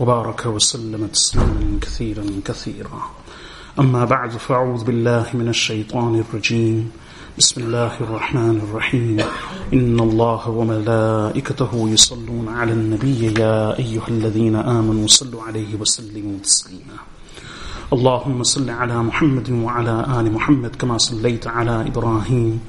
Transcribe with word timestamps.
وبارك 0.00 0.46
وسلم 0.46 1.06
تسليما 1.06 1.78
كثيرا 1.80 2.24
كثيرا. 2.44 3.10
أما 3.80 4.04
بعد 4.04 4.30
فأعوذ 4.30 4.84
بالله 4.84 5.26
من 5.34 5.48
الشيطان 5.48 6.24
الرجيم. 6.24 6.90
بسم 7.38 7.60
الله 7.60 7.92
الرحمن 8.00 8.56
الرحيم. 8.68 9.20
إن 9.72 10.00
الله 10.00 10.48
وملائكته 10.48 11.88
يصلون 11.88 12.48
على 12.48 12.72
النبي 12.72 13.40
يا 13.40 13.78
أيها 13.78 14.08
الذين 14.08 14.56
آمنوا 14.56 15.06
صلوا 15.06 15.42
عليه 15.42 15.76
وسلموا 15.80 16.38
تسليما. 16.44 16.98
اللهم 17.92 18.42
صل 18.42 18.70
على 18.70 19.02
محمد 19.02 19.50
وعلى 19.50 20.06
آل 20.20 20.32
محمد 20.32 20.76
كما 20.76 20.98
صليت 20.98 21.46
على 21.46 21.86
إبراهيم 21.86 22.60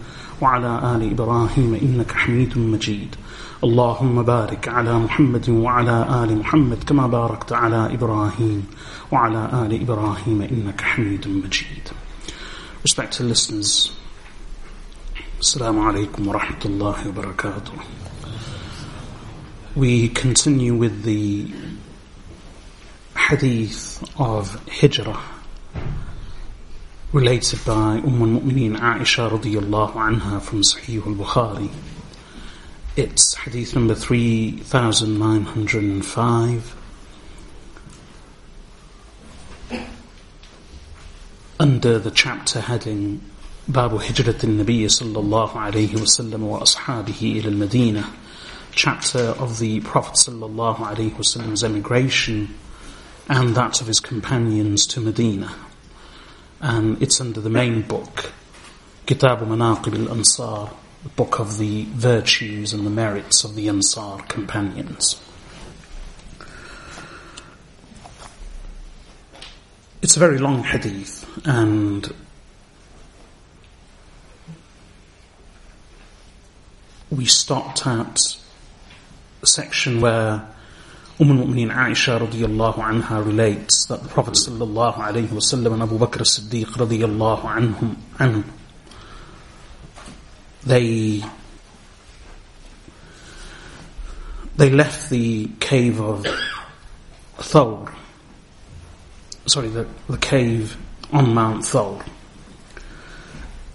وعلى 0.41 0.95
آل 0.95 1.11
إبراهيم 1.11 1.71
إنك 1.81 2.11
حميد 2.11 2.57
مجيد. 2.57 3.16
اللهم 3.63 4.23
بارك 4.23 4.67
على 4.67 4.99
محمد 4.99 5.49
وعلى 5.49 6.23
آل 6.23 6.38
محمد 6.38 6.84
كما 6.84 7.07
باركت 7.07 7.53
على 7.53 7.93
إبراهيم 7.93 8.66
وعلى 9.11 9.49
آل 9.66 9.81
إبراهيم 9.81 10.41
إنك 10.41 10.81
حميد 10.81 11.27
مجيد 11.27 11.89
Respected 12.83 13.25
listeners, 13.25 13.91
Assalamu 15.41 15.81
alaikum 15.91 16.25
wa 16.28 16.39
rahmatullahi 16.39 17.05
wa 17.08 17.22
barakatuh. 17.23 17.83
We 19.75 20.09
continue 20.09 20.75
with 20.75 21.03
the 21.03 21.52
hadith 23.16 24.03
of 24.19 24.63
Hijrah 24.67 25.19
related 27.11 27.66
by 27.66 27.97
Umm 28.05 28.22
al-Mu'mineen 28.22 28.78
Aisha 28.78 29.30
radiyallahu 29.31 29.94
anha 29.94 30.39
from 30.41 30.61
Sahih 30.61 31.05
al-Bukhari. 31.08 31.69
It's 32.98 33.34
hadith 33.36 33.76
number 33.76 33.94
3905. 33.94 36.76
Under 41.59 42.00
the 42.00 42.09
chapter 42.09 42.59
heading 42.59 43.22
Babu 43.68 44.00
Hijrat 44.00 44.44
al-Nabi 44.44 44.86
sallallahu 44.86 45.52
alayhi 45.52 45.90
wasallam 45.90 46.40
wa 46.40 46.62
ashabihi 46.62 47.36
ila 47.36 47.52
al-Madina 47.52 48.09
chapter 48.72 49.20
of 49.20 49.59
the 49.59 49.80
Prophet 49.81 50.16
sallallahu 50.16 50.78
alayhi 50.78 51.14
wasallam's 51.14 51.64
emigration 51.64 52.56
and 53.30 53.53
that 53.53 53.80
of 53.80 53.86
his 53.86 54.00
companions 54.00 54.88
to 54.88 55.00
Medina. 55.00 55.53
And 56.62 57.00
it's 57.00 57.22
under 57.22 57.42
the 57.42 57.52
main 57.52 57.84
book 57.84 58.31
Kitab 59.06 59.42
Manaqib 59.42 60.08
al-Ansar 60.08 60.72
book 61.16 61.40
of 61.40 61.58
the 61.58 61.86
virtues 61.92 62.73
and 62.73 62.86
the 62.86 62.90
merits 62.90 63.44
of 63.44 63.56
the 63.56 63.67
Ansar 63.70 64.20
companions. 64.28 65.22
It's 70.02 70.16
a 70.16 70.20
very 70.20 70.38
long 70.38 70.64
hadith 70.64 71.25
and 71.45 72.14
we 77.09 77.25
stopped 77.25 77.88
at 77.88 78.38
a 79.41 79.47
section 79.47 80.02
where 80.02 80.47
Umm 81.19 81.31
al-Mu'mineen 81.31 81.74
Aisha 81.74 82.19
radiyallahu 82.19 82.75
anha 82.75 83.25
relates 83.25 83.86
that 83.88 84.03
the 84.03 84.09
Prophet 84.09 84.36
sallallahu 84.36 84.96
alayhi 84.96 85.30
wasallam 85.30 85.74
and 85.74 85.84
Abu 85.84 85.97
Bakr 85.97 86.22
as-Siddiq 86.22 86.66
radiyallahu 86.66 87.41
anhum, 87.41 87.96
anhum 88.18 88.44
they 90.67 91.23
they 94.55 94.69
left 94.69 95.09
the 95.09 95.47
cave 95.59 96.00
of 96.00 96.25
Thawr 97.38 97.94
sorry 99.45 99.69
the, 99.69 99.88
the 100.09 100.17
cave 100.17 100.77
on 101.11 101.33
Mount 101.33 101.63
Thawr 101.63 102.03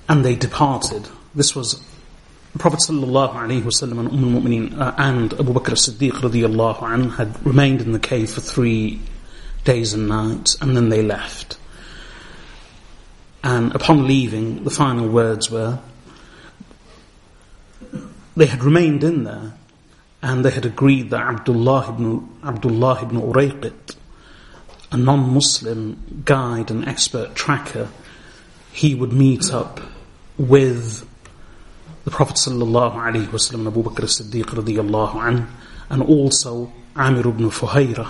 and 0.09 0.25
they 0.25 0.35
departed. 0.35 1.09
This 1.35 1.55
was 1.57 1.83
Prophet 2.59 2.81
sallallahu 2.87 3.33
alaihi 3.33 3.63
wasallam 3.63 4.01
and 4.01 4.11
Umm 4.11 4.79
uh, 4.79 4.95
and 4.99 5.33
Abu 5.33 5.55
Bakr 5.55 5.73
as-Siddiq 5.73 6.13
radiyallahu 6.13 7.17
had 7.17 7.47
remained 7.47 7.81
in 7.81 7.93
the 7.93 7.99
cave 7.99 8.31
for 8.31 8.43
three 8.43 9.01
days 9.65 9.95
and 9.95 10.09
nights 10.09 10.59
and 10.61 10.77
then 10.77 10.91
they 10.91 11.03
left. 11.03 11.57
And 13.43 13.75
upon 13.75 14.07
leaving, 14.07 14.65
the 14.65 14.71
final 14.71 15.09
words 15.09 15.51
were, 15.51 15.79
they 18.37 18.47
had 18.47 18.63
remained 18.65 19.05
in 19.05 19.25
there 19.25 19.55
and 20.23 20.45
they 20.45 20.51
had 20.51 20.65
agreed 20.65 21.11
that 21.11 21.21
Abdullah 21.21 21.89
ibn, 21.91 22.29
Abdullah 22.45 23.03
ibn 23.03 23.21
Urayqit, 23.21 23.97
a 24.93 24.97
non-Muslim 24.97 26.23
guide 26.25 26.71
and 26.71 26.87
expert 26.87 27.35
tracker, 27.35 27.89
he 28.73 28.95
would 28.95 29.13
meet 29.13 29.53
up 29.53 29.81
with 30.39 31.09
the 32.05 32.11
Prophet 32.11 32.37
sallallahu 32.37 32.95
alaihi 32.95 33.27
wasallam, 33.27 33.67
Abu 33.67 33.83
Bakr 33.83 34.05
radiyallahu 34.05 35.15
anhu, 35.15 35.47
and 35.91 36.03
also 36.03 36.73
Amir 36.95 37.29
ibn 37.29 37.51
Fuhayra, 37.51 38.09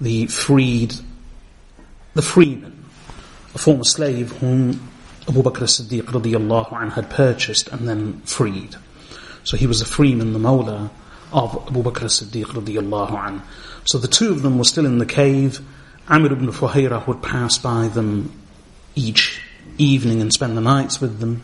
the 0.00 0.26
freed, 0.26 0.94
the 2.14 2.22
freeman, 2.22 2.84
a 3.54 3.58
former 3.58 3.84
slave 3.84 4.32
whom 4.38 4.88
Abu 5.28 5.42
Bakr 5.42 5.66
radiyallahu 5.66 6.70
anhu 6.70 6.92
had 6.92 7.10
purchased 7.10 7.68
and 7.68 7.88
then 7.88 8.20
freed. 8.22 8.76
So 9.44 9.56
he 9.56 9.66
was 9.66 9.80
a 9.80 9.86
freeman, 9.86 10.32
the 10.32 10.38
Mawla 10.38 10.90
of 11.32 11.64
Abu 11.68 11.82
Bakr 11.82 12.04
as-Siddiq 12.04 12.46
radiyallahu 12.46 13.10
anhu. 13.10 13.42
So 13.84 13.98
the 13.98 14.08
two 14.08 14.30
of 14.30 14.42
them 14.42 14.58
were 14.58 14.64
still 14.64 14.86
in 14.86 14.98
the 14.98 15.06
cave. 15.06 15.60
Amir 16.08 16.32
ibn 16.32 16.48
Fuhayra 16.48 17.06
would 17.06 17.22
pass 17.22 17.58
by 17.58 17.88
them 17.88 18.32
each 18.94 19.40
evening 19.78 20.20
and 20.20 20.32
spend 20.32 20.56
the 20.56 20.60
nights 20.60 21.00
with 21.00 21.18
them 21.20 21.42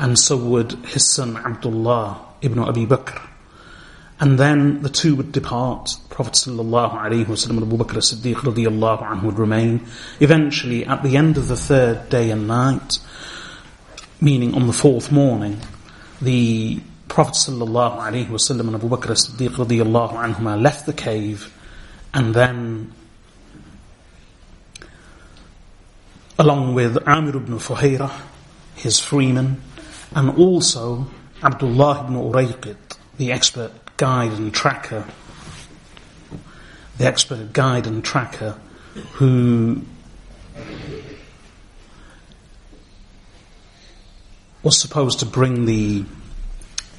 and 0.00 0.18
so 0.18 0.36
would 0.36 0.72
his 0.86 1.08
son 1.12 1.36
Abdullah 1.36 2.18
ibn 2.40 2.58
Abi 2.58 2.86
Bakr. 2.86 3.20
And 4.18 4.38
then 4.38 4.82
the 4.82 4.88
two 4.88 5.14
would 5.16 5.30
depart. 5.30 5.96
Prophet 6.08 6.34
sallallahu 6.34 6.92
alaihi 6.92 7.26
wasallam 7.26 7.62
and 7.62 7.72
Abu 7.72 7.76
Bakr 7.76 7.98
as-Siddiq 7.98 8.36
radiyallahu 8.36 9.02
anhu 9.02 9.24
would 9.24 9.38
remain. 9.38 9.86
Eventually, 10.20 10.86
at 10.86 11.02
the 11.02 11.16
end 11.18 11.36
of 11.36 11.48
the 11.48 11.56
third 11.56 12.08
day 12.08 12.30
and 12.30 12.48
night, 12.48 12.98
meaning 14.20 14.54
on 14.54 14.66
the 14.66 14.72
fourth 14.72 15.12
morning, 15.12 15.60
the 16.20 16.80
Prophet 17.10 17.34
wasallam 17.34 18.68
and 18.68 18.76
Abu 18.76 18.88
Bakr 18.88 19.10
radiyallahu 19.10 20.12
anhuma 20.12 20.62
left 20.62 20.86
the 20.86 20.92
cave, 20.92 21.52
and 22.14 22.32
then 22.34 22.92
along 26.38 26.74
with 26.74 26.96
Amir 27.08 27.36
ibn 27.36 27.58
Fuhayra, 27.58 28.12
his 28.76 29.00
freeman, 29.00 29.60
and 30.14 30.38
also 30.38 31.08
Abdullah 31.42 32.04
ibn 32.04 32.14
Urayqit, 32.14 32.96
the 33.16 33.32
expert 33.32 33.72
guide 33.96 34.30
and 34.30 34.54
tracker, 34.54 35.04
the 36.96 37.06
expert 37.06 37.52
guide 37.52 37.88
and 37.88 38.04
tracker 38.04 38.56
who 39.14 39.82
was 44.62 44.78
supposed 44.78 45.18
to 45.18 45.26
bring 45.26 45.64
the 45.64 46.04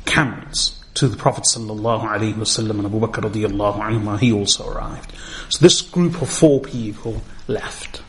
camels 0.05 0.85
to 0.95 1.09
the 1.09 1.17
Prophet 1.17 1.45
sallallahu 1.45 2.03
alaihi 2.05 2.35
wasallam 2.35 2.79
and 2.79 2.87
Abu 2.87 3.01
Bakr 3.01 3.31
radiyallahu 3.31 3.81
anhu, 3.81 4.19
he 4.19 4.33
also 4.33 4.69
arrived. 4.69 5.13
So 5.51 5.59
this 5.61 5.83
group 5.83 6.23
of 6.23 6.31
four 6.31 6.61
people 6.61 7.23
left. 7.49 8.03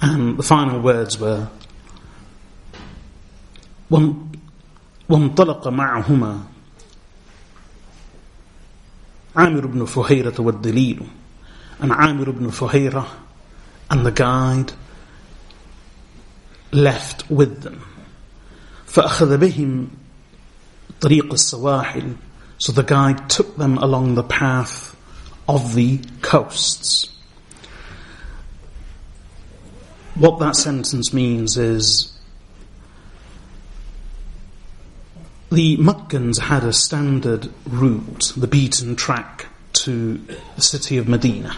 And 0.00 0.38
the 0.38 0.42
final 0.42 0.80
words 0.80 1.18
were, 1.18 1.48
وانطلق 5.08 5.68
معهما 5.68 6.40
عامر 9.36 9.66
بن 9.66 9.84
فهيرة 9.84 10.34
والدليل 10.40 11.06
and 11.78 11.92
Amir 11.92 12.30
ibn 12.30 12.50
Fuhayra 12.50 13.06
and 13.90 14.06
the 14.06 14.10
guide 14.10 14.72
left 16.72 17.30
with 17.30 17.62
them 17.62 17.82
فأخذ 18.86 19.36
بهم 19.36 19.88
طريق 21.01 21.31
السواحل. 21.31 22.15
So 22.57 22.71
the 22.71 22.83
guide 22.83 23.29
took 23.29 23.57
them 23.57 23.77
along 23.79 24.15
the 24.15 24.23
path 24.23 24.95
of 25.49 25.73
the 25.73 25.99
coasts. 26.21 27.09
What 30.15 30.39
that 30.39 30.55
sentence 30.55 31.11
means 31.11 31.57
is 31.57 32.15
the 35.51 35.77
Makkans 35.77 36.39
had 36.39 36.63
a 36.63 36.71
standard 36.71 37.49
route, 37.65 38.31
the 38.37 38.47
beaten 38.47 38.95
track 38.95 39.47
to 39.73 40.21
the 40.55 40.61
city 40.61 40.97
of 40.97 41.07
Medina. 41.07 41.57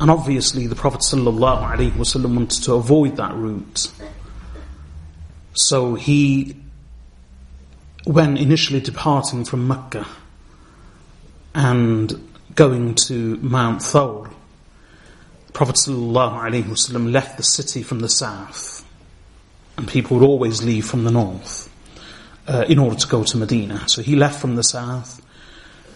And 0.00 0.10
obviously, 0.10 0.66
the 0.66 0.74
Prophet 0.74 1.04
wanted 1.12 2.62
to 2.62 2.72
avoid 2.74 3.16
that 3.18 3.34
route 3.34 3.92
so 5.54 5.94
he, 5.94 6.56
when 8.04 8.36
initially 8.36 8.80
departing 8.80 9.44
from 9.44 9.68
Mecca 9.68 10.06
and 11.54 12.30
going 12.54 12.94
to 13.06 13.36
Mount 13.36 13.80
Thawr, 13.80 14.30
Prophet 15.52 15.76
ﷺ 15.76 17.12
left 17.12 17.36
the 17.36 17.42
city 17.42 17.82
from 17.82 18.00
the 18.00 18.08
south, 18.08 18.86
and 19.76 19.86
people 19.86 20.18
would 20.18 20.26
always 20.26 20.62
leave 20.62 20.86
from 20.86 21.04
the 21.04 21.10
north 21.10 21.68
uh, 22.46 22.64
in 22.68 22.78
order 22.78 22.96
to 22.96 23.06
go 23.06 23.22
to 23.22 23.36
Medina. 23.36 23.86
So 23.86 24.02
he 24.02 24.16
left 24.16 24.40
from 24.40 24.56
the 24.56 24.62
south, 24.62 25.20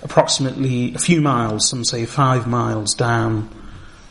approximately 0.03 0.95
a 0.95 0.99
few 0.99 1.23
miles, 1.23 1.69
some 1.69 1.85
say 1.85 2.05
five 2.05 2.47
miles 2.47 2.95
down 2.95 3.49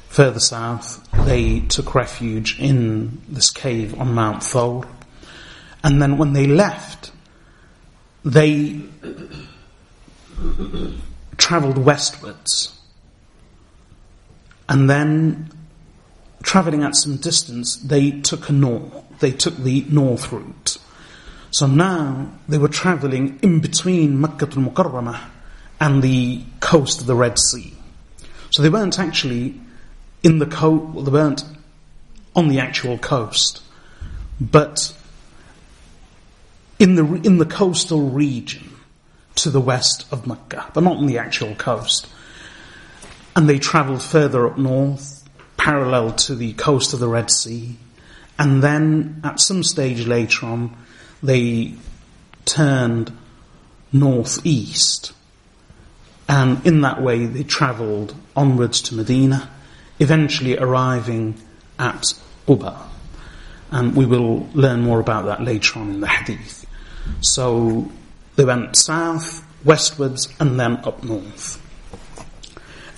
further 0.08 0.40
south. 0.40 1.08
They 1.26 1.60
took 1.60 1.94
refuge 1.94 2.60
in 2.60 3.22
this 3.28 3.52
cave 3.52 4.00
on 4.00 4.14
Mount 4.14 4.42
Thawr. 4.42 4.88
And 5.86 6.02
then 6.02 6.18
when 6.18 6.34
they 6.34 6.48
left, 6.48 7.12
they 8.26 8.82
travelled 11.38 11.78
westwards 11.78 12.76
and 14.68 14.90
then, 14.90 15.52
travelling 16.42 16.84
at 16.84 16.96
some 16.96 17.18
distance, 17.18 17.76
they 17.78 18.12
took 18.22 18.50
a 18.50 18.52
north. 18.52 18.92
They 19.20 19.32
took 19.32 19.56
the 19.58 19.86
north 19.90 20.32
route. 20.32 20.78
So 21.52 21.68
now 21.68 22.32
they 22.48 22.58
were 22.58 22.68
travelling 22.68 23.40
in 23.42 23.60
between 23.60 24.20
Makkah 24.20 24.48
al-Mukarramah 24.48 25.22
and 25.80 26.02
the 26.02 26.44
coast 26.60 27.02
of 27.02 27.08
the 27.08 27.16
Red 27.16 27.38
Sea. 27.40 27.74
So 28.50 28.62
they 28.62 28.70
weren't 28.70 29.00
actually 29.00 29.60
in 30.24 30.40
the 30.40 30.46
coast, 30.46 30.94
well, 30.94 31.04
they 31.04 31.12
weren't 31.12 31.44
on 32.36 32.50
the 32.50 32.60
actual 32.60 32.98
coast, 32.98 33.62
but 34.42 34.96
in 36.80 36.95
the, 36.95 37.06
in 37.24 37.38
the 37.38 37.45
coastal 37.45 38.10
region 38.10 38.72
to 39.36 39.50
the 39.50 39.62
west 39.62 40.06
of 40.12 40.27
Mecca, 40.27 40.72
but 40.74 40.83
not 40.83 40.98
on 40.98 41.07
the 41.07 41.18
actual 41.18 41.56
coast 41.56 42.07
and 43.36 43.50
they 43.50 43.60
travelled 43.60 44.01
further 44.01 44.48
up 44.48 44.57
north, 44.57 45.27
parallel 45.57 46.13
to 46.13 46.36
the 46.36 46.54
coast 46.54 46.94
of 46.94 47.00
the 47.00 47.07
Red 47.07 47.30
Sea, 47.30 47.75
and 48.39 48.63
then 48.63 49.22
at 49.24 49.39
some 49.39 49.63
stage 49.63 50.07
later 50.07 50.45
on, 50.45 50.75
they 51.22 51.74
turned 52.45 53.16
northeast, 53.92 55.12
and 56.30 56.66
in 56.66 56.81
that 56.81 57.01
way 57.01 57.25
they 57.25 57.44
travelled 57.44 58.16
onwards 58.36 58.81
to 58.81 58.95
Medina, 58.95 59.50
eventually 60.00 60.57
arriving 60.57 61.36
at 61.77 62.13
Quba. 62.48 62.77
And 63.72 63.95
we 63.95 64.06
will 64.06 64.48
learn 64.54 64.81
more 64.81 65.00
about 65.00 65.25
that 65.25 65.44
later 65.44 65.80
on 65.80 65.89
in 65.89 66.00
the 66.00 66.07
hadith. 66.07 66.65
So 67.21 67.91
they 68.37 68.45
went 68.45 68.77
south, 68.77 69.45
westwards, 69.65 70.29
and 70.41 70.59
then 70.59 70.77
up 70.85 71.03
north. 71.03 71.61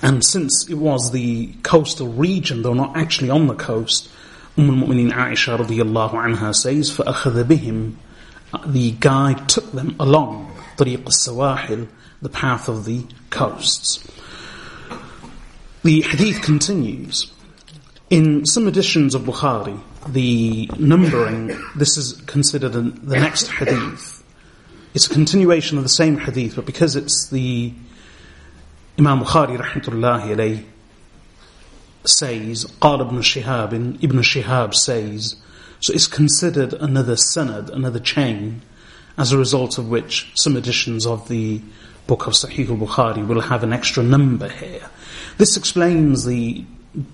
And 0.03 0.25
since 0.25 0.69
it 0.69 0.75
was 0.75 1.13
the 1.13 1.53
coastal 1.63 2.09
region, 2.09 2.63
though 2.63 2.75
not 2.75 2.97
actually 2.97 3.31
on 3.31 3.47
the 3.47 3.55
coast, 3.55 4.11
Umm 4.59 4.69
al-Mu'mineen 4.69 5.13
Aisha 5.13 5.57
radiallahu 5.57 6.13
anha 6.13 6.55
says, 6.55 6.91
فَأَخَذَ 6.91 7.45
بِهِمْ 7.45 7.95
The 8.67 8.91
guide 8.93 9.49
took 9.49 9.73
them 9.73 9.97
along 9.99 10.53
طريق 10.77 11.05
السواحل, 11.05 11.89
the 12.21 12.29
path 12.29 12.69
of 12.69 12.85
the 12.85 13.07
coasts. 13.31 14.05
The 15.83 16.03
hadith 16.03 16.43
continues. 16.43 17.33
In 18.11 18.45
some 18.47 18.69
editions 18.69 19.15
of 19.15 19.23
Bukhari, 19.23 19.81
the 20.09 20.71
numbering, 20.79 21.57
this 21.77 21.97
is 21.97 22.21
considered 22.27 22.71
the 22.71 23.17
next 23.19 23.49
hadith. 23.49 24.23
It's 24.95 25.07
a 25.07 25.11
continuation 25.13 25.79
of 25.79 25.85
the 25.85 25.91
same 25.91 26.19
hadith, 26.19 26.57
but 26.57 26.67
because 26.67 26.97
it's 26.97 27.29
the 27.31 27.73
Imam 28.99 29.21
Bukhari 29.21 29.57
rahmatullahi 29.59 30.35
alayhi 30.35 30.65
says, 32.05 32.65
قال 32.81 33.01
ibn 33.01 33.19
Shihab, 33.19 33.73
Ibn 34.03 34.19
Shihab 34.19 34.75
says, 34.75 35.37
so 35.81 35.93
it's 35.93 36.07
considered 36.07 36.75
another 36.75 37.15
sanad, 37.15 37.71
another 37.71 38.01
chain, 38.01 38.63
as 39.17 39.33
a 39.33 39.39
result 39.39 39.79
of 39.79 39.89
which 39.89 40.31
some 40.35 40.57
editions 40.57 41.07
of 41.07 41.29
the 41.29 41.61
book 42.07 42.27
of 42.27 42.35
Sahih 42.35 42.69
al-Bukhari 42.69 43.27
will 43.27 43.41
have 43.41 43.63
an 43.63 43.73
extra 43.73 44.03
number 44.03 44.49
here. 44.49 44.89
This 45.39 45.57
explains 45.57 46.25
the 46.25 46.65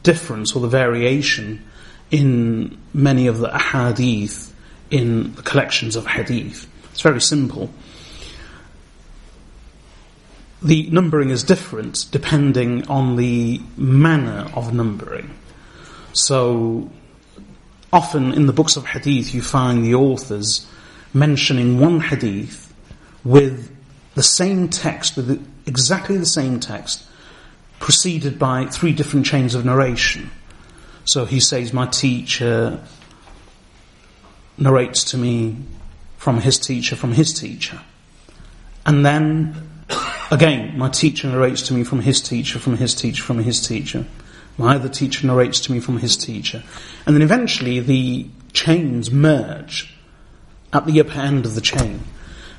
difference 0.02 0.54
or 0.54 0.60
the 0.60 0.68
variation 0.68 1.64
in 2.13 2.77
many 2.93 3.27
of 3.27 3.39
the 3.39 3.49
ahadith 3.49 4.51
in 4.89 5.33
the 5.35 5.41
collections 5.41 5.97
of 5.97 6.05
hadith. 6.05 6.65
It's 6.91 7.01
very 7.01 7.19
simple 7.19 7.69
the 10.63 10.89
numbering 10.89 11.29
is 11.29 11.43
different 11.43 12.05
depending 12.11 12.87
on 12.87 13.17
the 13.17 13.61
manner 13.75 14.49
of 14.55 14.73
numbering. 14.73 15.29
So, 16.13 16.89
often 17.91 18.33
in 18.33 18.47
the 18.47 18.53
books 18.53 18.77
of 18.77 18.85
hadith 18.85 19.33
you 19.33 19.41
find 19.41 19.83
the 19.83 19.95
authors 19.95 20.65
mentioning 21.13 21.79
one 21.79 21.99
hadith 21.99 22.73
with 23.23 23.75
the 24.15 24.23
same 24.23 24.69
text, 24.69 25.17
with 25.17 25.45
exactly 25.65 26.17
the 26.17 26.25
same 26.25 26.59
text, 26.59 27.05
preceded 27.79 28.39
by 28.39 28.65
three 28.65 28.93
different 28.93 29.25
chains 29.25 29.55
of 29.55 29.65
narration. 29.65 30.31
So 31.05 31.25
he 31.25 31.39
says, 31.39 31.73
My 31.73 31.87
teacher 31.87 32.83
narrates 34.57 35.03
to 35.05 35.17
me 35.17 35.57
from 36.17 36.41
his 36.41 36.57
teacher, 36.57 36.95
from 36.95 37.13
his 37.13 37.33
teacher. 37.33 37.81
And 38.85 39.05
then 39.05 39.69
Again, 40.33 40.75
my 40.79 40.89
teacher 40.89 41.27
narrates 41.27 41.61
to 41.63 41.75
me 41.75 41.83
from 41.83 42.01
his 42.01 42.19
teacher, 42.19 42.57
from 42.57 42.77
his 42.77 42.95
teacher, 42.95 43.21
from 43.21 43.37
his 43.37 43.65
teacher. 43.67 44.03
My 44.57 44.75
other 44.75 44.89
teacher 44.89 45.27
narrates 45.27 45.59
to 45.61 45.71
me 45.71 45.79
from 45.79 45.99
his 45.99 46.17
teacher. 46.17 46.63
And 47.05 47.15
then 47.15 47.21
eventually 47.21 47.79
the 47.79 48.27
chains 48.51 49.11
merge 49.11 49.93
at 50.71 50.87
the 50.87 50.99
upper 50.99 51.19
end 51.19 51.45
of 51.45 51.53
the 51.53 51.61
chain. 51.61 52.01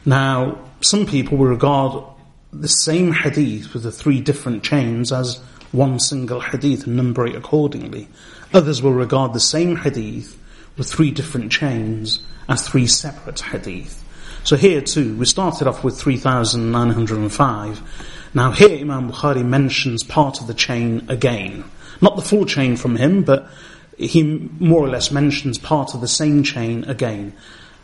Now, 0.06 0.58
some 0.82 1.04
people 1.04 1.36
will 1.36 1.48
regard 1.48 2.04
the 2.52 2.68
same 2.68 3.12
hadith 3.12 3.74
with 3.74 3.82
the 3.82 3.90
three 3.90 4.20
different 4.20 4.62
chains 4.62 5.10
as 5.10 5.40
one 5.74 5.98
single 5.98 6.40
hadith 6.40 6.86
and 6.86 6.96
number 6.96 7.26
it 7.26 7.34
accordingly. 7.34 8.08
Others 8.52 8.80
will 8.80 8.92
regard 8.92 9.32
the 9.32 9.40
same 9.40 9.76
hadith 9.76 10.38
with 10.76 10.88
three 10.88 11.10
different 11.10 11.50
chains 11.50 12.24
as 12.48 12.66
three 12.66 12.86
separate 12.86 13.40
hadith. 13.40 14.02
So 14.44 14.56
here 14.56 14.80
too, 14.80 15.16
we 15.16 15.26
started 15.26 15.66
off 15.66 15.82
with 15.82 15.98
3,905. 15.98 18.10
Now 18.34 18.52
here 18.52 18.78
Imam 18.78 19.10
Bukhari 19.10 19.44
mentions 19.44 20.02
part 20.02 20.40
of 20.40 20.46
the 20.46 20.54
chain 20.54 21.06
again. 21.08 21.64
Not 22.00 22.16
the 22.16 22.22
full 22.22 22.44
chain 22.44 22.76
from 22.76 22.96
him, 22.96 23.22
but 23.22 23.48
he 23.96 24.22
more 24.22 24.84
or 24.84 24.88
less 24.88 25.10
mentions 25.10 25.58
part 25.58 25.94
of 25.94 26.00
the 26.00 26.08
same 26.08 26.42
chain 26.42 26.84
again, 26.84 27.32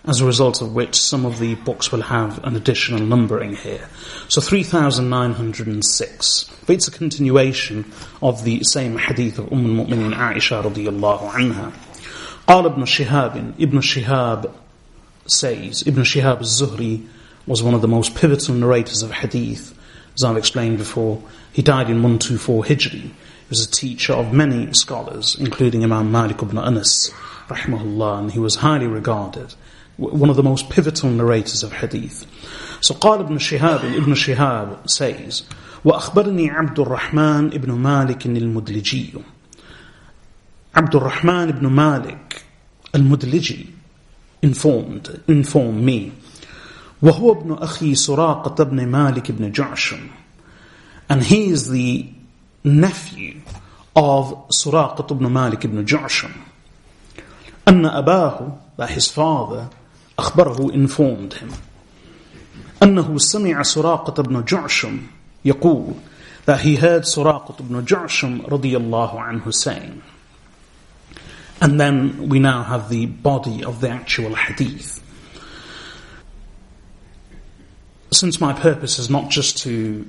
as 0.06 0.22
a 0.22 0.26
result 0.26 0.62
of 0.62 0.76
which 0.76 1.00
some 1.00 1.26
of 1.26 1.40
the 1.40 1.56
books 1.56 1.92
will 1.92 2.04
have 2.04 2.44
an 2.44 2.56
additional 2.56 3.00
numbering 3.00 3.56
here. 3.56 3.90
So 4.28 4.42
3,906. 4.42 6.44
But 6.66 6.76
it's 6.76 6.88
a 6.88 6.92
continuation 6.92 7.92
of 8.22 8.44
the 8.44 8.64
same 8.64 8.98
hadith 8.98 9.40
of 9.40 9.52
Umm 9.52 9.80
al-Mu'minin 9.80 10.14
Aisha 10.14 10.62
radiallahu 10.64 11.32
anha. 11.32 11.74
قال 12.48 12.66
ابن 12.66 12.86
شهاب 12.86 13.54
ابن 13.60 13.82
شهاب 13.82 14.52
says, 15.28 15.84
Ibn 15.86 16.04
Shihab 16.04 16.38
al-Zuhri 16.38 17.08
was 17.48 17.64
one 17.64 17.74
of 17.74 17.82
the 17.82 17.88
most 17.88 18.16
pivotal 18.16 18.56
narrators 18.56 19.02
of 19.02 19.12
hadith, 19.12 19.78
as 20.16 20.24
I've 20.24 20.38
explained 20.38 20.78
before. 20.78 21.22
He 21.52 21.62
died 21.62 21.90
in 21.90 22.04
124 22.04 22.64
Hijri. 22.64 23.02
He 23.02 23.14
was 23.50 23.66
a 23.66 23.72
teacher 23.72 24.14
of 24.14 24.34
many 24.34 24.72
scholars, 24.74 25.36
including 25.40 25.84
Imam 25.84 26.12
Malik 26.12 26.42
ibn 26.42 26.58
Anas, 26.58 27.12
rahimahullah, 27.48 28.20
and 28.20 28.32
he 28.32 28.40
was 28.40 28.56
highly 28.56 28.88
regarded. 28.88 29.54
One 30.00 30.30
of 30.30 30.36
the 30.36 30.44
most 30.44 30.70
pivotal 30.70 31.10
narrators 31.10 31.64
of 31.64 31.72
hadith. 31.74 32.26
So 32.82 32.94
قال 32.96 33.20
ابن 33.20 33.40
شهاب, 33.40 33.96
Ibn 33.98 34.14
Shihab 34.14 34.90
says, 34.90 35.44
وأخبرني 35.86 36.50
عبد 36.50 36.80
الرحمن 36.80 37.54
ابن 37.54 37.72
مالك 37.72 38.26
المدلجي 38.26 39.14
عبد 40.76 40.96
الرحمن 40.96 41.50
ابن 41.50 41.68
مالك 41.68 42.44
المدلجي 42.96 43.68
informed, 44.44 45.22
informed 45.28 45.84
me. 45.84 46.12
وهو 47.02 47.32
ابن 47.32 47.54
أخي 47.54 47.96
سراقة 47.96 48.64
بن 48.64 48.88
مالك 48.88 49.32
بن 49.32 49.52
جعشم. 49.52 50.10
And 51.10 51.24
he 51.24 51.50
is 51.50 51.70
the 51.70 52.08
nephew 52.64 53.42
of 53.96 54.50
Suraqat 54.50 55.12
ibn 55.12 55.32
Malik 55.32 55.66
ibn 55.66 55.86
Ju'sham. 55.86 56.32
أن 57.68 57.86
أباه, 57.86 58.58
that 58.78 58.90
his 58.90 59.10
father, 59.10 59.70
أخبره 60.20 60.74
informed 60.74 61.34
him. 61.34 61.52
أنه 62.84 63.18
سمع 63.18 63.64
سراقة 63.64 64.24
بن 64.24 64.44
جعشم 64.46 65.02
يقول 65.46 65.94
that 66.46 66.62
he 66.62 66.76
heard 66.76 67.04
سراقة 67.06 67.56
بن 67.60 67.86
جعشم 67.86 68.42
رضي 68.42 68.78
الله 68.78 69.20
عنه 69.20 69.52
saying 69.52 70.02
and 71.62 71.80
then 71.80 72.30
we 72.30 72.40
now 72.40 72.64
have 72.64 72.90
the 72.90 73.06
body 73.06 73.64
of 73.64 73.82
the 73.82 73.90
actual 73.90 74.36
hadith 74.36 75.02
since 78.12 78.40
my 78.40 78.54
purpose 78.54 79.00
is 79.00 79.10
not 79.10 79.30
just 79.30 79.58
to 79.60 80.06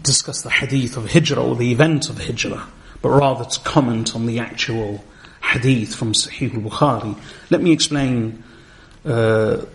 discuss 0.00 0.42
the 0.42 0.50
hadith 0.50 0.96
of 0.96 1.10
hijrah 1.10 1.42
or 1.42 1.56
the 1.56 1.72
event 1.72 2.10
of 2.10 2.18
hijrah 2.18 2.66
but 3.02 3.08
rather 3.08 3.44
to 3.44 3.60
comment 3.60 4.14
on 4.14 4.26
the 4.26 4.38
actual 4.38 5.02
hadith 5.42 5.94
from 5.94 6.12
Sahih 6.12 6.54
al-Bukhari 6.54 7.18
let 7.50 7.62
me 7.62 7.72
explain 7.72 8.44
uh, 9.05 9.65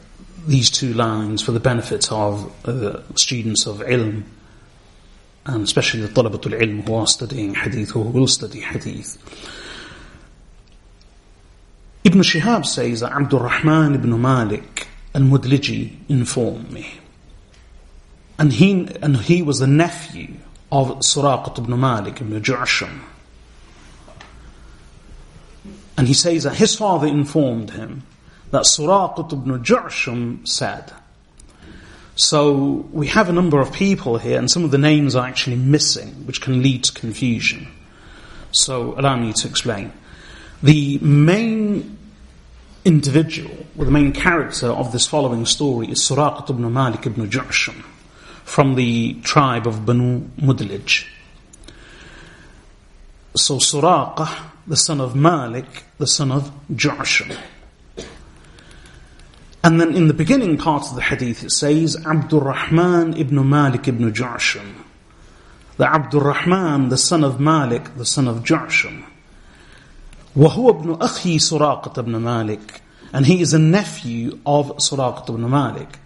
these 0.46 0.70
two 0.70 0.94
lines 0.94 1.42
for 1.42 1.52
the 1.52 1.60
benefit 1.60 2.10
of 2.10 2.66
uh, 2.66 3.00
students 3.14 3.66
of 3.66 3.78
ilm, 3.80 4.22
and 5.46 5.62
especially 5.64 6.00
the 6.00 6.08
talabatul 6.08 6.58
ilm 6.58 6.86
who 6.86 6.94
are 6.94 7.06
studying 7.06 7.54
hadith 7.54 7.94
or 7.94 8.04
who 8.04 8.10
will 8.10 8.28
study 8.28 8.60
hadith. 8.60 9.18
Ibn 12.04 12.20
Shihab 12.20 12.64
says 12.64 13.00
that 13.00 13.12
Abdul 13.12 13.40
Rahman 13.40 13.94
ibn 13.94 14.18
Malik 14.20 14.86
al-Mudliji 15.14 15.92
informed 16.08 16.70
me. 16.70 17.00
And 18.38 18.52
he, 18.52 18.88
and 19.02 19.16
he 19.16 19.42
was 19.42 19.58
the 19.58 19.66
nephew 19.66 20.34
of 20.70 20.88
Suraqat 21.00 21.58
ibn 21.58 21.78
Malik 21.78 22.20
ibn 22.20 22.40
Ju'sham. 22.40 23.00
And 25.98 26.06
he 26.06 26.14
says 26.14 26.44
that 26.44 26.54
his 26.54 26.76
father 26.76 27.08
informed 27.08 27.72
him 27.72 28.04
that 28.50 28.62
Suraqat 28.62 29.32
ibn 29.32 29.62
Ju'sham 29.62 30.46
said. 30.46 30.92
So 32.16 32.88
we 32.92 33.06
have 33.08 33.28
a 33.28 33.32
number 33.32 33.60
of 33.60 33.72
people 33.72 34.18
here, 34.18 34.38
and 34.38 34.50
some 34.50 34.64
of 34.64 34.70
the 34.70 34.78
names 34.78 35.14
are 35.14 35.26
actually 35.26 35.56
missing, 35.56 36.26
which 36.26 36.40
can 36.40 36.62
lead 36.62 36.84
to 36.84 36.92
confusion. 36.92 37.68
So 38.50 38.98
allow 38.98 39.16
me 39.16 39.32
to 39.34 39.48
explain. 39.48 39.92
The 40.62 40.98
main 40.98 41.96
individual, 42.84 43.66
or 43.76 43.84
the 43.84 43.90
main 43.90 44.12
character 44.12 44.68
of 44.68 44.90
this 44.92 45.06
following 45.06 45.46
story 45.46 45.88
is 45.90 46.00
Suraqat 46.00 46.50
ibn 46.50 46.72
Malik 46.72 47.06
ibn 47.06 47.28
Ju'sham, 47.30 47.84
from 48.44 48.74
the 48.74 49.14
tribe 49.22 49.66
of 49.66 49.84
Banu 49.84 50.22
Mudlij. 50.40 51.06
So 53.36 53.58
Suraqah, 53.58 54.36
the 54.66 54.76
son 54.76 55.00
of 55.00 55.14
Malik, 55.14 55.84
the 55.98 56.06
son 56.06 56.32
of 56.32 56.50
Ju'sham. 56.72 57.36
And 59.67 59.79
then 59.79 59.95
in 59.95 60.09
the 60.09 60.13
beginning 60.13 60.57
part 60.57 60.83
of 60.89 60.95
the 60.95 61.01
hadith 61.01 61.43
it 61.43 61.51
says 61.51 61.95
Abdul 62.05 62.41
Rahman 62.41 63.15
ibn 63.15 63.47
Malik 63.47 63.87
ibn 63.87 64.11
Ju'sham. 64.11 64.83
The 65.77 65.91
Abdul 65.91 66.21
Rahman, 66.21 66.89
the 66.89 66.97
son 66.97 67.23
of 67.23 67.39
Malik, 67.39 67.95
the 67.95 68.05
son 68.05 68.27
of 68.27 68.43
Ju'sham. 68.43 69.05
وهو 70.35 70.69
ابن 70.69 70.97
أخي 70.97 71.39
سراقة 71.39 71.97
ibn 71.97 72.21
Malik. 72.21 72.81
And 73.13 73.25
he 73.25 73.41
is 73.41 73.53
a 73.53 73.59
nephew 73.59 74.39
of 74.45 74.75
Suraqat 74.77 75.29
ibn 75.29 75.49
Malik. 75.49 75.99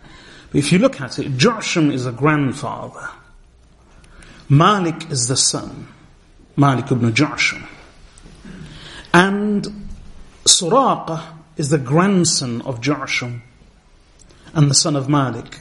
But 0.51 0.59
if 0.59 0.71
you 0.71 0.77
look 0.77 1.01
at 1.01 1.17
it, 1.17 1.37
Ju'sham 1.37 1.91
is 1.91 2.05
a 2.05 2.11
grandfather. 2.11 3.09
Malik 4.49 5.09
is 5.09 5.27
the 5.27 5.37
son. 5.37 5.87
Malik 6.55 6.91
ibn 6.91 7.11
Ju'sham. 7.11 7.65
And 9.13 9.89
Suraqah 10.45 11.23
is 11.55 11.69
the 11.69 11.77
grandson 11.77 12.61
of 12.61 12.81
Ju'sham 12.81 13.41
and 14.54 14.70
the 14.70 14.74
son 14.74 14.96
of 14.96 15.08
Malik. 15.08 15.60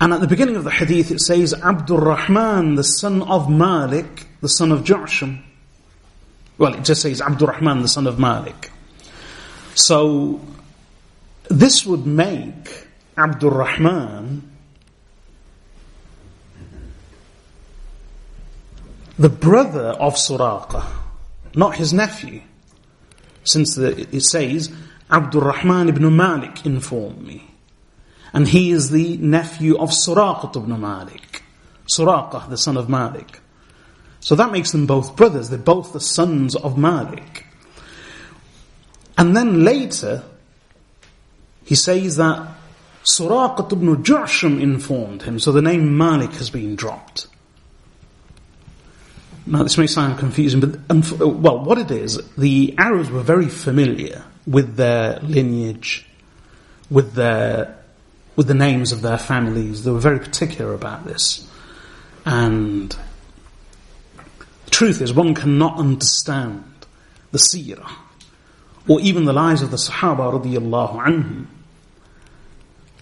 And 0.00 0.12
at 0.12 0.20
the 0.20 0.26
beginning 0.26 0.56
of 0.56 0.64
the 0.64 0.70
hadith 0.70 1.10
it 1.10 1.20
says 1.20 1.52
Abdul 1.52 1.98
Rahman, 1.98 2.74
the 2.74 2.84
son 2.84 3.22
of 3.22 3.50
Malik, 3.50 4.26
the 4.40 4.48
son 4.48 4.72
of 4.72 4.82
Ju'sham. 4.82 5.42
Well, 6.56 6.74
it 6.74 6.84
just 6.84 7.02
says 7.02 7.20
Abdul 7.20 7.48
Rahman, 7.48 7.82
the 7.82 7.88
son 7.88 8.06
of 8.06 8.18
Malik. 8.18 8.70
So 9.74 10.40
this 11.48 11.84
would 11.84 12.06
make 12.06 12.86
Abdul 13.16 13.50
Rahman 13.50 14.50
the 19.18 19.28
brother 19.28 19.88
of 19.88 20.14
Suraqa, 20.14 20.82
not 21.54 21.76
his 21.76 21.92
nephew 21.92 22.40
since 23.44 23.74
the, 23.74 24.08
it 24.14 24.22
says, 24.22 24.72
Abdul 25.10 25.42
Rahman 25.42 25.88
ibn 25.88 26.14
Malik 26.14 26.64
informed 26.64 27.22
me. 27.22 27.50
And 28.32 28.46
he 28.46 28.70
is 28.70 28.90
the 28.90 29.16
nephew 29.16 29.76
of 29.76 29.90
Suraqah 29.90 30.56
ibn 30.56 30.80
Malik. 30.80 31.42
Suraqah, 31.92 32.48
the 32.48 32.56
son 32.56 32.76
of 32.76 32.88
Malik. 32.88 33.40
So 34.20 34.36
that 34.36 34.52
makes 34.52 34.70
them 34.70 34.86
both 34.86 35.16
brothers. 35.16 35.48
They're 35.48 35.58
both 35.58 35.92
the 35.92 36.00
sons 36.00 36.54
of 36.54 36.78
Malik. 36.78 37.46
And 39.18 39.36
then 39.36 39.64
later, 39.64 40.22
he 41.64 41.74
says 41.74 42.16
that 42.16 42.46
Suraqah 43.04 43.72
ibn 43.72 44.02
Ju'sham 44.02 44.60
informed 44.60 45.22
him. 45.22 45.40
So 45.40 45.50
the 45.50 45.62
name 45.62 45.96
Malik 45.96 46.32
has 46.32 46.50
been 46.50 46.76
dropped. 46.76 47.26
Now, 49.46 49.64
this 49.64 49.78
may 49.78 49.88
sound 49.88 50.18
confusing, 50.18 50.60
but 50.60 50.78
um, 50.90 51.02
well, 51.42 51.64
what 51.64 51.78
it 51.78 51.90
is, 51.90 52.20
the 52.36 52.74
Arabs 52.78 53.10
were 53.10 53.22
very 53.22 53.48
familiar 53.48 54.22
with 54.46 54.76
their 54.76 55.18
lineage, 55.20 56.06
with 56.90 57.14
their 57.14 57.76
with 58.36 58.46
the 58.46 58.54
names 58.54 58.92
of 58.92 59.02
their 59.02 59.18
families. 59.18 59.84
They 59.84 59.90
were 59.90 59.98
very 59.98 60.18
particular 60.18 60.72
about 60.72 61.04
this, 61.04 61.46
and 62.24 62.96
the 64.64 64.70
truth 64.70 65.00
is, 65.00 65.12
one 65.12 65.34
cannot 65.34 65.78
understand 65.78 66.64
the 67.32 67.38
seerah 67.38 67.90
or 68.88 69.00
even 69.00 69.24
the 69.24 69.32
lives 69.32 69.62
of 69.62 69.70
the 69.70 69.76
Sahaba 69.76 70.32
radiallahu 70.32 71.04
anhum 71.04 71.46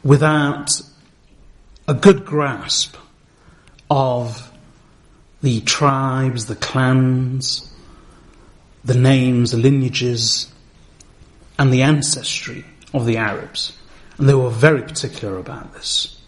without 0.02 0.80
a 1.86 1.94
good 1.94 2.24
grasp 2.24 2.96
of 3.90 4.52
the 5.40 5.60
tribes, 5.62 6.46
the 6.46 6.56
clans, 6.56 7.72
the 8.84 8.94
names, 8.94 9.52
the 9.52 9.56
lineages, 9.56 10.52
and 11.58 11.72
the 11.72 11.82
ancestry 11.82 12.64
of 12.94 13.06
the 13.06 13.16
Arabs. 13.16 13.76
And 14.16 14.28
they 14.28 14.34
were 14.34 14.50
very 14.50 14.82
particular 14.82 15.38
about 15.38 15.74
this. 15.74 16.20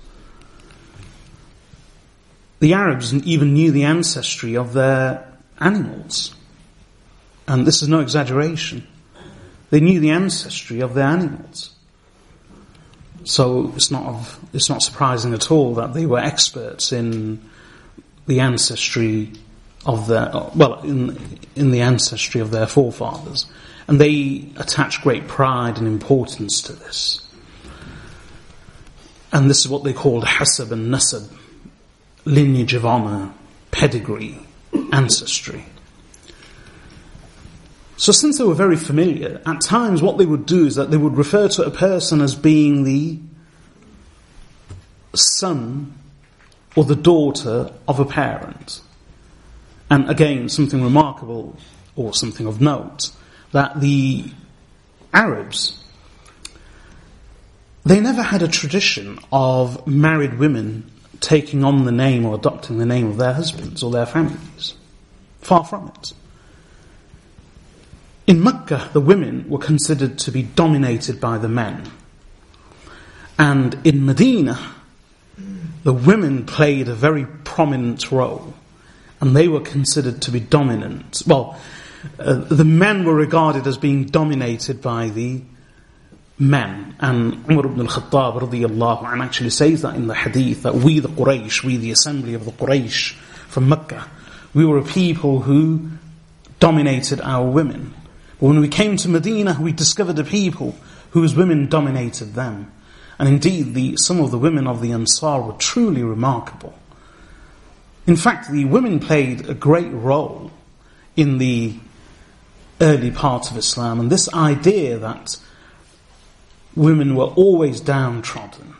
The 2.60 2.75
Arabs 2.75 3.14
even 3.14 3.54
knew 3.54 3.70
the 3.72 3.84
ancestry 3.84 4.56
of 4.56 4.75
their 4.75 5.26
animals. 5.58 6.34
And 7.49 7.66
this 7.66 7.82
is 7.82 7.88
no 7.88 8.00
exaggeration. 8.00 8.87
They 9.70 9.80
knew 9.80 10.00
the 10.00 10.10
ancestry 10.10 10.80
of 10.80 10.94
their 10.94 11.06
animals. 11.06 11.75
So 13.25 13.72
it's 13.76 13.90
not, 13.90 14.06
of, 14.06 14.40
it's 14.52 14.68
not 14.68 14.82
surprising 14.82 15.34
at 15.34 15.50
all 15.50 15.75
that 15.75 15.94
they 15.94 16.06
were 16.06 16.18
experts 16.18 16.92
in 16.92 17.40
the 18.26 18.40
ancestry 18.40 19.32
of 19.87 20.06
their, 20.06 20.30
well, 20.54 20.80
in, 20.82 21.38
in 21.56 21.70
the 21.70 21.80
ancestry 21.80 22.40
of 22.40 22.50
their 22.50 22.66
forefathers. 22.66 23.46
And 23.90 24.00
they 24.00 24.47
attach 24.56 25.02
great 25.02 25.26
pride 25.26 25.76
and 25.76 25.88
importance 25.88 26.62
to 26.62 26.73
this. 26.73 27.26
And 29.32 29.50
this 29.50 29.59
is 29.59 29.68
what 29.68 29.82
they 29.82 29.92
called 29.92 30.25
hasab 30.25 30.70
and 30.70 30.94
nasab, 30.94 31.28
lineage 32.25 32.73
of 32.73 32.87
honor, 32.87 33.35
pedigree, 33.73 34.38
ancestry. 34.92 35.64
So 37.97 38.12
since 38.12 38.38
they 38.38 38.44
were 38.44 38.54
very 38.54 38.76
familiar, 38.76 39.42
at 39.44 39.61
times 39.61 40.02
what 40.02 40.18
they 40.18 40.25
would 40.25 40.47
do 40.47 40.66
is 40.66 40.76
that 40.76 40.92
they 40.92 40.97
would 40.97 41.16
refer 41.16 41.49
to 41.49 41.64
a 41.64 41.70
person 41.73 42.20
as 42.20 42.37
being 42.37 42.85
the 42.85 43.18
son 45.14 45.99
or 46.76 46.85
the 46.85 46.94
daughter 46.94 47.73
of 47.88 47.99
a 47.99 48.04
parent. 48.04 48.82
And 49.90 50.09
again, 50.09 50.49
something 50.49 50.80
remarkable 50.80 51.59
or 51.97 52.14
something 52.14 52.47
of 52.47 52.61
note, 52.61 53.11
that 53.52 53.80
the 53.80 54.30
Arabs, 55.12 55.83
they 57.85 58.00
never 58.00 58.23
had 58.23 58.42
a 58.42 58.49
tradition 58.49 59.19
of 59.33 59.87
married 59.87 60.38
women 60.38 60.90
taking 61.21 61.64
on 61.64 61.85
the 61.85 61.92
name 61.92 62.25
or 62.25 62.35
adopting 62.35 62.78
the 62.78 62.87
name 62.87 63.07
of 63.09 63.16
their 63.16 63.33
husbands 63.33 63.83
or 63.83 63.90
their 63.90 64.07
families. 64.07 64.75
Far 65.40 65.64
from 65.64 65.88
it. 65.88 66.12
In 68.26 68.42
Mecca, 68.42 68.90
the 68.92 69.00
women 69.00 69.49
were 69.49 69.59
considered 69.59 70.19
to 70.21 70.30
be 70.30 70.42
dominated 70.42 71.21
by 71.21 71.38
the 71.38 71.49
men. 71.49 71.90
And 73.38 73.85
in 73.85 74.04
Medina, 74.07 74.75
the 75.83 75.92
women 75.92 76.47
played 76.47 76.88
a 76.88 76.95
very 76.95 77.25
prominent 77.25 78.12
role. 78.12 78.54
and 79.21 79.37
they 79.37 79.49
were 79.49 79.61
considered 79.61 80.23
to 80.23 80.30
be 80.30 80.40
dominant. 80.40 81.23
Well, 81.26 81.59
uh, 82.19 82.35
the 82.35 82.64
men 82.64 83.04
were 83.04 83.14
regarded 83.14 83.66
as 83.66 83.76
being 83.76 84.07
dominated 84.07 84.80
by 84.80 85.09
the 85.09 85.42
men. 86.38 86.97
And 86.99 87.45
Umar 87.50 87.66
ibn 87.66 87.80
al-Khattab 87.80 88.40
radiallahu 88.40 89.21
actually 89.21 89.50
says 89.50 89.83
that 89.83 89.95
in 89.97 90.07
the 90.07 90.14
hadith 90.14 90.62
that 90.62 90.75
we 90.75 90.99
the 90.99 91.09
Quraysh, 91.09 91.62
we 91.62 91.76
the 91.76 91.90
assembly 91.90 92.35
of 92.35 92.45
the 92.45 92.52
Quraysh 92.52 93.12
from 93.49 93.69
Mecca, 93.69 94.09
we 94.54 94.64
were 94.64 94.78
a 94.78 94.85
people 94.85 95.40
who 95.40 95.90
dominated 96.59 97.21
our 97.21 97.49
women. 97.49 97.95
But 98.40 98.47
when 98.47 98.61
we 98.61 98.69
came 98.69 98.97
to 98.99 99.09
Medina, 99.09 99.59
we 99.61 99.73
discovered 99.73 100.19
a 100.19 100.25
people 100.25 100.75
whose 101.11 101.35
women 101.35 101.69
dominated 101.69 102.35
them. 102.35 102.73
And 103.19 103.28
indeed, 103.28 103.75
the, 103.75 103.97
some 103.99 104.21
of 104.21 104.30
the 104.30 104.38
women 104.38 104.66
of 104.66 104.80
the 104.80 104.92
Ansar 104.92 105.42
were 105.42 105.52
truly 105.52 106.02
remarkable. 106.02 106.75
In 108.07 108.16
fact, 108.16 108.50
the 108.50 108.64
women 108.64 108.99
played 108.99 109.49
a 109.49 109.54
great 109.54 109.92
role 109.92 110.50
in 111.16 111.38
the 111.38 111.75
early 112.80 113.10
part 113.10 113.50
of 113.50 113.56
Islam, 113.56 114.00
and 114.00 114.10
this 114.10 114.32
idea 114.32 114.99
that 114.99 115.37
women 116.75 117.14
were 117.14 117.25
always 117.25 117.80
downtrodden 117.80 118.75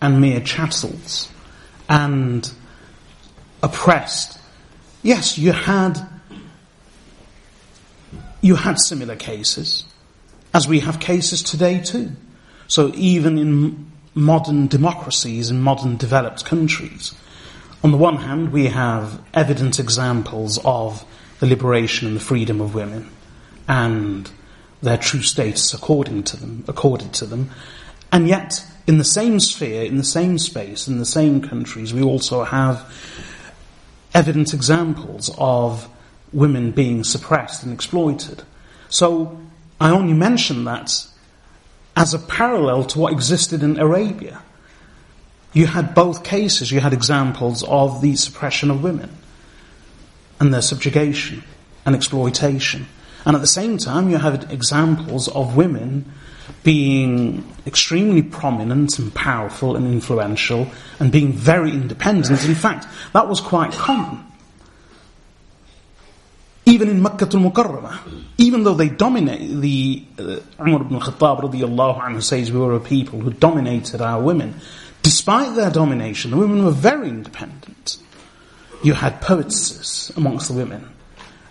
and 0.00 0.20
mere 0.20 0.40
chattels 0.40 1.30
and 1.88 2.52
oppressed. 3.62 4.38
Yes, 5.02 5.38
you 5.38 5.52
had 5.52 5.98
you 8.40 8.56
had 8.56 8.80
similar 8.80 9.14
cases, 9.14 9.84
as 10.52 10.66
we 10.66 10.80
have 10.80 10.98
cases 10.98 11.42
today 11.42 11.80
too. 11.80 12.10
So 12.66 12.92
even 12.94 13.38
in 13.38 13.92
modern 14.14 14.66
democracies, 14.66 15.50
in 15.50 15.60
modern 15.60 15.96
developed 15.96 16.44
countries, 16.44 17.14
on 17.84 17.92
the 17.92 17.96
one 17.96 18.16
hand, 18.16 18.52
we 18.52 18.66
have 18.66 19.20
evident 19.34 19.78
examples 19.78 20.58
of 20.64 21.04
the 21.38 21.46
liberation 21.46 22.08
and 22.08 22.16
the 22.16 22.20
freedom 22.20 22.60
of 22.60 22.74
women 22.74 23.08
and 23.68 24.30
their 24.82 24.96
true 24.96 25.22
status 25.22 25.72
according 25.74 26.24
to 26.24 26.36
them, 26.36 26.64
accorded 26.68 27.12
to 27.14 27.26
them. 27.26 27.50
And 28.10 28.28
yet, 28.28 28.64
in 28.86 28.98
the 28.98 29.04
same 29.04 29.40
sphere, 29.40 29.84
in 29.84 29.96
the 29.96 30.04
same 30.04 30.38
space, 30.38 30.88
in 30.88 30.98
the 30.98 31.06
same 31.06 31.40
countries, 31.40 31.94
we 31.94 32.02
also 32.02 32.44
have 32.44 32.92
evident 34.12 34.52
examples 34.52 35.34
of 35.38 35.88
women 36.32 36.72
being 36.72 37.04
suppressed 37.04 37.62
and 37.62 37.72
exploited. 37.72 38.42
So, 38.88 39.38
I 39.80 39.90
only 39.90 40.12
mention 40.12 40.64
that 40.64 41.06
as 41.96 42.14
a 42.14 42.18
parallel 42.18 42.84
to 42.84 42.98
what 42.98 43.12
existed 43.12 43.62
in 43.62 43.78
Arabia. 43.78 44.42
You 45.52 45.66
had 45.66 45.94
both 45.94 46.24
cases. 46.24 46.70
You 46.70 46.80
had 46.80 46.92
examples 46.92 47.62
of 47.64 48.00
the 48.00 48.16
suppression 48.16 48.70
of 48.70 48.82
women 48.82 49.10
and 50.40 50.52
their 50.52 50.62
subjugation 50.62 51.44
and 51.84 51.94
exploitation. 51.94 52.86
And 53.24 53.36
at 53.36 53.40
the 53.40 53.48
same 53.48 53.78
time, 53.78 54.10
you 54.10 54.18
had 54.18 54.50
examples 54.50 55.28
of 55.28 55.56
women 55.56 56.12
being 56.64 57.44
extremely 57.66 58.22
prominent 58.22 58.98
and 58.98 59.14
powerful 59.14 59.76
and 59.76 59.86
influential 59.86 60.68
and 60.98 61.10
being 61.10 61.32
very 61.32 61.70
independent. 61.70 62.44
In 62.44 62.54
fact, 62.54 62.86
that 63.12 63.28
was 63.28 63.40
quite 63.40 63.72
common. 63.72 64.24
Even 66.64 66.88
in 66.88 67.02
Makkah 67.02 67.24
al-Mukarramah, 67.24 67.98
even 68.38 68.62
though 68.62 68.74
they 68.74 68.88
dominate, 68.88 69.60
the 69.60 70.04
uh, 70.18 70.62
Umar 70.64 70.82
ibn 70.82 71.00
Khattab 71.00 71.40
radiallahu 71.42 72.00
anhu 72.00 72.22
says 72.22 72.52
we 72.52 72.60
were 72.60 72.74
a 72.74 72.80
people 72.80 73.18
who 73.20 73.32
dominated 73.32 74.00
our 74.00 74.22
women. 74.22 74.54
Despite 75.02 75.56
their 75.56 75.70
domination, 75.70 76.30
the 76.30 76.36
women 76.36 76.64
were 76.64 76.70
very 76.70 77.08
independent. 77.08 77.96
You 78.84 78.94
had 78.94 79.20
poetesses 79.20 80.12
amongst 80.16 80.48
the 80.48 80.54
women. 80.54 80.91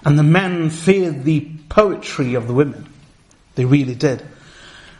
And 0.03 0.17
the 0.17 0.23
men 0.23 0.69
feared 0.69 1.23
the 1.23 1.47
poetry 1.69 2.33
of 2.33 2.47
the 2.47 2.53
women. 2.53 2.89
They 3.55 3.65
really 3.65 3.95
did. 3.95 4.25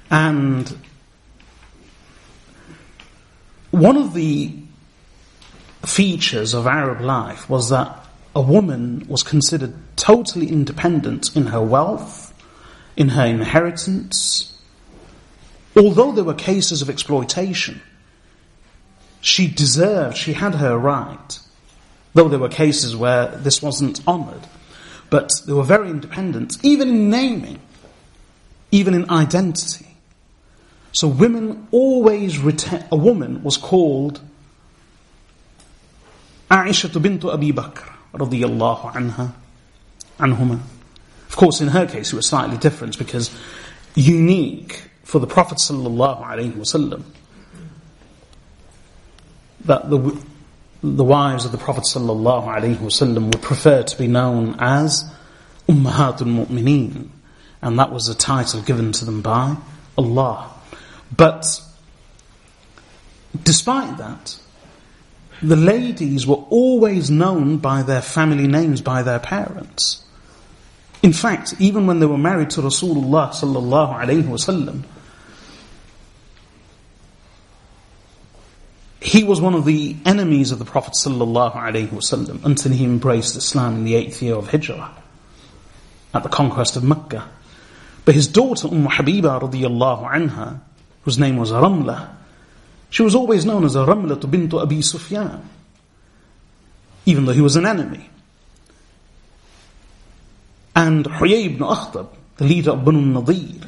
And 0.09 0.77
one 3.71 3.97
of 3.97 4.13
the 4.13 4.53
features 5.85 6.53
of 6.53 6.67
Arab 6.67 7.01
life 7.01 7.49
was 7.49 7.69
that 7.69 8.05
a 8.35 8.41
woman 8.41 9.05
was 9.07 9.23
considered 9.23 9.73
totally 9.95 10.47
independent 10.47 11.35
in 11.35 11.47
her 11.47 11.61
wealth, 11.61 12.33
in 12.95 13.09
her 13.09 13.25
inheritance. 13.25 14.47
Although 15.75 16.11
there 16.11 16.23
were 16.23 16.33
cases 16.33 16.81
of 16.81 16.89
exploitation, 16.89 17.81
she 19.21 19.47
deserved, 19.47 20.17
she 20.17 20.33
had 20.33 20.55
her 20.55 20.77
right. 20.77 21.39
Though 22.13 22.27
there 22.27 22.39
were 22.39 22.49
cases 22.49 22.95
where 22.95 23.27
this 23.27 23.61
wasn't 23.61 24.05
honoured. 24.07 24.47
But 25.11 25.29
they 25.45 25.51
were 25.53 25.63
very 25.63 25.89
independent, 25.89 26.57
even 26.63 26.87
in 26.89 27.09
naming, 27.11 27.59
even 28.71 28.95
in 28.95 29.07
identity. 29.11 29.85
So 30.93 31.07
women 31.07 31.67
always 31.71 32.39
retain, 32.39 32.85
a 32.91 32.95
woman 32.95 33.43
was 33.43 33.57
called 33.57 34.21
Aisha 36.49 37.01
bint 37.01 37.23
Abi 37.25 37.51
Bakr 37.51 37.91
radiyallahu 38.13 38.93
anha, 38.93 39.33
anhuma. 40.17 40.59
Of 41.27 41.35
course, 41.35 41.59
in 41.61 41.67
her 41.67 41.85
case, 41.85 42.13
it 42.13 42.15
was 42.15 42.27
slightly 42.27 42.57
different 42.57 42.97
because 42.97 43.31
unique 43.95 44.83
for 45.03 45.19
the 45.19 45.27
Prophet 45.27 45.57
sallallahu 45.57 46.23
alaihi 46.23 46.53
wasallam 46.53 47.03
that 49.65 49.89
the, 49.89 50.17
the 50.83 51.03
wives 51.03 51.45
of 51.45 51.51
the 51.51 51.57
Prophet 51.57 51.83
wasallam 51.83 53.25
would 53.25 53.41
prefer 53.41 53.83
to 53.83 53.97
be 53.97 54.07
known 54.07 54.55
as 54.59 55.03
Ummahatul 55.67 56.47
Mu'mineen, 56.47 57.09
and 57.61 57.79
that 57.79 57.91
was 57.91 58.07
a 58.09 58.15
title 58.15 58.61
given 58.61 58.91
to 58.93 59.05
them 59.05 59.21
by 59.21 59.55
Allah. 59.97 60.51
But 61.15 61.61
despite 63.43 63.97
that, 63.97 64.39
the 65.43 65.55
ladies 65.55 66.25
were 66.25 66.43
always 66.49 67.09
known 67.09 67.57
by 67.57 67.83
their 67.83 68.01
family 68.01 68.47
names, 68.47 68.81
by 68.81 69.03
their 69.03 69.19
parents. 69.19 70.03
In 71.03 71.13
fact, 71.13 71.55
even 71.59 71.87
when 71.87 71.99
they 71.99 72.05
were 72.05 72.17
married 72.17 72.51
to 72.51 72.61
Rasulullah 72.61 73.31
sallallahu 73.31 73.99
alaihi 73.99 74.23
wasallam, 74.23 74.83
he 79.01 79.23
was 79.23 79.41
one 79.41 79.55
of 79.55 79.65
the 79.65 79.95
enemies 80.05 80.51
of 80.51 80.59
the 80.59 80.65
Prophet 80.65 80.93
wasallam 80.93 82.45
until 82.45 82.71
he 82.71 82.85
embraced 82.85 83.35
Islam 83.35 83.77
in 83.77 83.83
the 83.83 83.95
eighth 83.95 84.21
year 84.21 84.35
of 84.35 84.49
Hijrah, 84.49 84.91
at 86.13 86.21
the 86.21 86.29
conquest 86.29 86.77
of 86.77 86.83
Mecca. 86.83 87.27
But 88.05 88.13
his 88.13 88.27
daughter 88.27 88.67
Umm 88.67 88.87
Habiba 88.87 89.41
radiallahu 89.41 90.11
anha, 90.11 90.59
whose 91.03 91.17
name 91.17 91.37
was 91.37 91.51
Ramla, 91.51 92.09
she 92.91 93.01
was 93.01 93.15
always 93.15 93.43
known 93.43 93.65
as 93.65 93.75
Ramla 93.75 94.29
bint 94.29 94.53
Abi 94.53 94.83
Sufyan, 94.83 95.49
even 97.07 97.25
though 97.25 97.33
he 97.33 97.41
was 97.41 97.55
an 97.55 97.65
enemy. 97.65 98.07
And 100.75 101.05
Huyay 101.05 101.45
ibn 101.45 101.59
Akhtab, 101.59 102.09
the 102.37 102.45
leader 102.45 102.71
of 102.71 102.85
Banu 102.85 103.01
Nadir, 103.01 103.67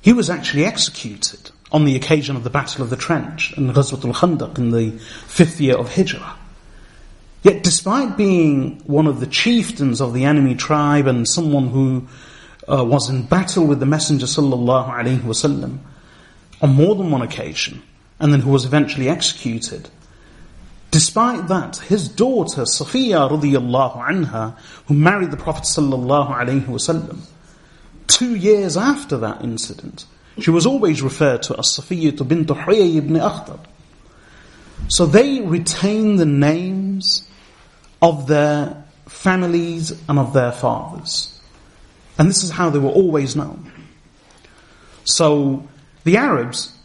he 0.00 0.12
was 0.12 0.30
actually 0.30 0.64
executed 0.64 1.50
on 1.72 1.84
the 1.84 1.96
occasion 1.96 2.36
of 2.36 2.44
the 2.44 2.50
Battle 2.50 2.82
of 2.82 2.90
the 2.90 2.96
Trench 2.96 3.52
and 3.56 3.70
Ghazwat 3.74 4.04
al-Khandaq 4.04 4.58
in 4.58 4.70
the 4.70 4.90
fifth 5.26 5.60
year 5.60 5.76
of 5.76 5.94
Hijrah. 5.94 6.36
Yet 7.42 7.64
despite 7.64 8.16
being 8.16 8.80
one 8.86 9.06
of 9.06 9.18
the 9.18 9.26
chieftains 9.26 10.00
of 10.00 10.14
the 10.14 10.24
enemy 10.24 10.54
tribe 10.54 11.06
and 11.06 11.26
someone 11.26 11.68
who 11.68 12.06
uh, 12.68 12.84
was 12.84 13.10
in 13.10 13.22
battle 13.22 13.66
with 13.66 13.80
the 13.80 13.86
Messenger 13.86 14.26
sallallahu 14.26 14.90
alaihi 14.90 15.20
wasallam 15.20 15.78
on 16.60 16.74
more 16.74 16.94
than 16.94 17.10
one 17.10 17.22
occasion, 17.22 17.82
and 18.20 18.32
then 18.32 18.40
who 18.40 18.50
was 18.50 18.64
eventually 18.64 19.08
executed, 19.08 19.88
Despite 20.92 21.48
that, 21.48 21.78
his 21.78 22.06
daughter 22.06 22.62
Safiya 22.62 23.30
radiallahu 23.30 23.96
anha, 23.96 24.54
who 24.86 24.94
married 24.94 25.30
the 25.30 25.38
Prophet 25.38 25.64
sallallahu 25.64 26.36
alaihi 26.36 26.66
wasallam, 26.66 27.20
two 28.06 28.36
years 28.36 28.76
after 28.76 29.16
that 29.16 29.42
incident, 29.42 30.04
she 30.38 30.50
was 30.50 30.66
always 30.66 31.02
referred 31.02 31.42
to 31.44 31.58
as 31.58 31.66
Safiyyah 31.66 32.26
bint 32.26 32.48
Huyay 32.48 32.96
ibn 32.96 33.16
Akhtab. 33.16 33.60
So 34.88 35.06
they 35.06 35.40
retain 35.40 36.16
the 36.16 36.26
names 36.26 37.28
of 38.00 38.26
their 38.26 38.84
families 39.06 39.90
and 40.08 40.18
of 40.18 40.32
their 40.32 40.52
fathers. 40.52 41.40
And 42.18 42.28
this 42.28 42.42
is 42.42 42.50
how 42.50 42.70
they 42.70 42.78
were 42.78 42.90
always 42.90 43.36
known. 43.36 43.70
So 45.04 45.68
the 46.04 46.16
Arabs 46.16 46.76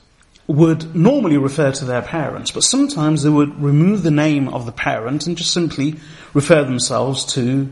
would 0.48 0.96
normally 0.96 1.38
refer 1.38 1.72
to 1.74 1.86
their 1.86 2.02
parents, 2.02 2.52
but 2.52 2.64
sometimes 2.64 3.24
they 3.24 3.30
would 3.30 3.62
remove 3.62 4.04
the 4.04 4.12
name 4.12 4.48
of 4.50 4.66
the 4.66 4.72
parent 4.72 5.28
and 5.28 5.38
just 5.38 5.52
simply 5.52 5.96
refer 6.34 6.64
themselves 6.64 7.26
to 7.34 7.70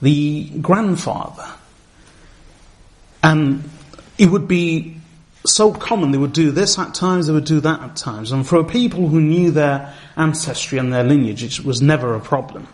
the 0.00 0.48
grandfather. 0.60 1.46
And 3.22 3.68
it 4.16 4.30
would 4.30 4.48
be 4.48 4.93
so 5.46 5.72
common. 5.72 6.10
They 6.10 6.18
would 6.18 6.32
do 6.32 6.50
this 6.50 6.78
at 6.78 6.94
times, 6.94 7.26
they 7.26 7.32
would 7.32 7.44
do 7.44 7.60
that 7.60 7.80
at 7.80 7.96
times. 7.96 8.32
And 8.32 8.46
for 8.46 8.62
people 8.64 9.08
who 9.08 9.20
knew 9.20 9.50
their 9.50 9.94
ancestry 10.16 10.78
and 10.78 10.92
their 10.92 11.04
lineage, 11.04 11.42
it 11.42 11.64
was 11.64 11.82
never 11.82 12.14
a 12.14 12.20
problem. 12.20 12.66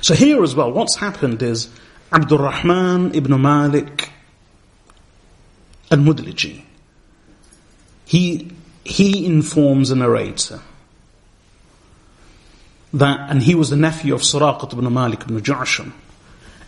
So 0.00 0.14
here 0.14 0.42
as 0.42 0.54
well, 0.54 0.72
what's 0.72 0.96
happened 0.96 1.42
is 1.42 1.68
Abdul 2.12 2.38
Rahman 2.38 3.14
ibn 3.14 3.40
Malik 3.40 4.10
al-Mudliji, 5.90 6.62
he, 8.04 8.50
he 8.84 9.26
informs 9.26 9.90
a 9.90 9.96
narrator 9.96 10.60
that, 12.94 13.30
and 13.30 13.42
he 13.42 13.54
was 13.54 13.70
the 13.70 13.76
nephew 13.76 14.14
of 14.14 14.22
Suraqat 14.22 14.72
ibn 14.72 14.92
Malik 14.92 15.22
ibn 15.22 15.40
Ja'sham. 15.40 15.92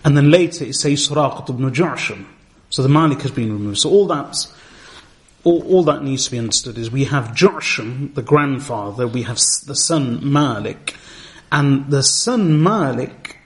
And 0.04 0.16
then 0.16 0.30
later 0.30 0.64
it 0.64 0.74
says 0.74 1.08
Suraqat 1.08 1.48
ibn 1.48 1.70
Ja'sham. 1.70 2.26
So 2.70 2.82
the 2.82 2.88
Malik 2.88 3.22
has 3.22 3.30
been 3.30 3.52
removed. 3.52 3.78
So 3.78 3.90
all 3.90 4.06
that's, 4.06 4.52
all, 5.44 5.62
all 5.62 5.82
that 5.84 6.02
needs 6.02 6.26
to 6.26 6.30
be 6.30 6.38
understood 6.38 6.78
is 6.78 6.90
we 6.90 7.04
have 7.04 7.28
Ja'sham, 7.28 8.14
the 8.14 8.22
grandfather, 8.22 9.06
we 9.06 9.22
have 9.22 9.38
the 9.66 9.74
son 9.74 10.32
Malik, 10.32 10.96
and 11.50 11.90
the 11.90 12.02
son 12.02 12.62
Malik 12.62 13.38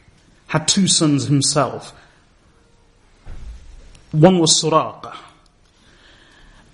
had 0.49 0.69
two 0.69 0.87
sons 0.87 1.27
himself. 1.27 1.93
One 4.13 4.39
was 4.39 4.63
Suraqa. 4.63 5.17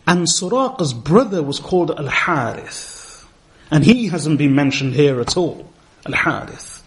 And 0.06 0.26
Suraqa's 0.26 0.92
brother 0.92 1.42
was 1.42 1.60
called 1.60 1.90
Al-Harith. 1.90 3.26
And 3.70 3.84
he 3.84 4.08
hasn't 4.08 4.38
been 4.38 4.54
mentioned 4.54 4.94
here 4.94 5.20
at 5.20 5.36
all. 5.36 5.70
Al-Harith. 6.04 6.82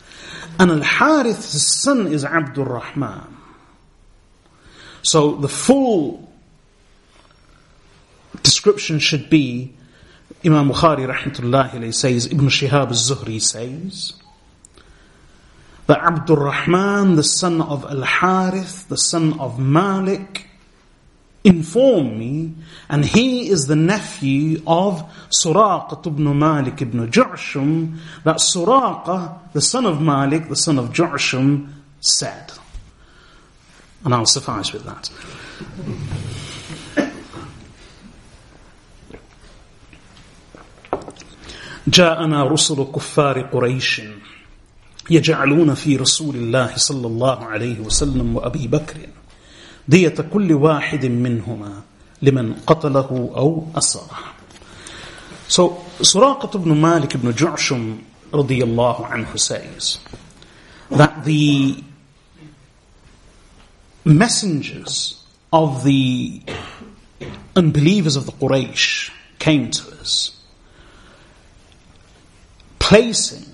And 0.59 0.69
Al-Harith's 0.69 1.81
son 1.81 2.07
is 2.07 2.25
Abdul 2.25 2.65
Rahman. 2.65 3.37
So 5.03 5.35
the 5.35 5.47
full 5.47 6.32
description 8.41 8.99
should 8.99 9.29
be 9.29 9.73
Imam 10.45 10.69
Bukhari 10.69 11.07
rahmatullahi 11.07 11.93
says, 11.93 12.25
Ibn 12.25 12.47
Shihab 12.47 12.87
al-Zuhri 12.87 13.41
says, 13.41 14.13
that 15.87 15.99
Abdul 15.99 16.37
Rahman, 16.37 17.15
the 17.15 17.23
son 17.23 17.61
of 17.61 17.85
Al 17.85 18.01
Harith, 18.01 18.87
the 18.89 18.97
son 18.97 19.39
of 19.39 19.59
Malik, 19.59 20.47
informed 21.43 22.17
me, 22.17 22.53
and 22.89 23.05
he 23.05 23.49
is 23.49 23.67
the 23.67 23.75
nephew 23.75 24.61
of 24.65 25.01
Suraqa 25.29 26.05
ibn 26.07 26.37
Malik 26.37 26.81
ibn 26.81 27.09
Ju'shum, 27.09 27.97
that 28.23 28.37
Suraqa, 28.37 29.51
the 29.53 29.61
son 29.61 29.85
of 29.85 30.01
Malik, 30.01 30.47
the 30.47 30.55
son 30.55 30.77
of 30.79 30.89
Ju'shum, 30.89 31.71
said. 31.99 32.51
And 34.05 34.13
I'll 34.13 34.25
suffice 34.25 34.73
with 34.73 34.83
that. 34.85 35.09
جاءنا 41.87 42.43
رسل 42.43 42.83
كفار 42.95 43.41
قريش 43.41 44.01
يجعلون 45.09 45.73
في 45.73 45.95
رسول 45.95 46.35
الله 46.35 46.75
صلى 46.75 47.07
الله 47.07 47.45
عليه 47.45 47.79
وسلم 47.79 48.35
وأبي 48.35 48.67
بكر 48.67 48.97
دية 49.87 50.15
كل 50.33 50.53
واحد 50.53 51.05
منهما 51.05 51.81
لمن 52.21 52.53
قتله 52.53 53.31
أو 53.35 53.67
أسره 53.75 54.19
So 55.49 55.83
Suraqat 55.99 56.55
ibn 56.55 56.79
Malik 56.79 57.15
ibn 57.15 57.31
Ju'shum 57.33 57.99
radiyallahu 58.31 59.05
anhu 59.05 59.37
says 59.37 59.99
that 60.89 61.25
the 61.25 61.83
messengers 64.05 65.21
of 65.51 65.83
the 65.83 66.41
unbelievers 67.55 68.15
of 68.15 68.25
the 68.25 68.31
Quraysh 68.31 69.11
came 69.37 69.69
to 69.69 69.83
us 69.99 70.32
placing 72.83 73.45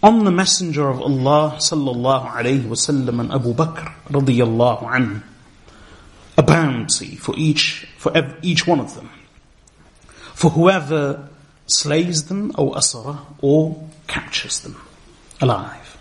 on 0.00 0.24
the 0.24 0.30
Messenger 0.30 0.88
of 0.88 1.00
Allah 1.00 1.56
sallallahu 1.58 2.30
alayhi 2.30 2.62
wasallam 2.62 3.18
and 3.18 3.32
Abu 3.32 3.52
Bakr 3.52 3.92
radiyallahu 4.08 4.84
anhu 4.84 5.22
a 6.38 6.42
bounty 6.44 7.16
for 7.16 7.34
each 7.36 7.88
for 7.98 8.12
each 8.42 8.64
one 8.64 8.78
of 8.78 8.94
them 8.94 9.10
for 10.34 10.50
whoever 10.50 11.28
slays 11.66 12.26
them 12.28 12.52
or 12.56 12.76
asara 12.76 13.18
or 13.42 13.88
captures 14.06 14.60
them 14.60 14.76
alive. 15.40 15.98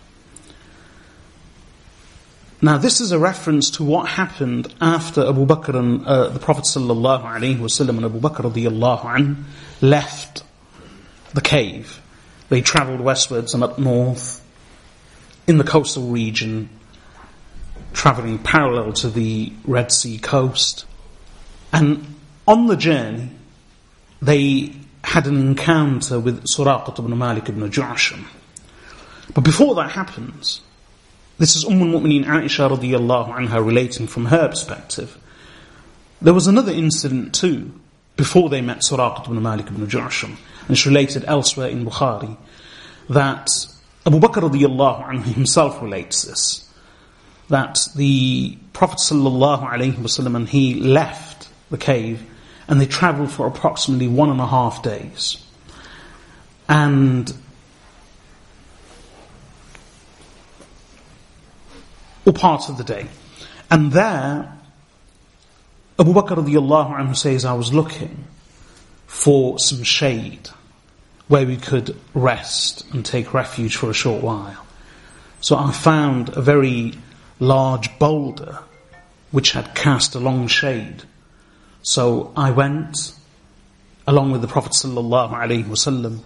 Now 2.62 2.78
this 2.78 3.02
is 3.02 3.12
a 3.12 3.18
reference 3.18 3.72
to 3.72 3.84
what 3.84 4.10
happened 4.10 4.72
after 4.80 5.28
Abu 5.28 5.48
Bakr 5.48 5.74
and 5.74 6.06
uh, 6.06 6.30
the 6.30 6.40
Prophet 6.40 6.66
sallallahu 6.66 7.24
alaihi 7.24 7.58
wasallam 7.58 7.98
and 7.98 8.06
Abu 8.06 8.20
Bakr 8.20 8.52
radiyallahu 8.52 9.06
anhu 9.06 9.44
left 9.82 10.44
the 11.34 11.42
cave 11.42 12.02
they 12.50 12.62
travelled 12.62 13.00
westwards 13.00 13.54
and 13.54 13.64
up 13.64 13.80
north 13.80 14.44
in 15.48 15.58
the 15.58 15.64
coastal 15.64 16.08
region, 16.08 16.70
travelling 17.94 18.40
parallel 18.40 18.94
to 18.94 19.10
the 19.10 19.54
Red 19.64 19.92
Sea 19.92 20.18
coast. 20.18 20.86
And 21.72 22.16
on 22.48 22.68
the 22.68 22.76
journey, 22.76 23.30
they 24.22 24.74
had 25.04 25.28
an 25.28 25.40
encounter 25.40 26.20
with 26.20 26.44
Suraqat 26.46 27.00
ibn 27.00 27.18
Malik 27.18 27.50
ibn 27.50 27.70
Ju'sham. 27.70 28.26
But 29.34 29.44
before 29.44 29.76
that 29.76 29.92
happens, 29.92 30.62
this 31.38 31.56
is 31.56 31.64
Umm 31.64 31.82
al-Mu'mineen 31.82 32.26
Aisha 32.26 32.70
radiyallahu 32.76 33.34
anha 33.34 33.66
relating 33.66 34.08
from 34.08 34.26
her 34.26 34.50
perspective. 34.50 35.18
There 36.22 36.34
was 36.34 36.48
another 36.48 36.72
incident 36.72 37.34
too, 37.34 37.72
before 38.18 38.50
they 38.50 38.62
met 38.62 38.80
Suraqat 38.80 39.26
ibn 39.26 39.42
Malik 39.42 39.68
ibn 39.68 39.86
Ju'sham 39.88 40.36
and 40.70 40.78
it's 40.78 40.86
related 40.86 41.26
elsewhere 41.26 41.68
in 41.68 41.84
Bukhari, 41.84 42.38
that 43.10 43.50
Abu 44.06 44.20
Bakr 44.20 44.48
radiallahu 44.48 45.04
anhu 45.04 45.24
himself 45.24 45.82
relates 45.82 46.22
this, 46.22 46.72
that 47.50 47.80
the 47.96 48.56
Prophet 48.72 49.00
sallallahu 49.00 49.68
alaihi 49.68 49.96
wasallam 49.96 50.36
and 50.36 50.48
he 50.48 50.76
left 50.76 51.50
the 51.72 51.78
cave 51.80 52.22
and 52.68 52.80
they 52.80 52.86
travelled 52.86 53.32
for 53.32 53.48
approximately 53.48 54.08
one 54.08 54.30
and 54.30 54.40
a 54.40 54.46
half 54.46 54.84
days. 54.84 55.44
And 56.68 57.34
or 62.28 62.32
part 62.34 62.70
of 62.70 62.78
the 62.78 62.84
day. 62.84 63.08
And 63.72 63.92
there, 63.92 64.56
Abu 65.98 66.14
Bakr 66.14 66.38
radiallahu 66.38 66.96
anhu 66.96 67.18
says, 67.18 67.44
I 67.44 67.54
was 67.54 67.74
looking 67.74 68.26
for 69.08 69.58
some 69.58 69.82
shade 69.82 70.50
where 71.30 71.46
we 71.46 71.56
could 71.56 71.96
rest 72.14 72.84
and 72.92 73.06
take 73.06 73.34
refuge 73.34 73.78
for 73.78 73.90
a 73.90 73.94
short 73.94 74.22
while. 74.22 74.66
So 75.42 75.56
I 75.56 75.72
found 75.72 76.36
a 76.36 76.42
very 76.42 76.96
large 77.40 77.98
boulder 78.00 78.60
which 79.32 79.52
had 79.52 79.74
cast 79.76 80.16
a 80.16 80.20
long 80.20 80.48
shade. 80.48 81.04
So 81.84 82.34
I 82.36 82.52
went 82.52 83.14
along 84.08 84.32
with 84.32 84.42
the 84.42 84.48
Prophet 84.48 84.74
sallallahu 84.74 85.32
alaihi 85.32 85.66
wasallam 85.66 86.20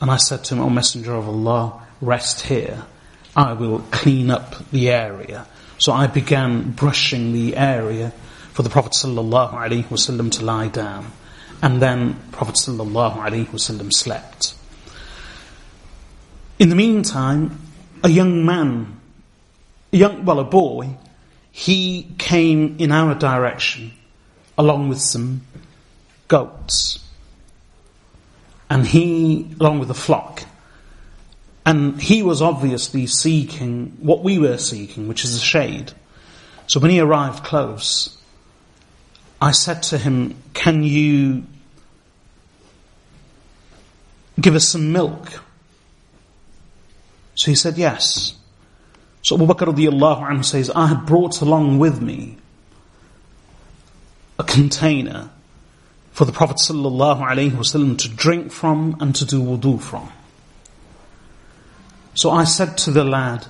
and 0.00 0.10
I 0.10 0.16
said 0.16 0.42
to 0.44 0.56
him, 0.56 0.60
O 0.60 0.68
Messenger 0.68 1.14
of 1.14 1.28
Allah, 1.28 1.80
rest 2.00 2.40
here. 2.40 2.82
I 3.36 3.52
will 3.52 3.78
clean 3.92 4.28
up 4.28 4.68
the 4.70 4.90
area. 4.90 5.46
So 5.78 5.92
I 5.92 6.08
began 6.08 6.72
brushing 6.72 7.32
the 7.32 7.56
area 7.56 8.10
for 8.52 8.62
the 8.62 8.70
Prophet 8.70 8.92
sallallahu 8.92 9.52
alaihi 9.52 9.84
wasallam 9.84 10.32
to 10.32 10.44
lie 10.44 10.68
down. 10.68 11.12
And 11.62 11.80
then 11.80 12.16
Prophet 12.32 12.56
ﷺ 12.56 13.92
slept. 13.92 14.54
In 16.58 16.68
the 16.68 16.74
meantime, 16.74 17.60
a 18.02 18.08
young 18.08 18.44
man, 18.44 19.00
a 19.92 19.96
young, 19.96 20.24
well, 20.24 20.40
a 20.40 20.44
boy, 20.44 20.96
he 21.52 22.08
came 22.18 22.76
in 22.78 22.90
our 22.90 23.14
direction 23.14 23.92
along 24.58 24.88
with 24.88 25.00
some 25.00 25.42
goats. 26.26 26.98
And 28.68 28.86
he, 28.86 29.54
along 29.60 29.78
with 29.78 29.90
a 29.90 29.94
flock, 29.94 30.42
and 31.64 32.00
he 32.00 32.22
was 32.22 32.42
obviously 32.42 33.06
seeking 33.06 33.96
what 34.00 34.24
we 34.24 34.38
were 34.38 34.58
seeking, 34.58 35.06
which 35.06 35.24
is 35.24 35.36
a 35.36 35.40
shade. 35.40 35.92
So 36.66 36.80
when 36.80 36.90
he 36.90 36.98
arrived 36.98 37.44
close, 37.44 38.16
I 39.40 39.52
said 39.52 39.82
to 39.84 39.98
him, 39.98 40.34
Can 40.54 40.82
you 40.82 41.44
give 44.40 44.54
us 44.54 44.68
some 44.68 44.92
milk? 44.92 45.42
So 47.34 47.50
he 47.50 47.54
said, 47.54 47.78
yes. 47.78 48.34
So 49.22 49.36
Abu 49.36 49.46
Bakr 49.46 49.72
radiallahu 49.72 50.22
anhu 50.28 50.44
says, 50.44 50.70
I 50.70 50.88
had 50.88 51.06
brought 51.06 51.40
along 51.40 51.78
with 51.78 52.00
me 52.00 52.36
a 54.38 54.44
container 54.44 55.30
for 56.12 56.24
the 56.24 56.32
Prophet 56.32 56.58
sallallahu 56.58 57.22
alaihi 57.22 57.52
wasallam 57.52 57.96
to 57.98 58.08
drink 58.08 58.52
from 58.52 58.96
and 59.00 59.14
to 59.16 59.24
do 59.24 59.40
wudu 59.40 59.80
from. 59.80 60.12
So 62.14 62.30
I 62.30 62.44
said 62.44 62.76
to 62.78 62.90
the 62.90 63.04
lad, 63.04 63.46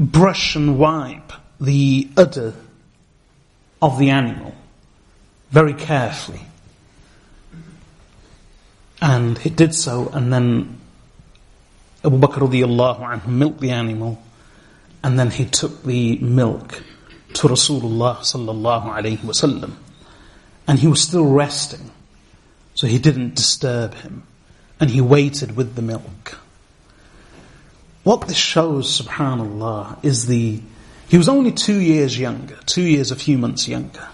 brush 0.00 0.56
and 0.56 0.78
wipe 0.78 1.32
the 1.60 2.08
udder 2.16 2.54
of 3.82 3.98
the 3.98 4.10
animal 4.10 4.54
very 5.50 5.74
carefully. 5.74 6.40
And 9.04 9.36
he 9.36 9.50
did 9.50 9.74
so, 9.74 10.08
and 10.14 10.32
then 10.32 10.80
Abu 12.02 12.16
Bakr 12.18 12.48
radiallahu 12.48 13.00
anhu 13.00 13.26
milked 13.26 13.60
the 13.60 13.70
animal 13.70 14.22
and 15.02 15.18
then 15.18 15.30
he 15.30 15.44
took 15.44 15.82
the 15.82 16.16
milk 16.16 16.82
to 17.34 17.48
Rasulullah 17.48 18.16
sallallahu 18.20 18.86
alayhi 18.86 19.18
wasallam. 19.18 19.74
And 20.66 20.78
he 20.78 20.86
was 20.86 21.02
still 21.02 21.26
resting, 21.26 21.90
so 22.74 22.86
he 22.86 22.98
didn't 22.98 23.34
disturb 23.34 23.92
him. 23.96 24.22
And 24.80 24.88
he 24.88 25.02
waited 25.02 25.54
with 25.54 25.74
the 25.74 25.82
milk. 25.82 26.38
What 28.02 28.22
this 28.22 28.38
shows, 28.38 28.98
subhanallah, 29.02 30.02
is 30.02 30.26
the, 30.26 30.62
he 31.10 31.18
was 31.18 31.28
only 31.28 31.52
two 31.52 31.78
years 31.78 32.18
younger, 32.18 32.56
two 32.64 32.84
years, 32.84 33.10
a 33.10 33.16
few 33.16 33.36
months 33.36 33.68
younger. 33.68 34.08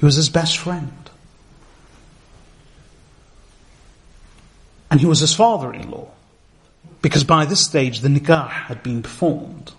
He 0.00 0.04
was 0.04 0.16
his 0.16 0.28
best 0.28 0.58
friend. 0.58 1.03
And 4.94 5.00
he 5.00 5.08
was 5.08 5.18
his 5.18 5.34
father-in-law. 5.34 6.06
Because 7.02 7.24
by 7.24 7.46
this 7.46 7.64
stage 7.64 7.98
the 7.98 8.06
nikah 8.06 8.48
had 8.48 8.80
been 8.84 9.02
performed. 9.02 9.72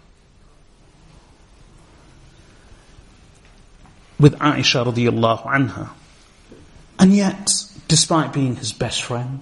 With 4.20 4.38
Aisha 4.40 4.86
radiallahu 4.86 5.44
anha. 5.44 5.92
And 7.00 7.16
yet, 7.16 7.50
despite 7.88 8.34
being 8.34 8.58
his 8.58 8.74
best 8.74 9.04
friend, 9.04 9.42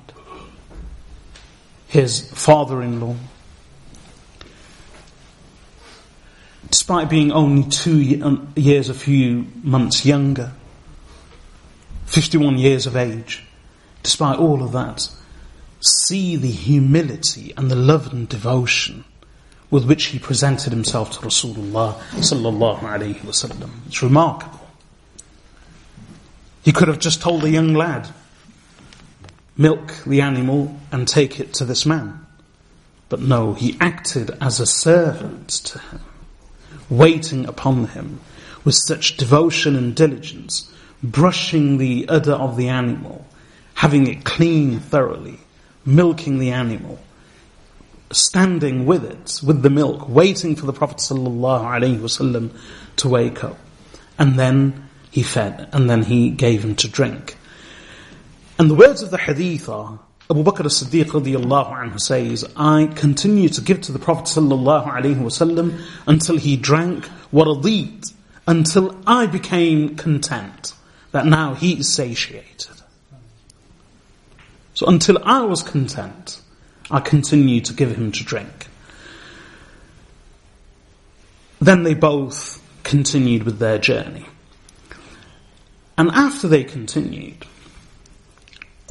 his 1.88 2.30
father-in-law, 2.30 3.16
despite 6.70 7.10
being 7.10 7.32
only 7.32 7.68
two 7.68 8.22
um, 8.22 8.54
years, 8.56 8.90
a 8.90 8.94
few 8.94 9.48
months 9.64 10.06
younger, 10.06 10.52
51 12.06 12.60
years 12.60 12.86
of 12.86 12.96
age, 12.96 13.44
despite 14.04 14.38
all 14.38 14.62
of 14.62 14.72
that, 14.74 15.10
see 15.84 16.36
the 16.36 16.52
humility 16.52 17.54
and 17.58 17.69
the 17.69 17.76
love 17.76 18.12
and 18.13 18.28
devotion 18.30 19.04
with 19.69 19.86
which 19.86 20.06
he 20.06 20.19
presented 20.19 20.72
himself 20.72 21.12
to 21.12 21.19
Rasulullah 21.19 21.96
sallallahu 22.15 22.80
alaihi 22.80 23.19
wasallam. 23.22 23.69
It's 23.88 24.04
remarkable. 24.04 24.60
He 26.63 26.72
could 26.72 26.88
have 26.88 27.00
just 27.00 27.22
told 27.22 27.41
the 27.41 27.50
young 27.50 27.74
lad, 27.74 28.08
milk 29.58 29.93
the 30.06 30.22
animal 30.22 30.80
and 30.91 31.08
take 31.08 31.39
it 31.39 31.54
to 31.56 31.65
this 31.65 31.86
man. 31.86 32.26
But 33.10 33.22
no, 33.22 33.54
he 33.54 33.78
acted 33.80 34.32
as 34.39 34.60
a 34.60 34.65
servant 34.65 35.50
to 35.50 35.80
him, 35.80 36.00
waiting 36.89 37.46
upon 37.46 37.88
him 37.88 38.22
with 38.63 38.76
such 38.76 39.17
devotion 39.17 39.76
and 39.76 39.96
diligence, 39.96 40.72
brushing 41.04 41.78
the 41.78 42.08
udder 42.08 42.34
of 42.34 42.56
the 42.56 42.69
animal, 42.69 43.26
having 43.74 44.08
it 44.08 44.24
clean 44.24 44.80
thoroughly, 44.80 45.39
milking 45.86 46.39
the 46.39 46.52
animal, 46.52 47.00
standing 48.12 48.86
with 48.86 49.04
it, 49.04 49.39
with 49.46 49.62
the 49.62 49.69
milk, 49.69 50.08
waiting 50.08 50.56
for 50.56 50.65
the 50.65 50.74
Prophet 50.74 50.98
ﷺ 50.98 52.58
to 52.98 53.10
wake 53.10 53.43
up. 53.43 53.58
And 54.17 54.38
then 54.38 54.89
he 55.12 55.24
fed, 55.24 55.69
and 55.74 55.89
then 55.89 56.04
he 56.04 56.30
gave 56.30 56.63
him 56.63 56.76
to 56.78 56.88
drink. 56.88 57.38
And 58.58 58.69
the 58.69 58.76
words 58.76 59.02
of 59.02 59.12
the 59.12 59.17
hadith 59.17 59.67
are, 59.67 60.00
Abu 60.30 60.43
Bakr 60.43 60.65
as-Siddiq 60.65 61.06
radiallahu 61.06 61.74
anhu 61.74 62.00
says, 62.00 62.46
I 62.56 62.88
continue 62.96 63.50
to 63.50 63.62
give 63.62 63.82
to 63.82 63.91
the 63.91 64.00
Prophet 64.00 64.26
sallallahu 64.26 64.88
alaihi 64.89 65.17
wasallam 65.17 65.82
until 66.08 66.38
he 66.38 66.56
drank 66.56 67.10
waradit, 67.34 68.13
until 68.48 68.98
I 69.06 69.26
became 69.26 69.96
content 69.96 70.74
that 71.12 71.26
now 71.26 71.56
he 71.56 71.80
is 71.80 71.91
satiated. 71.93 72.83
So 74.84 74.89
until 74.89 75.17
I 75.24 75.43
was 75.46 75.63
content, 75.63 76.41
I 76.91 77.00
continued 77.00 77.63
to 77.65 77.74
give 77.74 77.96
him 77.96 78.12
to 78.12 78.24
drink. 78.26 78.67
Then 81.62 81.84
they 81.84 81.93
both 81.93 82.62
continued 82.84 83.43
with 83.43 83.60
their 83.60 83.78
journey. 83.78 84.26
And 85.98 86.12
after 86.12 86.50
they 86.50 86.65
continued, 86.65 87.46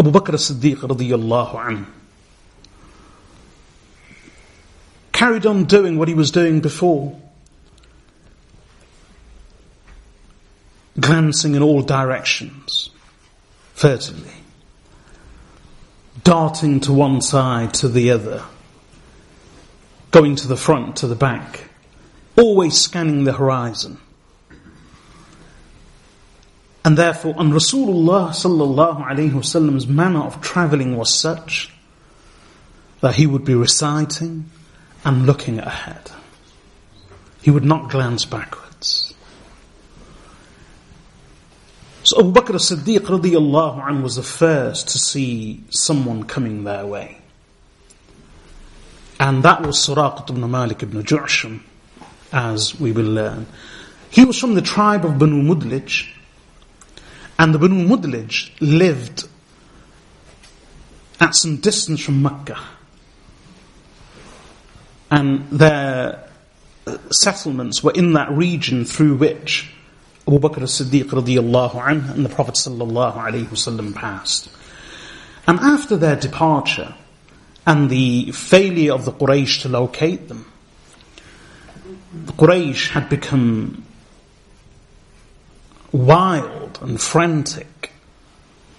Abu 0.00 0.11
Bakr 0.11 0.33
as-Siddiq 0.33 0.76
radiyallahu 0.76 1.87
carried 5.12 5.44
on 5.44 5.64
doing 5.64 5.98
what 5.98 6.09
he 6.09 6.14
was 6.14 6.31
doing 6.31 6.61
before. 6.61 7.20
Glancing 10.98 11.55
in 11.55 11.62
all 11.62 11.83
directions, 11.83 12.88
furtively 13.74 14.41
darting 16.24 16.80
to 16.80 16.92
one 16.92 17.20
side, 17.20 17.74
to 17.74 17.88
the 17.88 18.11
other, 18.11 18.44
going 20.11 20.37
to 20.37 20.48
the 20.48 20.56
front, 20.56 20.96
to 20.96 21.06
the 21.06 21.16
back, 21.16 21.64
always 22.37 22.78
scanning 22.78 23.24
the 23.24 23.32
horizon. 23.32 23.98
And 26.85 26.98
therefore, 26.98 27.35
and 27.38 27.52
Rasulullah 27.52 28.30
sallallahu 28.30 29.06
alayhi 29.06 29.30
wasallam's 29.30 29.87
manner 29.87 30.20
of 30.20 30.40
traveling 30.40 30.96
was 30.96 31.14
such 31.14 31.72
that 33.00 33.14
he 33.14 33.26
would 33.26 33.44
be 33.44 33.54
reciting 33.54 34.50
and 35.04 35.26
looking 35.26 35.58
ahead. 35.58 36.11
He 37.40 37.50
would 37.50 37.64
not 37.64 37.90
glance 37.90 38.24
backwards. 38.24 39.12
So 42.04 42.18
Abu 42.18 42.32
Bakr 42.32 42.56
as-Siddiq 42.56 43.00
radiallahu 43.00 43.84
anhu 43.84 44.02
was 44.02 44.16
the 44.16 44.24
first 44.24 44.88
to 44.88 44.98
see 44.98 45.62
someone 45.70 46.24
coming 46.24 46.64
their 46.64 46.84
way. 46.84 47.18
And 49.20 49.44
that 49.44 49.62
was 49.62 49.76
Suraqat 49.76 50.30
ibn 50.30 50.50
Malik 50.50 50.82
ibn 50.82 51.04
Ju'sham, 51.04 51.60
as 52.32 52.78
we 52.80 52.90
will 52.90 53.06
learn. 53.06 53.46
He 54.10 54.24
was 54.24 54.36
from 54.36 54.54
the 54.54 54.62
tribe 54.62 55.04
of 55.04 55.16
Banu 55.18 55.42
Mudlij, 55.42 56.08
and 57.38 57.54
the 57.54 57.58
Banu 57.60 57.86
Mudlij 57.86 58.50
lived 58.60 59.28
at 61.20 61.36
some 61.36 61.58
distance 61.58 62.02
from 62.04 62.20
Mecca. 62.20 62.58
And 65.08 65.48
their 65.50 66.28
settlements 67.12 67.84
were 67.84 67.92
in 67.92 68.14
that 68.14 68.30
region 68.32 68.84
through 68.84 69.14
which 69.14 69.72
Abu 70.26 70.38
Bakr 70.38 70.62
as-Siddiq 70.62 71.06
radiallahu 71.06 71.82
anhu 71.82 72.14
and 72.14 72.24
the 72.24 72.28
Prophet 72.28 72.54
sallallahu 72.54 73.16
alayhi 73.16 73.46
wasallam 73.46 73.94
passed. 73.94 74.48
And 75.46 75.58
after 75.58 75.96
their 75.96 76.16
departure 76.16 76.94
and 77.66 77.90
the 77.90 78.30
failure 78.32 78.92
of 78.92 79.04
the 79.04 79.12
Quraysh 79.12 79.62
to 79.62 79.68
locate 79.68 80.28
them, 80.28 80.50
the 82.14 82.32
Quraysh 82.32 82.90
had 82.90 83.08
become 83.08 83.85
wild 85.90 86.78
and 86.80 87.00
frantic 87.00 87.90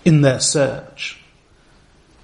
in 0.05 0.21
their 0.21 0.39
search. 0.39 1.19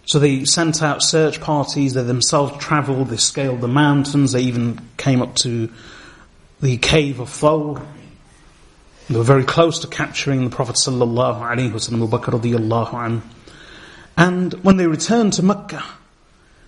So 0.05 0.17
they 0.17 0.45
sent 0.45 0.81
out 0.81 1.03
search 1.03 1.39
parties, 1.39 1.93
they 1.93 2.03
themselves 2.03 2.57
travelled, 2.63 3.09
they 3.09 3.17
scaled 3.17 3.61
the 3.61 3.67
mountains, 3.67 4.31
they 4.31 4.41
even 4.41 4.79
came 4.97 5.21
up 5.21 5.35
to 5.35 5.71
the 6.61 6.77
cave 6.77 7.19
of 7.19 7.29
Thawr, 7.29 7.85
they 9.09 9.17
were 9.17 9.23
very 9.23 9.43
close 9.43 9.79
to 9.79 9.87
capturing 9.87 10.43
the 10.43 10.55
Prophet 10.55 10.75
sallallahu 10.75 11.41
alaihi 11.41 11.71
wasallam, 11.71 12.07
Bakr. 12.07 13.21
And 14.15 14.53
when 14.63 14.77
they 14.77 14.85
returned 14.85 15.33
to 15.33 15.43
Mecca, 15.43 15.83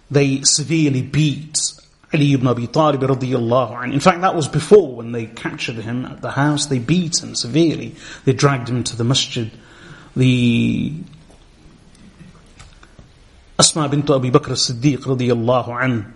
they 0.10 0.42
severely 0.42 1.04
beat 1.04 1.74
Ali 2.14 2.34
ibn 2.34 2.48
Abi 2.48 2.68
Talib 2.68 3.02
radiallahu 3.02 3.72
anhu. 3.72 3.94
In 3.94 4.00
fact, 4.00 4.22
that 4.22 4.36
was 4.36 4.48
before 4.48 4.96
when 4.96 5.12
they 5.12 5.28
captured 5.28 5.76
him 5.76 6.06
at 6.06 6.22
the 6.22 6.32
house. 6.32 6.66
They 6.66 6.80
beat 6.80 7.22
him 7.24 7.36
severely. 7.36 7.96
They 8.26 8.34
dragged 8.34 8.68
him 8.68 8.84
to 8.86 8.96
the 8.98 9.04
masjid. 9.04 9.52
The 10.16 10.94
Asma 13.60 13.88
bint 13.88 14.10
Abi 14.10 14.32
Bakr 14.32 14.52
as-Siddiq 14.52 15.04
radiallahu 15.04 15.68
anhu, 15.68 16.12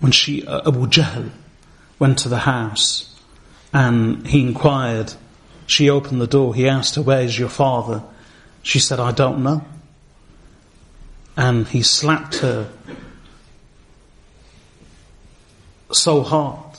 when 0.00 0.10
she, 0.10 0.44
uh, 0.46 0.66
Abu 0.66 0.86
Jahl, 0.86 1.30
went 1.98 2.18
to 2.20 2.28
the 2.28 2.38
house, 2.38 3.11
and 3.72 4.26
he 4.26 4.42
inquired. 4.42 5.12
She 5.66 5.88
opened 5.88 6.20
the 6.20 6.26
door. 6.26 6.54
He 6.54 6.68
asked 6.68 6.96
her, 6.96 7.02
Where's 7.02 7.38
your 7.38 7.48
father? 7.48 8.02
She 8.62 8.78
said, 8.78 9.00
I 9.00 9.12
don't 9.12 9.42
know. 9.42 9.64
And 11.36 11.66
he 11.66 11.82
slapped 11.82 12.36
her 12.36 12.70
so 15.90 16.22
hard. 16.22 16.78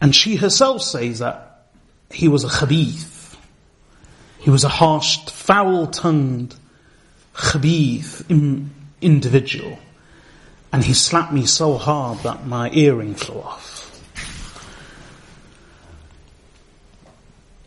And 0.00 0.14
she 0.14 0.36
herself 0.36 0.82
says 0.82 1.20
that 1.20 1.66
he 2.10 2.26
was 2.26 2.44
a 2.44 2.48
khabith. 2.48 3.36
He 4.38 4.50
was 4.50 4.64
a 4.64 4.68
harsh, 4.68 5.18
foul-tongued, 5.26 6.54
khabith 7.34 8.26
individual. 9.00 9.78
And 10.72 10.82
he 10.84 10.94
slapped 10.94 11.32
me 11.32 11.46
so 11.46 11.76
hard 11.76 12.18
that 12.20 12.46
my 12.46 12.70
earring 12.70 13.14
flew 13.14 13.40
off. 13.40 13.79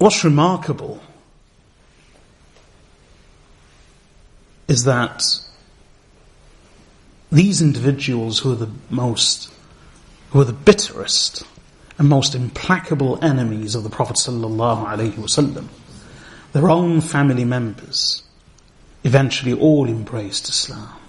What's 0.04 0.26
remarkable 0.26 1.00
is 4.68 4.84
that 4.84 5.24
these 7.32 7.62
individuals 7.62 8.39
who 8.39 8.52
are 8.52 8.58
the 8.58 8.70
most, 8.89 9.50
who 10.32 10.42
are 10.42 10.44
the 10.44 10.52
bitterest 10.52 11.44
and 11.98 12.10
most 12.10 12.36
implacable 12.36 13.18
enemies 13.24 13.76
of 13.76 13.84
the 13.86 13.89
Prophet 13.89 14.18
sallallahu 14.18 15.70
their 16.52 16.70
own 16.70 17.00
family 17.00 17.46
members, 17.46 18.24
eventually 19.06 19.54
all 19.54 19.88
embraced 19.88 20.50
Islam. 20.50 21.00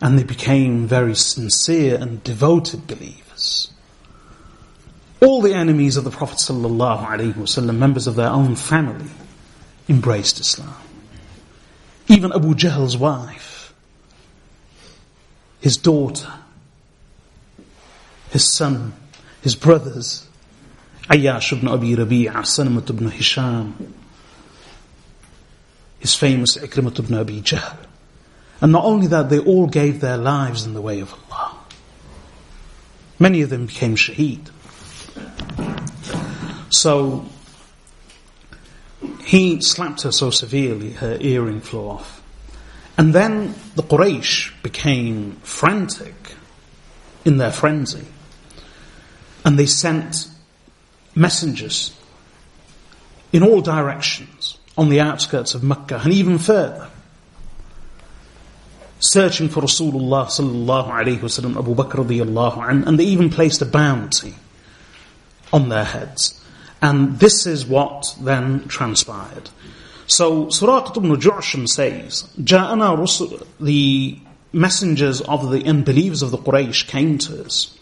And 0.00 0.16
they 0.16 0.22
became 0.22 0.86
very 0.86 1.16
sincere 1.16 1.98
and 2.00 2.22
devoted 2.22 2.86
believers. 2.86 3.72
All 5.22 5.42
the 5.42 5.54
enemies 5.54 5.96
of 5.96 6.04
the 6.04 6.10
Prophet 6.10 6.38
ﷺ, 6.38 7.76
members 7.76 8.06
of 8.06 8.16
their 8.16 8.30
own 8.30 8.56
family, 8.56 9.10
embraced 9.88 10.40
Islam. 10.40 10.74
Even 12.08 12.32
Abu 12.32 12.54
Jahl's 12.54 12.96
wife, 12.96 13.74
his 15.60 15.76
daughter, 15.76 16.32
his 18.30 18.50
son, 18.50 18.94
his 19.42 19.54
brothers, 19.54 20.26
Ayyash 21.08 21.52
ibn 21.52 21.68
Abi 21.68 21.96
Rabi'a, 21.96 22.32
Salamat 22.32 22.88
ibn 22.88 23.10
Hisham, 23.10 23.94
his 25.98 26.14
famous 26.14 26.56
Ikrimat 26.56 26.98
ibn 26.98 27.14
Abi 27.14 27.42
Jahl. 27.42 27.76
And 28.62 28.72
not 28.72 28.84
only 28.84 29.06
that, 29.08 29.28
they 29.28 29.38
all 29.38 29.66
gave 29.66 30.00
their 30.00 30.16
lives 30.16 30.64
in 30.64 30.72
the 30.74 30.80
way 30.80 31.00
of 31.00 31.12
Allah. 31.12 31.58
Many 33.18 33.42
of 33.42 33.50
them 33.50 33.66
became 33.66 33.96
shaheed. 33.96 34.48
So, 36.70 37.26
he 39.24 39.60
slapped 39.60 40.02
her 40.02 40.12
so 40.12 40.30
severely, 40.30 40.92
her 40.92 41.16
earring 41.20 41.60
flew 41.60 41.88
off. 41.88 42.22
And 42.96 43.14
then 43.14 43.54
the 43.76 43.82
Quraysh 43.82 44.62
became 44.62 45.36
frantic 45.42 46.14
in 47.24 47.38
their 47.38 47.50
frenzy. 47.50 48.06
And 49.44 49.58
they 49.58 49.66
sent 49.66 50.28
messengers 51.14 51.96
in 53.32 53.42
all 53.42 53.60
directions 53.60 54.58
on 54.76 54.88
the 54.88 55.00
outskirts 55.00 55.54
of 55.54 55.62
Mecca 55.62 56.00
and 56.04 56.12
even 56.12 56.38
further, 56.38 56.88
searching 58.98 59.48
for 59.48 59.62
Rasulullah 59.62 60.26
sallallahu 60.26 61.18
wasallam, 61.20 61.56
Abu 61.56 61.74
Bakr 61.74 62.86
and 62.86 62.98
they 62.98 63.04
even 63.04 63.30
placed 63.30 63.62
a 63.62 63.66
bounty 63.66 64.34
on 65.52 65.68
their 65.68 65.84
heads. 65.84 66.40
And 66.82 67.18
this 67.18 67.46
is 67.46 67.66
what 67.66 68.16
then 68.20 68.66
transpired. 68.68 69.50
So 70.06 70.46
Suraqat 70.46 70.96
ibn 70.96 71.14
Ju'sham 71.16 71.68
says, 71.68 72.32
Ja'ana 72.40 72.98
Rusul, 72.98 73.46
the 73.60 74.18
messengers 74.52 75.20
of 75.20 75.50
the 75.50 75.64
unbelievers 75.64 76.22
of 76.22 76.30
the 76.32 76.38
Quraysh 76.38 76.88
came 76.88 77.18
to 77.18 77.44
us, 77.44 77.78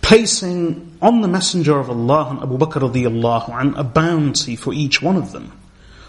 placing 0.00 0.96
on 1.02 1.20
the 1.20 1.28
messenger 1.28 1.78
of 1.78 1.90
Allah 1.90 2.28
and 2.30 2.40
Abu 2.40 2.58
Bakr 2.58 2.90
radiallahu 2.90 3.60
an 3.60 3.74
a 3.74 3.84
bounty 3.84 4.56
for 4.56 4.72
each 4.72 5.02
one 5.02 5.16
of 5.16 5.32
them, 5.32 5.52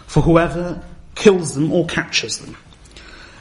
for 0.06 0.22
whoever 0.22 0.82
kills 1.14 1.54
them 1.54 1.72
or 1.72 1.86
captures 1.86 2.38
them. 2.38 2.56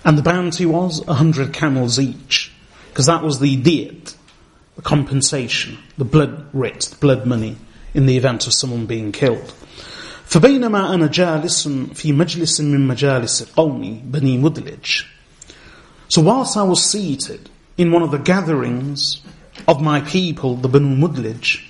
And 0.04 0.18
the 0.18 0.22
bounty 0.22 0.66
was 0.66 1.08
a 1.08 1.14
hundred 1.14 1.54
camels 1.54 2.00
each, 2.00 2.52
because 2.90 3.06
that 3.06 3.24
was 3.24 3.40
the 3.40 3.56
diyat." 3.56 4.16
the 4.77 4.83
compensation, 4.83 5.79
the 5.97 6.05
blood 6.05 6.47
writ, 6.53 6.81
the 6.81 6.97
blood 6.97 7.27
money, 7.27 7.57
in 7.95 8.07
the 8.07 8.17
event 8.17 8.47
of 8.47 8.55
someone 8.55 8.87
being 8.87 9.13
killed. 9.13 9.53
فبينما 10.29 10.95
أنا 10.95 11.07
جالس 11.07 11.69
في 11.95 12.13
مجلس 12.13 12.61
من 12.61 12.87
مجالس 12.87 13.43
قومي 13.43 14.03
بني 14.05 14.39
مدلج 14.39 15.05
So 16.09 16.23
whilst 16.23 16.57
I 16.57 16.63
was 16.63 16.83
seated 16.83 17.51
in 17.77 17.93
one 17.93 18.03
of 18.03 18.11
the 18.11 18.19
gatherings 18.19 19.21
of 19.67 19.83
my 19.83 20.01
people, 20.01 20.57
the 20.57 20.69
Banu 20.69 20.97
Mudlij, 20.97 21.61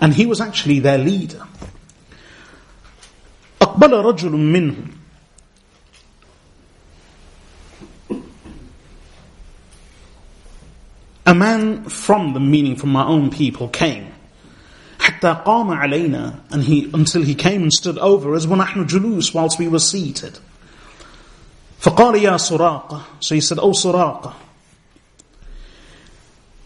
and 0.00 0.14
he 0.14 0.24
was 0.24 0.40
actually 0.40 0.78
their 0.78 0.98
leader. 0.98 1.42
أقبل 3.60 3.92
رجل 3.92 4.30
منهم 4.30 4.86
A 11.26 11.34
man 11.34 11.84
from 11.84 12.32
them, 12.32 12.50
meaning 12.50 12.76
from 12.76 12.90
my 12.90 13.04
own 13.04 13.30
people, 13.30 13.68
came. 13.68 14.12
حتى 14.98 15.44
قام 15.44 15.78
علينا 15.78 16.34
and 16.50 16.64
he 16.64 16.90
until 16.92 17.22
he 17.22 17.34
came 17.34 17.62
and 17.62 17.72
stood 17.72 17.98
over 17.98 18.34
us 18.34 18.46
ونحن 18.46 18.86
جلوس 18.86 19.34
whilst 19.34 19.58
we 19.58 19.68
were 19.68 19.78
seated. 19.78 20.38
فقال 21.80 22.14
يا 22.20 22.36
سراقة 22.36 23.02
so 23.20 23.34
he 23.34 23.40
said, 23.40 23.58
Oh 23.58 23.70
Suraqa 23.70 24.34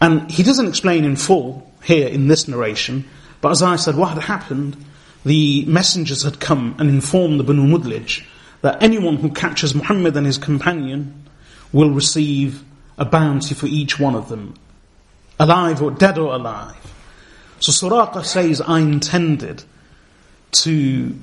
and 0.03 0.29
he 0.29 0.43
doesn't 0.43 0.67
explain 0.67 1.05
in 1.05 1.15
full 1.15 1.71
here 1.81 2.09
in 2.09 2.27
this 2.27 2.45
narration, 2.49 3.07
but 3.39 3.51
as 3.51 3.63
I 3.63 3.77
said, 3.77 3.95
what 3.95 4.09
had 4.09 4.23
happened, 4.23 4.75
the 5.23 5.63
messengers 5.63 6.23
had 6.23 6.41
come 6.41 6.75
and 6.77 6.89
informed 6.89 7.39
the 7.39 7.45
Banu 7.45 7.65
Mudlij 7.65 8.21
that 8.59 8.83
anyone 8.83 9.15
who 9.15 9.29
catches 9.29 9.73
Muhammad 9.73 10.17
and 10.17 10.25
his 10.25 10.37
companion 10.37 11.23
will 11.71 11.89
receive 11.89 12.65
a 12.98 13.04
bounty 13.04 13.54
for 13.54 13.66
each 13.66 13.98
one 13.98 14.14
of 14.14 14.28
them, 14.28 14.54
alive 15.38 15.80
or 15.80 15.90
dead 15.90 16.18
or 16.18 16.34
alive. 16.34 16.76
So 17.60 17.72
Suraqa 17.72 18.24
says, 18.24 18.60
I 18.60 18.80
intended 18.80 19.64
to 20.50 21.14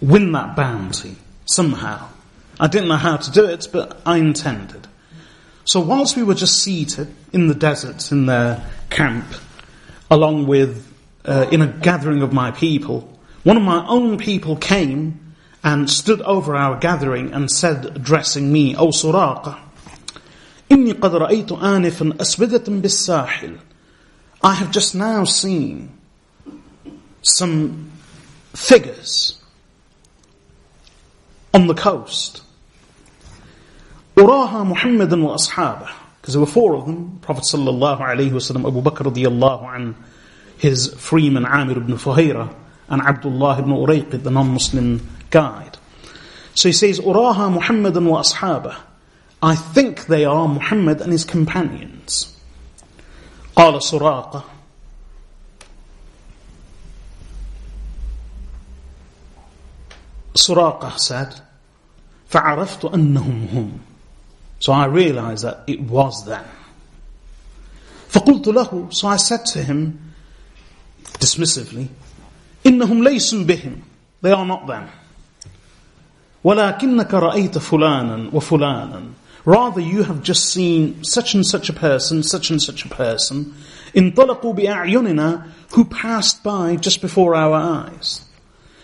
win 0.00 0.32
that 0.32 0.56
bounty 0.56 1.16
somehow. 1.44 2.08
I 2.58 2.66
didn't 2.66 2.88
know 2.88 2.96
how 2.96 3.16
to 3.16 3.30
do 3.30 3.44
it, 3.46 3.68
but 3.72 4.00
I 4.04 4.18
intended. 4.18 4.86
So 5.64 5.80
whilst 5.80 6.16
we 6.16 6.22
were 6.22 6.34
just 6.34 6.62
seated 6.62 7.08
in 7.32 7.48
the 7.48 7.54
deserts 7.54 8.12
in 8.12 8.26
their 8.26 8.64
camp, 8.88 9.26
along 10.10 10.46
with 10.46 10.86
uh, 11.24 11.46
in 11.52 11.62
a 11.62 11.66
gathering 11.66 12.22
of 12.22 12.32
my 12.32 12.50
people, 12.50 13.18
one 13.44 13.56
of 13.56 13.62
my 13.62 13.86
own 13.86 14.18
people 14.18 14.56
came 14.56 15.34
and 15.62 15.88
stood 15.88 16.20
over 16.22 16.56
our 16.56 16.78
gathering 16.78 17.32
and 17.32 17.50
said, 17.50 17.84
addressing 17.84 18.52
me, 18.52 18.74
O 18.76 18.88
Suraqa, 18.88 19.58
إني 20.72 20.92
قد 20.92 21.14
رأيت 21.14 21.52
آنفا 21.52 22.12
أسودة 22.20 22.64
بالساحل. 22.68 23.58
I 24.42 24.54
have 24.54 24.70
just 24.70 24.94
now 24.94 25.24
seen 25.24 25.90
some 27.22 27.90
figures 28.54 29.38
on 31.52 31.66
the 31.66 31.74
coast. 31.74 32.42
أراها 34.18 34.64
محمدا 34.64 35.16
وأصحابه 35.24 35.88
because 36.20 36.34
there 36.34 36.40
were 36.40 36.46
four 36.46 36.74
of 36.74 36.86
them 36.86 37.18
Prophet 37.22 37.44
sallallahu 37.44 38.00
alaihi 38.00 38.30
wasallam 38.30 38.66
Abu 38.66 38.82
Bakr 38.82 39.10
radiyallahu 39.12 39.74
an 39.74 39.96
his 40.58 40.92
freeman 40.94 41.46
Amir 41.46 41.78
ibn 41.78 41.94
Fuhayra 41.94 42.54
and 42.88 43.00
Abdullah 43.00 43.58
ibn 43.58 43.70
Urayqid 43.70 44.22
the 44.22 44.30
non-Muslim 44.30 45.06
guide 45.30 45.78
so 46.54 46.68
he 46.68 46.72
says 46.72 47.00
أراها 47.00 47.48
محمدا 47.48 48.00
وأصحابه 48.08 48.76
I 49.41 49.55
think 49.55 50.07
they 50.07 50.25
are 50.25 50.47
Muhammad 50.47 51.01
and 51.01 51.11
his 51.11 51.23
companions 51.23 52.31
قال 53.55 53.81
سراقة 53.83 54.43
سراقة 60.35 60.97
said 60.97 61.33
فعرفت 62.29 62.85
أنهم 62.85 63.47
هم 63.53 63.79
So 64.59 64.73
I 64.73 64.85
realized 64.85 65.43
that 65.43 65.63
it 65.67 65.81
was 65.81 66.25
them. 66.25 66.45
فقلت 68.09 68.47
له 68.47 68.91
So 68.91 69.07
I 69.07 69.17
said 69.17 69.45
to 69.47 69.63
him, 69.63 70.13
dismissively, 71.19 71.87
إنهم 72.65 73.03
ليسوا 73.03 73.43
بهم 73.43 73.81
They 74.21 74.31
are 74.31 74.45
not 74.45 74.67
them. 74.67 74.89
ولكنك 76.43 77.13
رأيت 77.13 77.57
فلانا 77.57 78.29
وفلانا 78.33 79.03
Rather 79.45 79.79
you 79.79 80.03
have 80.03 80.23
just 80.23 80.45
seen 80.45 81.03
such 81.03 81.35
and 81.35 81.45
such 81.45 81.69
a 81.69 81.73
person, 81.73 82.23
such 82.23 82.49
and 82.49 82.61
such 82.61 82.83
a 82.85 82.89
person, 82.89 83.53
انطلقوا 83.95 84.55
بأعيننا 84.55 85.51
who 85.71 85.85
passed 85.85 86.43
by 86.43 86.75
just 86.75 87.01
before 87.01 87.35
our 87.35 87.53
eyes. 87.53 88.25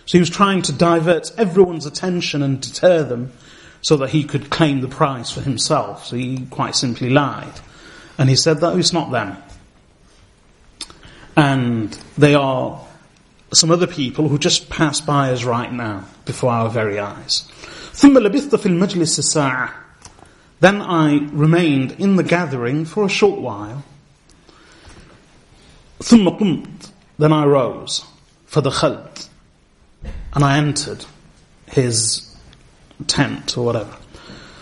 So 0.06 0.18
he 0.18 0.20
was 0.20 0.30
trying 0.30 0.62
to 0.62 0.72
divert 0.72 1.32
everyone's 1.38 1.86
attention 1.86 2.42
and 2.42 2.60
deter 2.60 3.02
them 3.02 3.32
so 3.80 3.96
that 3.96 4.10
he 4.10 4.24
could 4.24 4.50
claim 4.50 4.80
the 4.80 4.88
prize 4.88 5.30
for 5.30 5.40
himself. 5.40 6.06
So 6.06 6.16
he 6.16 6.46
quite 6.50 6.76
simply 6.76 7.08
lied. 7.10 7.60
And 8.18 8.28
he 8.28 8.36
said 8.36 8.60
that 8.60 8.76
it's 8.78 8.92
not 8.92 9.10
them. 9.10 9.36
And 11.36 11.92
they 12.18 12.34
are 12.34 12.80
some 13.52 13.70
other 13.70 13.86
people 13.86 14.28
who 14.28 14.38
just 14.38 14.68
pass 14.70 15.00
by 15.00 15.32
us 15.32 15.44
right 15.44 15.72
now, 15.72 16.04
before 16.24 16.50
our 16.50 16.68
very 16.68 16.98
eyes. 16.98 17.48
Then 20.60 20.80
I 20.80 21.28
remained 21.32 21.92
in 21.98 22.16
the 22.16 22.22
gathering 22.22 22.84
for 22.84 23.04
a 23.04 23.08
short 23.08 23.40
while. 23.40 23.82
Then 26.10 27.32
I 27.32 27.44
rose 27.44 28.04
for 28.46 28.60
the 28.60 28.70
khalt 28.70 29.28
and 30.34 30.44
I 30.44 30.58
entered 30.58 31.04
his 31.66 32.36
tent 33.06 33.56
or 33.56 33.64
whatever. 33.64 33.96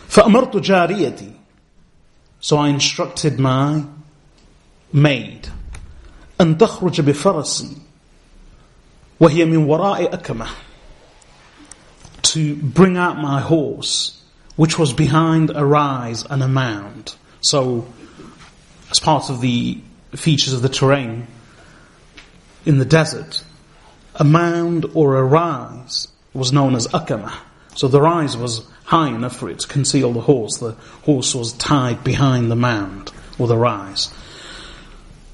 فأمرت 0.09 0.57
جاريتي 0.57 1.33
So 2.41 2.57
I 2.57 2.69
instructed 2.69 3.39
my 3.39 3.85
maid 4.93 5.49
أن 6.41 6.59
تخرج 6.59 7.01
بفرسي 7.01 7.77
وهي 9.21 9.45
من 9.45 9.67
وراء 9.67 10.15
أكمة 10.15 10.49
to 12.23 12.57
bring 12.57 12.97
out 12.97 13.19
my 13.19 13.41
horse 13.41 14.23
which 14.56 14.80
was 14.80 14.94
behind 14.94 15.52
a 15.54 15.66
rise 15.66 16.24
and 16.26 16.42
a 16.42 16.48
mound. 16.48 17.16
So 17.42 17.86
as 18.92 19.00
part 19.00 19.30
of 19.30 19.42
the 19.42 19.82
features 20.14 20.54
of 20.54 20.62
the 20.62 20.70
terrain 20.70 21.28
in 22.66 22.78
the 22.78 22.86
desert, 22.86 23.44
a 24.16 24.24
mound 24.24 24.86
or 24.94 25.18
a 25.18 25.24
rise 25.24 26.08
was 26.34 26.54
known 26.54 26.76
as 26.76 26.88
akama. 26.88 27.34
So 27.76 27.88
the 27.88 28.02
rise 28.02 28.38
was 28.38 28.68
high 28.86 29.10
enough 29.10 29.36
for 29.36 29.50
it 29.50 29.60
to 29.60 29.68
conceal 29.68 30.14
the 30.14 30.22
horse. 30.22 30.58
The 30.58 30.76
horse 31.04 31.36
was 31.36 31.54
tied 31.54 32.04
behind 32.04 32.50
the 32.50 32.56
mound 32.56 33.12
or 33.38 33.48
the 33.48 33.58
rise. 33.58 34.14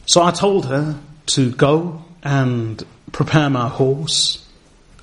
So 0.05 0.23
I 0.23 0.31
told 0.31 0.65
her 0.65 0.99
to 1.27 1.51
go 1.51 2.03
and 2.23 2.83
prepare 3.11 3.49
my 3.49 3.67
horse 3.67 4.45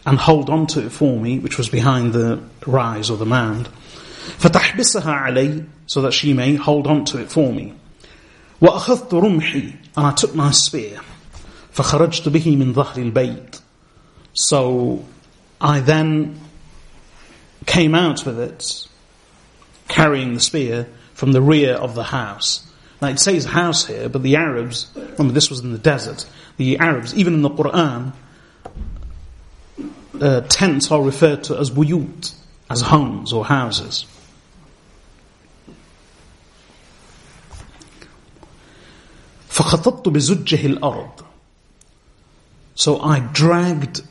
and 0.05 0.19
hold 0.19 0.51
on 0.51 0.67
to 0.69 0.87
it 0.87 0.91
for 0.91 1.19
me, 1.19 1.39
which 1.39 1.59
was 1.59 1.69
behind 1.69 2.13
the 2.13 2.43
rise 2.67 3.11
or 3.11 3.17
the 3.17 3.27
mound. 3.27 3.69
فَتَحْبِسَهَا 4.40 5.04
عَلَيْ 5.04 5.68
So 5.86 6.02
that 6.02 6.14
she 6.14 6.34
may 6.34 6.56
hold 6.56 6.88
on 6.88 7.06
to 7.06 7.20
it 7.20 7.32
for 7.32 7.52
me. 7.52 7.74
وأخذت 8.64 9.14
رمحي 9.14 9.74
and 9.98 10.08
I 10.08 10.12
took 10.14 10.34
my 10.34 10.52
spear 10.52 11.02
فخرجت 11.74 12.30
به 12.30 12.56
من 12.56 12.74
ظهر 12.74 12.98
البيت 12.98 13.60
so 14.34 15.04
I 15.60 15.80
then 15.82 16.40
came 17.66 17.94
out 17.94 18.26
with 18.26 18.40
it 18.40 18.88
carrying 19.88 20.34
the 20.34 20.40
spear 20.40 20.88
from 21.14 21.34
the 21.34 21.42
rear 21.42 21.74
of 21.74 21.94
the 21.94 22.04
house 22.04 22.66
now 23.02 23.10
it 23.10 23.20
says 23.20 23.46
house 23.46 23.86
here 23.86 24.08
but 24.08 24.24
the 24.24 24.38
Arabs 24.38 24.88
remember 24.96 25.34
this 25.34 25.50
was 25.50 25.60
in 25.60 25.74
the 25.74 25.78
desert 25.78 26.26
the 26.58 26.80
Arabs 26.80 27.14
even 27.16 27.34
in 27.34 27.42
the 27.42 27.50
Quran 27.50 28.14
uh, 30.22 30.42
tents 30.48 30.90
are 30.90 31.02
referred 31.02 31.44
to 31.44 31.58
as 31.58 31.70
buyut 31.70 32.34
as 32.70 32.82
homes 32.82 33.34
or 33.34 33.44
houses 33.46 34.06
فخططت 39.58 40.10
بزجه 40.10 40.66
الأرض 40.66 41.24
So 42.76 43.00
I 43.02 43.20
dragged 43.20 44.02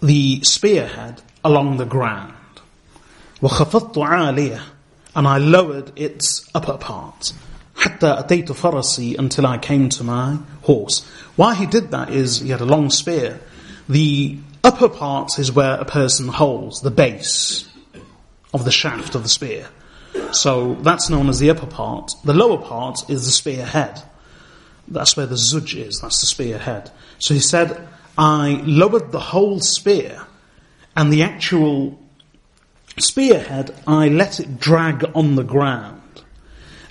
the 0.00 0.40
spearhead 0.44 1.20
along 1.44 1.78
the 1.78 1.84
ground. 1.84 2.34
وخفضت 3.42 3.98
عالية 3.98 4.60
and 5.16 5.26
I 5.26 5.38
lowered 5.38 5.92
its 5.96 6.48
upper 6.54 6.76
part. 6.76 7.32
حتى 7.76 8.18
أتيت 8.18 8.52
فرسي 8.52 9.16
until 9.18 9.46
I 9.46 9.58
came 9.58 9.88
to 9.88 10.04
my 10.04 10.38
horse. 10.62 11.04
Why 11.36 11.54
he 11.54 11.66
did 11.66 11.90
that 11.90 12.10
is 12.10 12.40
he 12.40 12.50
had 12.50 12.60
a 12.60 12.64
long 12.64 12.90
spear. 12.90 13.40
The 13.88 14.38
upper 14.62 14.88
part 14.88 15.38
is 15.38 15.50
where 15.50 15.74
a 15.74 15.84
person 15.84 16.28
holds 16.28 16.80
the 16.82 16.90
base 16.90 17.68
of 18.52 18.64
the 18.64 18.70
shaft 18.70 19.14
of 19.14 19.22
the 19.22 19.28
spear. 19.28 19.68
So 20.35 20.75
that's 20.75 21.09
known 21.09 21.29
as 21.29 21.39
the 21.39 21.49
upper 21.49 21.67
part. 21.67 22.11
The 22.23 22.33
lower 22.33 22.57
part 22.57 23.09
is 23.09 23.25
the 23.25 23.31
spear 23.31 23.65
head. 23.65 24.01
That's 24.87 25.15
where 25.15 25.25
the 25.25 25.35
zuj 25.35 25.75
is, 25.75 26.01
that's 26.01 26.19
the 26.19 26.27
spear 26.27 26.57
head. 26.57 26.91
So 27.19 27.33
he 27.33 27.39
said, 27.39 27.87
I 28.17 28.61
lowered 28.65 29.11
the 29.11 29.19
whole 29.19 29.59
spear 29.59 30.25
and 30.95 31.11
the 31.11 31.23
actual 31.23 31.99
spearhead, 32.97 33.75
I 33.87 34.09
let 34.09 34.39
it 34.39 34.59
drag 34.59 35.05
on 35.15 35.35
the 35.35 35.43
ground. 35.43 36.01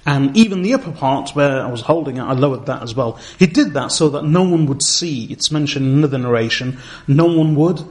And 0.04 0.36
even 0.36 0.62
the 0.62 0.74
upper 0.74 0.90
part 0.90 1.30
where 1.30 1.62
I 1.64 1.70
was 1.70 1.82
holding 1.82 2.16
it, 2.16 2.22
I 2.22 2.32
lowered 2.32 2.66
that 2.66 2.82
as 2.82 2.94
well. 2.94 3.20
He 3.38 3.46
did 3.46 3.74
that 3.74 3.92
so 3.92 4.08
that 4.10 4.24
no 4.24 4.42
one 4.42 4.66
would 4.66 4.82
see, 4.82 5.26
it's 5.26 5.52
mentioned 5.52 5.86
in 5.86 5.98
another 5.98 6.18
narration, 6.18 6.78
no 7.06 7.26
one 7.26 7.54
would 7.54 7.84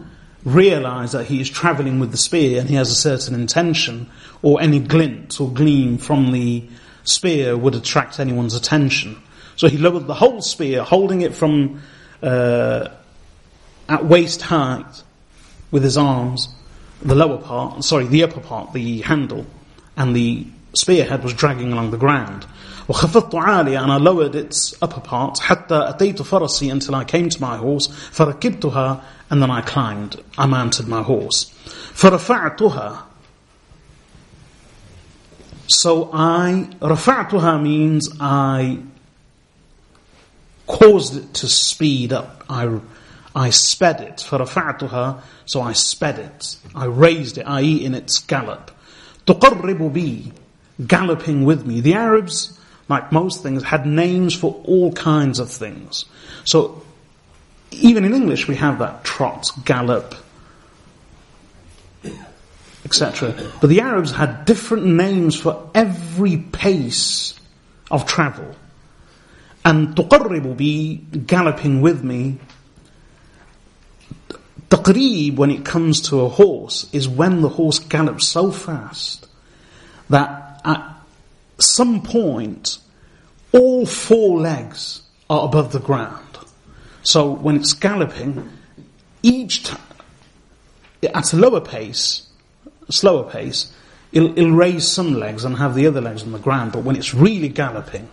realize 0.43 1.13
that 1.13 1.27
he 1.27 1.39
is 1.39 1.49
traveling 1.49 1.99
with 1.99 2.11
the 2.11 2.17
spear 2.17 2.59
and 2.59 2.67
he 2.67 2.75
has 2.75 2.89
a 2.89 2.95
certain 2.95 3.33
intention 3.33 4.09
or 4.42 4.60
any 4.60 4.78
glint 4.78 5.40
or 5.40 5.50
gleam 5.50 5.98
from 5.98 6.32
the 6.32 6.64
spear 7.04 7.56
would 7.56 7.74
attract 7.74 8.20
anyone's 8.20 8.54
attention. 8.54 9.16
So 9.56 9.68
he 9.68 9.78
lowered 9.78 10.06
the 10.06 10.14
whole 10.14 10.42
spear, 10.42 10.82
holding 10.82 11.22
it 11.22 11.34
from 11.34 11.80
uh, 12.22 12.88
at 13.88 14.04
waist 14.04 14.42
height 14.42 15.02
with 15.70 15.82
his 15.82 15.96
arms, 15.96 16.48
the 17.02 17.14
lower 17.14 17.38
part, 17.38 17.82
sorry, 17.84 18.06
the 18.06 18.22
upper 18.22 18.40
part, 18.40 18.72
the 18.72 19.00
handle, 19.02 19.46
and 19.96 20.14
the 20.14 20.46
spearhead 20.74 21.22
was 21.22 21.32
dragging 21.34 21.72
along 21.72 21.90
the 21.90 21.96
ground. 21.96 22.46
وخفضت 22.88 23.34
عالية 23.34 23.82
and 23.82 23.90
I 23.90 23.96
lowered 23.96 24.36
its 24.36 24.74
upper 24.80 25.00
part 25.00 25.38
حتى 25.40 25.88
أتيت 25.88 26.22
فرسي 26.22 26.70
until 26.70 26.94
I 26.94 27.04
came 27.04 27.28
to 27.28 27.40
my 27.40 27.56
horse 27.56 27.88
فركبتها 27.88 29.00
and 29.30 29.42
then 29.42 29.50
I 29.50 29.60
climbed, 29.60 30.22
I 30.38 30.46
mounted 30.46 30.86
my 30.86 31.02
horse. 31.02 31.50
فرفعتها 31.94 33.02
so 35.70 36.10
I, 36.12 36.68
رفعتها 36.80 37.62
means 37.62 38.08
I 38.20 38.78
caused 40.66 41.16
it 41.16 41.34
to 41.34 41.48
speed 41.48 42.12
up. 42.12 42.44
I, 42.48 42.80
I 43.34 43.50
sped 43.50 44.00
it. 44.00 44.16
فرفعتها, 44.18 45.20
so 45.44 45.60
I 45.60 45.72
sped 45.72 46.18
it. 46.18 46.56
I 46.74 46.86
raised 46.86 47.38
it, 47.38 47.46
i.e. 47.46 47.84
in 47.84 47.94
its 47.94 48.18
gallop. 48.20 48.70
تقرب 49.26 49.92
بي, 49.92 50.32
galloping 50.86 51.44
with 51.44 51.66
me. 51.66 51.80
The 51.80 51.94
Arabs, 51.94 52.58
like 52.88 53.10
most 53.10 53.42
things, 53.42 53.64
had 53.64 53.86
names 53.86 54.34
for 54.34 54.60
all 54.64 54.92
kinds 54.92 55.38
of 55.38 55.50
things. 55.50 56.04
So 56.44 56.82
even 57.72 58.04
in 58.04 58.14
English 58.14 58.46
we 58.46 58.56
have 58.56 58.78
that 58.78 59.04
trot, 59.04 59.50
gallop, 59.64 60.14
etc. 62.91 63.33
But 63.61 63.67
the 63.67 63.79
Arabs 63.79 64.11
had 64.11 64.43
different 64.43 64.85
names 64.85 65.39
for 65.39 65.69
every 65.73 66.37
pace 66.37 67.39
of 67.89 68.05
travel. 68.05 68.53
And 69.63 69.95
tuqarribu 69.95 70.57
be 70.57 70.97
galloping 70.97 71.81
with 71.81 72.03
me. 72.03 72.37
Taqreeb, 74.69 75.37
when 75.37 75.51
it 75.51 75.63
comes 75.63 76.01
to 76.09 76.21
a 76.21 76.29
horse, 76.29 76.89
is 76.91 77.07
when 77.07 77.41
the 77.41 77.49
horse 77.49 77.79
gallops 77.79 78.27
so 78.27 78.51
fast 78.51 79.27
that 80.09 80.61
at 80.65 80.83
some 81.59 82.01
point 82.01 82.77
all 83.53 83.85
four 83.85 84.39
legs 84.39 85.01
are 85.29 85.45
above 85.45 85.71
the 85.71 85.79
ground. 85.79 86.37
So 87.03 87.31
when 87.31 87.55
it's 87.55 87.73
galloping, 87.73 88.49
each 89.23 89.71
at 91.03 91.33
a 91.33 91.35
lower 91.35 91.61
pace, 91.61 92.27
a 92.88 92.92
slower 92.92 93.30
pace, 93.30 93.72
it'll, 94.12 94.36
it'll 94.38 94.52
raise 94.52 94.88
some 94.88 95.14
legs 95.14 95.44
and 95.44 95.56
have 95.56 95.74
the 95.74 95.86
other 95.86 96.00
legs 96.00 96.22
on 96.22 96.32
the 96.32 96.38
ground. 96.38 96.72
But 96.72 96.84
when 96.84 96.96
it's 96.96 97.14
really 97.14 97.48
galloping 97.48 98.08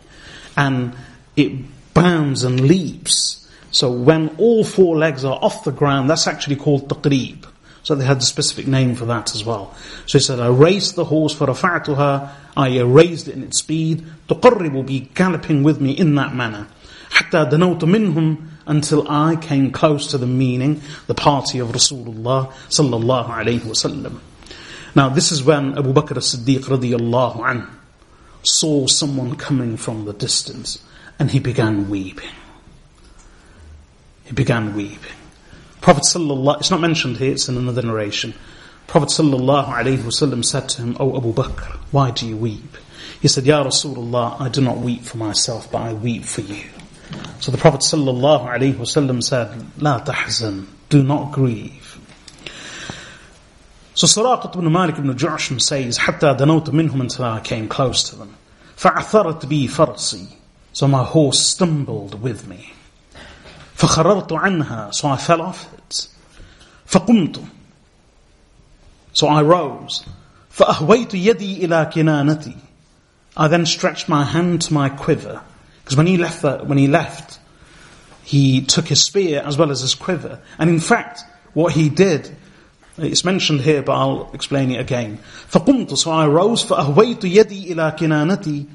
and 0.57 0.93
it 1.35 1.93
bounds 1.93 2.43
and 2.43 2.61
leaps, 2.61 3.47
so 3.71 3.91
when 3.91 4.35
all 4.37 4.63
four 4.63 4.97
legs 4.97 5.25
are 5.25 5.37
off 5.41 5.63
the 5.63 5.71
ground, 5.71 6.09
that's 6.09 6.27
actually 6.27 6.57
called 6.57 6.89
taqreeb. 6.89 7.45
So 7.83 7.95
they 7.95 8.05
had 8.05 8.17
a 8.17 8.21
specific 8.21 8.65
name 8.65 8.95
for 8.95 9.05
that 9.05 9.35
as 9.35 9.43
well. 9.43 9.75
So 10.05 10.17
he 10.17 10.23
said, 10.23 10.39
I 10.39 10.47
raised 10.47 10.95
the 10.95 11.03
horse 11.03 11.33
for 11.33 11.47
rafa'tuha, 11.47 12.29
I 12.55 12.79
raised 12.79 13.27
it 13.27 13.35
in 13.35 13.43
its 13.43 13.59
speed, 13.59 14.05
تقرب 14.29 14.71
will 14.71 14.83
be 14.83 15.09
galloping 15.13 15.63
with 15.63 15.81
me 15.81 15.91
in 15.91 16.15
that 16.15 16.33
manner. 16.33 16.67
حتى 17.09 17.49
دنوت 17.49 17.83
منهم 17.83 18.37
until 18.67 19.09
I 19.09 19.35
came 19.35 19.71
close 19.71 20.07
to 20.11 20.17
the 20.17 20.25
meaning, 20.25 20.81
the 21.07 21.13
party 21.13 21.59
of 21.59 21.69
Rasulullah 21.69 22.51
sallallahu 22.69 23.27
alayhi 23.29 23.59
wasallam. 23.59 24.19
Now 24.98 25.08
this 25.08 25.30
is 25.30 25.44
when 25.44 25.78
Abu 25.78 25.92
Bakr 25.92 26.16
as-Siddiq 26.16 26.62
radiyallahu 26.62 27.36
anhu 27.36 27.70
saw 28.42 28.88
someone 28.88 29.36
coming 29.36 29.76
from 29.76 30.06
the 30.06 30.12
distance 30.12 30.84
and 31.20 31.30
he 31.30 31.38
began 31.38 31.88
weeping. 31.88 32.34
He 34.24 34.32
began 34.32 34.74
weeping. 34.74 35.18
Prophet 35.80 36.02
sallallahu, 36.02 36.58
it's 36.58 36.72
not 36.72 36.80
mentioned 36.80 37.18
here, 37.18 37.30
it's 37.30 37.48
in 37.48 37.56
another 37.56 37.82
narration. 37.82 38.34
Prophet 38.88 39.10
sallallahu 39.10 39.68
alayhi 39.68 39.98
wasallam 39.98 40.44
said 40.44 40.68
to 40.70 40.82
him, 40.82 40.96
O 40.98 41.16
Abu 41.16 41.32
Bakr, 41.32 41.76
why 41.92 42.10
do 42.10 42.26
you 42.26 42.36
weep? 42.36 42.76
He 43.22 43.28
said, 43.28 43.46
Ya 43.46 43.62
Rasulullah, 43.62 44.40
I 44.40 44.48
do 44.48 44.60
not 44.60 44.78
weep 44.78 45.02
for 45.02 45.18
myself, 45.18 45.70
but 45.70 45.78
I 45.78 45.92
weep 45.92 46.24
for 46.24 46.40
you. 46.40 46.64
So 47.38 47.52
the 47.52 47.58
Prophet 47.58 47.82
sallallahu 47.82 48.48
alayhi 48.48 48.74
wasallam 48.74 49.22
said, 49.22 49.64
La 49.80 50.00
tahzan, 50.00 50.66
do 50.88 51.04
not 51.04 51.30
grieve. 51.30 51.97
So 53.97 54.07
Suraqat 54.07 54.55
ibn 54.55 54.71
Malik 54.71 54.97
ibn 54.97 55.13
Ju'sham 55.13 55.61
says, 55.61 55.97
حتى 55.97 56.37
دنوت 56.37 56.69
منهم 56.69 57.01
until 57.01 57.25
I 57.25 57.39
came 57.39 57.67
close 57.67 58.09
to 58.09 58.15
them. 58.15 58.35
فعثرت 58.77 59.45
بي 59.45 59.69
فرسي. 59.69 60.27
So 60.73 60.87
my 60.87 61.03
horse 61.03 61.39
stumbled 61.39 62.21
with 62.21 62.47
me. 62.47 62.73
فخررت 63.77 64.31
عنها. 64.31 64.93
So 64.93 65.07
I 65.07 65.17
fell 65.17 65.41
off 65.41 65.71
it. 65.73 66.07
فقمت. 66.87 67.45
So 69.13 69.27
I 69.27 69.41
rose. 69.43 70.03
فَأَهْوَيْتُ 70.57 71.09
يَدِي 71.09 71.61
إِلَى 71.61 71.91
كِنَانَتِي 71.91 72.55
I 73.35 73.47
then 73.47 73.65
stretched 73.65 74.07
my 74.07 74.23
hand 74.23 74.61
to 74.63 74.73
my 74.73 74.89
quiver. 74.89 75.41
Because 75.83 75.97
when 75.97 76.07
he 76.07 76.17
left, 76.17 76.41
the, 76.43 76.57
when 76.59 76.77
he 76.77 76.87
left, 76.87 77.39
he 78.23 78.61
took 78.61 78.87
his 78.87 79.03
spear 79.03 79.41
as 79.43 79.57
well 79.57 79.71
as 79.71 79.81
his 79.81 79.95
quiver. 79.95 80.39
And 80.59 80.69
in 80.69 80.79
fact, 80.79 81.21
what 81.53 81.73
he 81.73 81.89
did, 81.89 82.35
it's 82.97 83.25
mentioned 83.25 83.61
here, 83.61 83.81
but 83.81 83.93
I'll 83.93 84.29
explain 84.33 84.71
it 84.71 84.79
again. 84.79 85.17
فَقُمْتُ 85.51 85.97
So 85.97 86.11
I 86.11 86.27
rose, 86.27 86.63
فَأَهْوَيْتُ 86.63 87.21
يَدِي 87.21 87.71
إِلَى 87.71 87.97
كِنَانَتِي 87.97 88.67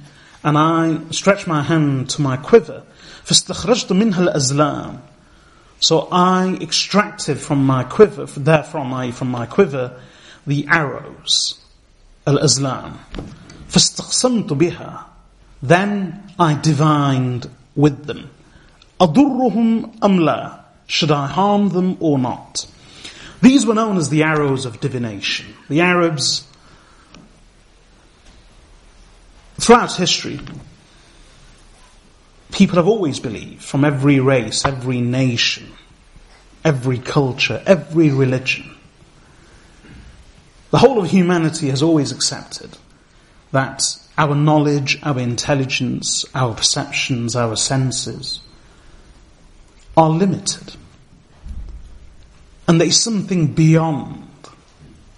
And 0.42 0.58
I 0.58 0.98
stretched 1.12 1.46
my 1.46 1.62
hand 1.62 2.10
to 2.10 2.22
my 2.22 2.36
quiver. 2.36 2.82
فَاسْتَخْرَجْتُ 3.24 3.96
مِنْهَا 3.96 4.32
الْأَزْلَامِ 4.32 5.00
So 5.78 6.08
I 6.10 6.58
extracted 6.60 7.38
from 7.38 7.64
my 7.64 7.84
quiver, 7.84 8.26
therefrom 8.26 8.92
I, 8.92 9.12
from 9.12 9.30
my 9.30 9.46
quiver, 9.46 10.00
the 10.46 10.66
arrows. 10.68 11.54
Al-Azlam. 12.26 12.94
فَاسْتَقْسَمْتُ 13.68 14.48
بِهَا 14.48 15.04
Then 15.62 16.32
I 16.38 16.60
divined 16.60 17.48
with 17.76 18.06
them. 18.06 18.30
أَضُرُّهُمْ 19.00 19.98
أَمْ 20.00 20.18
لَا 20.18 20.60
Should 20.88 21.12
I 21.12 21.28
harm 21.28 21.68
them 21.68 21.96
or 22.00 22.18
not? 22.18 22.66
These 23.43 23.65
were 23.65 23.73
known 23.73 23.97
as 23.97 24.07
the 24.07 24.23
arrows 24.23 24.65
of 24.65 24.79
divination. 24.79 25.53
The 25.67 25.81
Arabs, 25.81 26.47
throughout 29.59 29.91
history, 29.91 30.39
people 32.53 32.77
have 32.77 32.87
always 32.87 33.19
believed, 33.19 33.61
from 33.61 33.83
every 33.83 34.21
race, 34.21 34.63
every 34.63 35.01
nation, 35.01 35.73
every 36.63 36.99
culture, 36.99 37.61
every 37.65 38.11
religion, 38.11 38.77
the 40.71 40.77
whole 40.77 41.03
of 41.03 41.11
humanity 41.11 41.67
has 41.67 41.83
always 41.83 42.13
accepted 42.13 42.77
that 43.51 43.83
our 44.17 44.35
knowledge, 44.35 44.97
our 45.03 45.19
intelligence, 45.19 46.23
our 46.33 46.55
perceptions, 46.55 47.35
our 47.35 47.57
senses 47.57 48.39
are 49.97 50.09
limited. 50.09 50.77
And 52.67 52.79
there 52.79 52.87
is 52.87 52.99
something 52.99 53.47
beyond 53.47 54.27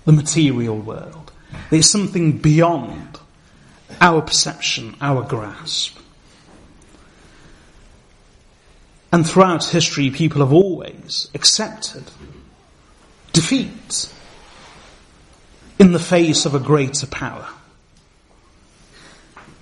the 0.06 0.12
material 0.12 0.78
world. 0.78 1.32
There 1.70 1.80
is 1.80 1.90
something 1.90 2.38
beyond 2.38 3.20
our 4.02 4.22
perception, 4.22 4.96
our 5.02 5.24
grasp. 5.24 5.98
And 9.12 9.26
throughout 9.28 9.64
history, 9.66 10.10
people 10.10 10.42
have 10.42 10.52
always 10.52 11.30
accepted 11.34 12.04
defeat 13.32 14.12
in 15.80 15.92
the 15.92 16.00
face 16.00 16.46
of 16.46 16.56
a 16.56 16.60
greater 16.60 17.08
power. 17.08 17.48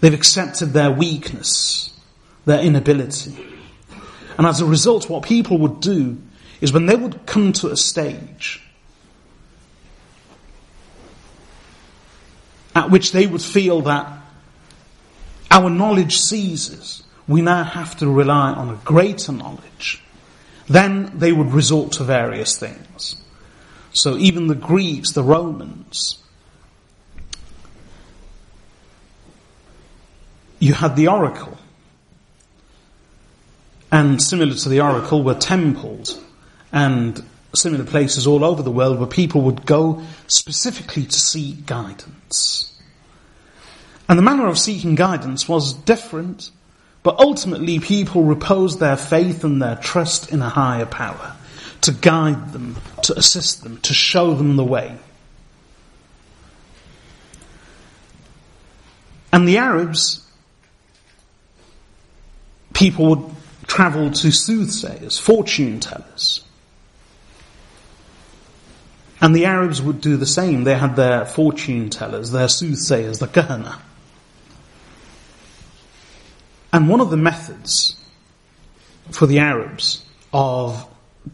They've 0.02 0.14
accepted 0.14 0.74
their 0.74 0.92
weakness, 0.92 1.98
their 2.46 2.60
inability. 2.62 3.38
And 4.38 4.48
as 4.48 4.60
a 4.60 4.66
result, 4.66 5.10
what 5.10 5.24
people 5.24 5.58
would 5.60 5.80
do 5.80 6.18
is 6.64 6.72
when 6.72 6.86
they 6.86 6.96
would 6.96 7.26
come 7.26 7.52
to 7.52 7.70
a 7.70 7.76
stage 7.76 8.62
at 12.74 12.90
which 12.90 13.12
they 13.12 13.28
would 13.28 13.42
feel 13.42 13.82
that 13.82 14.08
our 15.52 15.70
knowledge 15.70 16.18
ceases, 16.18 17.04
we 17.28 17.42
now 17.42 17.66
have 17.66 17.98
to 17.98 18.10
rely 18.10 18.54
on 18.54 18.70
a 18.70 18.80
greater 18.86 19.34
knowledge, 19.34 20.02
then 20.70 21.12
they 21.14 21.34
would 21.34 21.52
resort 21.52 21.92
to 21.92 22.06
various 22.06 22.58
things. 22.58 23.22
So 23.92 24.16
even 24.16 24.48
the 24.48 24.56
Greeks, 24.56 25.12
the 25.12 25.22
Romans, 25.22 26.24
you 30.60 30.74
had 30.74 30.96
the 30.96 31.10
oracle. 31.10 31.58
And 33.92 34.22
similar 34.22 34.56
to 34.56 34.70
the 34.70 34.80
oracle 34.80 35.22
were 35.22 35.36
temples 35.36 36.22
and 36.74 37.24
similar 37.56 37.86
places 37.86 38.26
all 38.26 38.44
over 38.44 38.64
the 38.64 38.72
world 38.72 38.98
where 38.98 39.08
people 39.08 39.42
would 39.42 39.66
go 39.66 40.02
specifically 40.28 41.06
to 41.06 41.20
seek 41.20 41.66
guidance. 41.68 42.70
And 44.10 44.18
the 44.18 44.24
manner 44.24 44.48
of 44.48 44.58
seeking 44.58 44.96
guidance 44.96 45.48
was 45.48 45.74
different, 45.74 46.50
but 47.04 47.20
ultimately 47.20 47.80
people 47.80 48.24
reposed 48.24 48.80
their 48.80 48.98
faith 48.98 49.44
and 49.44 49.62
their 49.62 49.76
trust 49.76 50.32
in 50.32 50.42
a 50.42 50.50
higher 50.50 50.88
power 50.88 51.36
to 51.82 51.92
guide 51.92 52.54
them, 52.54 52.78
to 53.04 53.18
assist 53.18 53.64
them, 53.64 53.78
to 53.82 53.94
show 53.94 54.34
them 54.34 54.56
the 54.56 54.64
way. 54.64 54.98
And 59.32 59.48
the 59.48 59.58
Arabs, 59.58 60.26
people 62.74 63.10
would 63.10 63.36
travel 63.68 64.12
to 64.12 64.32
soothsayers, 64.32 65.20
fortune 65.20 65.80
tellers, 65.80 66.44
and 69.24 69.34
the 69.34 69.46
Arabs 69.46 69.82
would 69.82 70.02
do 70.02 70.18
the 70.18 70.26
same. 70.26 70.66
They 70.66 70.76
had 70.76 70.98
their 70.98 71.26
fortune 71.26 71.90
tellers, 71.90 72.32
their 72.32 72.50
soothsayers, 72.50 73.20
the 73.20 73.28
kahana. 73.28 73.80
And 76.74 76.90
one 76.90 77.00
of 77.00 77.10
the 77.10 77.16
methods 77.16 77.96
for 79.12 79.26
the 79.26 79.40
Arabs 79.40 80.06
of 80.34 80.86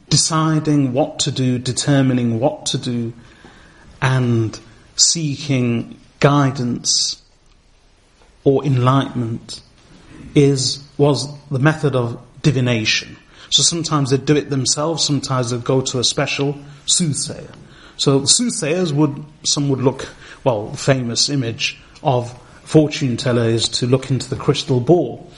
deciding 0.08 0.94
what 0.94 1.18
to 1.22 1.32
do, 1.32 1.58
determining 1.58 2.40
what 2.40 2.68
to 2.68 2.78
do, 2.78 3.12
and 4.04 4.60
seeking 4.96 6.00
guidance 6.20 7.20
or 8.44 8.64
enlightenment 8.64 9.62
is, 10.36 10.84
was 11.00 11.28
the 11.50 11.58
method 11.58 11.96
of 11.96 12.22
divination. 12.44 13.18
So 13.50 13.64
sometimes 13.64 14.12
they'd 14.12 14.26
do 14.26 14.36
it 14.36 14.52
themselves, 14.52 15.04
sometimes 15.04 15.50
they'd 15.50 15.64
go 15.64 15.82
to 15.82 15.98
a 15.98 16.04
special 16.04 16.56
soothsayer. 16.86 17.50
So 18.00 18.24
soothsayers 18.24 18.94
would, 18.94 19.26
some 19.44 19.68
would 19.68 19.82
look, 19.82 20.08
well, 20.46 20.68
the 20.68 20.78
famous 20.78 21.28
image 21.28 21.78
of 22.02 22.32
fortune 22.64 23.18
teller 23.18 23.44
is 23.44 23.68
to 23.68 23.88
look 23.88 24.10
into 24.10 24.30
the 24.30 24.38
crystal 24.38 24.80
ball. 24.80 25.30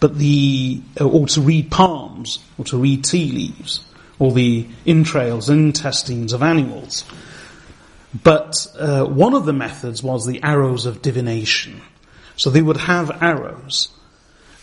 But 0.00 0.16
the, 0.16 0.80
uh, 0.98 1.06
or 1.06 1.26
to 1.26 1.40
read 1.42 1.70
palms, 1.70 2.38
or 2.56 2.64
to 2.66 2.78
read 2.78 3.04
tea 3.04 3.30
leaves, 3.30 3.84
or 4.18 4.32
the 4.32 4.66
entrails 4.86 5.50
and 5.50 5.66
intestines 5.66 6.32
of 6.32 6.42
animals. 6.42 7.04
But 8.24 8.66
uh, 8.78 9.04
one 9.04 9.34
of 9.34 9.44
the 9.44 9.52
methods 9.52 10.02
was 10.02 10.26
the 10.26 10.42
arrows 10.42 10.86
of 10.86 11.02
divination. 11.02 11.82
So 12.36 12.48
they 12.48 12.62
would 12.62 12.78
have 12.78 13.22
arrows, 13.22 13.88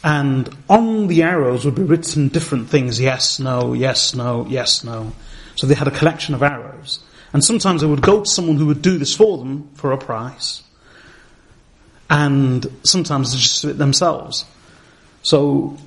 and 0.04 0.50
on 0.68 1.06
the 1.06 1.22
arrows 1.22 1.66
would 1.66 1.76
be 1.76 1.84
written 1.84 2.30
different 2.30 2.70
things, 2.70 3.00
yes, 3.00 3.40
no, 3.40 3.74
yes, 3.74 4.16
no, 4.16 4.48
yes, 4.50 4.84
no. 4.84 5.14
So 5.56 5.68
they 5.68 5.76
had 5.76 5.88
a 5.88 5.92
collection 5.92 6.34
of 6.34 6.42
arrows. 6.42 7.00
And 7.34 7.44
sometimes 7.44 7.82
they 7.82 7.88
would 7.88 8.04
go 8.04 8.22
to 8.22 8.30
someone 8.30 8.58
who 8.58 8.68
would 8.68 8.84
do 8.84 9.00
this 9.00 9.16
for 9.16 9.40
them 9.40 9.70
for 9.74 9.92
a 9.92 9.98
price. 9.98 10.64
And 12.10 12.66
sometimes 12.84 13.32
they 13.32 13.40
just 13.40 13.62
do 13.64 13.70
it 13.70 13.78
themselves. 13.80 14.46
So 15.24 15.78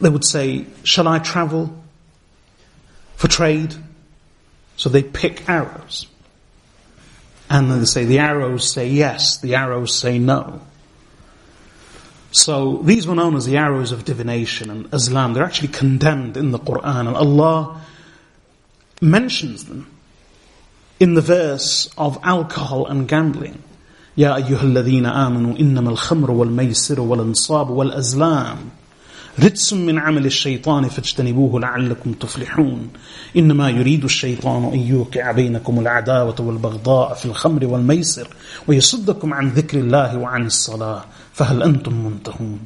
they 0.00 0.08
would 0.08 0.24
say, 0.24 0.66
shall 0.84 1.08
I 1.08 1.18
travel 1.18 1.76
for 3.16 3.26
trade? 3.26 3.74
So 4.76 4.88
they 4.88 5.02
pick 5.02 5.48
arrows. 5.48 6.06
And 7.50 7.68
then 7.68 7.80
they 7.80 7.86
say, 7.86 8.04
the 8.04 8.20
arrows 8.20 8.70
say 8.70 8.88
yes, 8.88 9.38
the 9.38 9.56
arrows 9.56 9.92
say 9.92 10.20
no. 10.20 10.60
So 12.30 12.76
these 12.84 13.08
were 13.08 13.16
known 13.16 13.34
as 13.34 13.46
the 13.46 13.56
arrows 13.56 13.90
of 13.90 14.04
divination 14.04 14.70
and 14.70 14.94
Islam. 14.94 15.32
They're 15.32 15.42
actually 15.42 15.68
condemned 15.68 16.36
in 16.36 16.52
the 16.52 16.58
Quran 16.58 17.08
and 17.08 17.16
Allah 17.16 17.80
mentions 19.00 19.64
them 19.64 19.97
in 20.99 21.15
the 21.15 21.21
verse 21.21 21.89
of 21.97 22.19
alcohol 22.23 22.85
and 22.87 23.07
gambling. 23.07 23.57
يا 24.17 24.35
أيها 24.35 24.63
الذين 24.63 25.05
آمنوا 25.05 25.59
إنما 25.59 25.89
الخمر 25.89 26.31
والميسر 26.31 26.99
والانصاب 26.99 27.69
والأزلام 27.69 28.57
رجس 29.39 29.73
من 29.73 29.99
عمل 29.99 30.25
الشيطان 30.25 30.89
فاجتنبوه 30.89 31.59
لعلكم 31.59 32.13
تفلحون 32.13 32.89
إنما 33.37 33.69
يريد 33.69 34.03
الشيطان 34.03 34.73
أن 34.73 34.79
يوقع 34.79 35.31
بينكم 35.31 35.79
العداوة 35.79 36.35
والبغضاء 36.39 37.13
في 37.13 37.25
الخمر 37.25 37.65
والميسر 37.65 38.27
ويصدكم 38.67 39.33
عن 39.33 39.49
ذكر 39.49 39.79
الله 39.79 40.17
وعن 40.17 40.45
الصلاة 40.45 41.05
فهل 41.33 41.63
أنتم 41.63 42.05
منتهون 42.05 42.59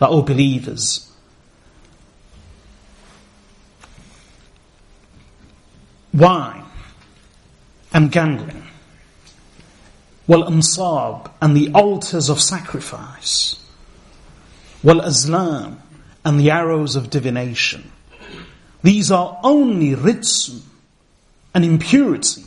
That 0.00 0.08
all 0.08 0.22
believers 0.22 1.06
Why? 6.12 6.63
and 7.95 8.11
gambling, 8.11 8.67
wal 10.27 10.43
ansab 10.43 11.31
and 11.41 11.55
the 11.55 11.71
altars 11.71 12.27
of 12.27 12.41
sacrifice, 12.41 13.57
wal 14.83 14.99
azlam 14.99 15.77
and 16.25 16.37
the 16.37 16.51
arrows 16.51 16.97
of 16.97 17.09
divination. 17.09 17.89
These 18.83 19.11
are 19.11 19.39
only 19.43 19.95
rijsun, 19.95 20.59
an 21.53 21.63
impurity, 21.63 22.43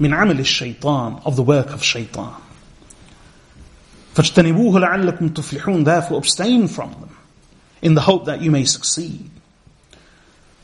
min 0.00 0.12
amal 0.12 0.42
shaitan, 0.42 1.22
of 1.24 1.36
the 1.36 1.44
work 1.44 1.70
of 1.70 1.84
shaitan. 1.84 2.34
فاجتنبوه 4.14 4.80
لعلكم 4.80 5.28
تفلحون 5.28 5.84
therefore 5.84 6.18
abstain 6.18 6.66
from 6.66 6.90
them 6.90 7.16
in 7.80 7.94
the 7.94 8.00
hope 8.00 8.24
that 8.24 8.42
you 8.42 8.50
may 8.50 8.64
succeed. 8.64 9.30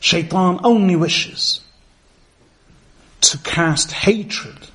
Shaitan 0.01 0.59
only 0.65 0.97
wishes 0.97 1.61
to 3.22 3.38
cast 3.38 3.92
hatred 3.92 4.68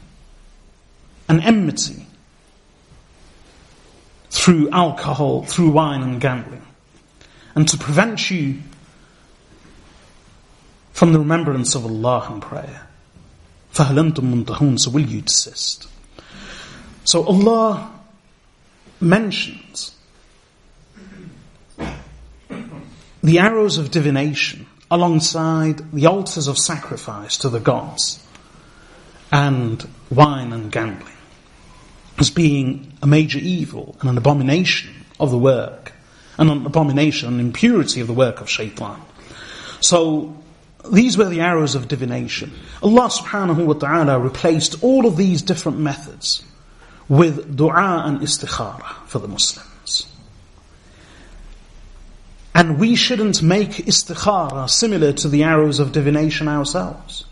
and 1.27 1.41
enmity 1.41 2.05
through 4.29 4.69
alcohol, 4.71 5.43
through 5.43 5.71
wine 5.71 6.01
and 6.01 6.21
gambling, 6.21 6.65
and 7.55 7.67
to 7.67 7.77
prevent 7.77 8.31
you 8.31 8.59
from 10.93 11.13
the 11.13 11.19
remembrance 11.19 11.75
of 11.75 11.85
Allah 11.85 12.27
and 12.31 12.41
prayer. 12.41 12.87
فَهَلَنْتُمْ 13.73 14.45
مُنْتَهُونَ 14.45 14.79
So 14.79 14.89
will 14.89 15.05
you 15.05 15.21
desist? 15.21 15.87
So 17.03 17.23
Allah 17.25 17.91
mentions 18.99 19.95
the 23.21 23.39
arrows 23.39 23.77
of 23.77 23.91
divination 23.91 24.65
alongside 24.89 25.91
the 25.91 26.07
altars 26.07 26.47
of 26.47 26.57
sacrifice 26.57 27.37
to 27.39 27.49
the 27.49 27.59
gods 27.59 28.23
and 29.32 29.88
wine 30.10 30.52
and 30.52 30.70
gambling 30.70 31.16
as 32.18 32.30
being 32.30 32.92
a 33.02 33.06
major 33.06 33.38
evil 33.38 33.96
and 34.00 34.10
an 34.10 34.18
abomination 34.18 34.94
of 35.18 35.30
the 35.30 35.38
work, 35.38 35.92
and 36.38 36.50
an 36.50 36.66
abomination 36.66 37.28
and 37.28 37.40
impurity 37.40 38.00
of 38.00 38.06
the 38.06 38.12
work 38.12 38.40
of 38.40 38.48
shaitan. 38.48 39.00
So, 39.80 40.36
these 40.90 41.16
were 41.16 41.28
the 41.28 41.40
arrows 41.40 41.74
of 41.74 41.88
divination. 41.88 42.52
Allah 42.82 43.08
subhanahu 43.08 43.66
wa 43.66 43.74
ta'ala 43.74 44.18
replaced 44.18 44.82
all 44.82 45.06
of 45.06 45.16
these 45.16 45.42
different 45.42 45.78
methods 45.78 46.44
with 47.08 47.56
dua 47.56 48.02
and 48.06 48.20
istikhara 48.20 49.06
for 49.06 49.18
the 49.18 49.28
Muslims. 49.28 50.06
And 52.54 52.78
we 52.78 52.96
shouldn't 52.96 53.42
make 53.42 53.70
istikhara 53.70 54.68
similar 54.68 55.12
to 55.14 55.28
the 55.28 55.44
arrows 55.44 55.78
of 55.78 55.92
divination 55.92 56.48
ourselves. 56.48 57.24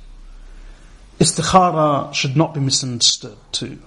Istikhara 1.21 2.15
should 2.15 2.35
not 2.35 2.55
be 2.55 2.61
misunderstood 2.61 3.37
too. 3.53 3.79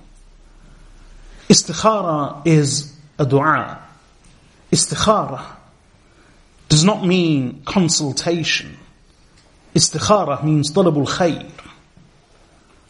Istikhara 1.49 2.45
is 2.45 2.95
a 3.17 3.25
dua. 3.25 3.81
Istikhara 4.71 5.43
does 6.69 6.83
not 6.83 7.05
mean 7.05 7.63
consultation. 7.65 8.77
Istikhara 9.73 10.43
means 10.43 10.71
talabul 10.71 11.07
khayr 11.07 11.49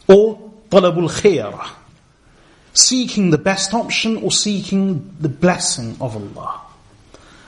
or 0.08 0.52
talabul 0.68 1.08
khayra. 1.08 1.70
Seeking 2.74 3.30
the 3.30 3.38
best 3.38 3.72
option 3.72 4.18
or 4.18 4.30
seeking 4.30 5.16
the 5.20 5.28
blessing 5.28 5.96
of 6.00 6.16
Allah. 6.16 6.60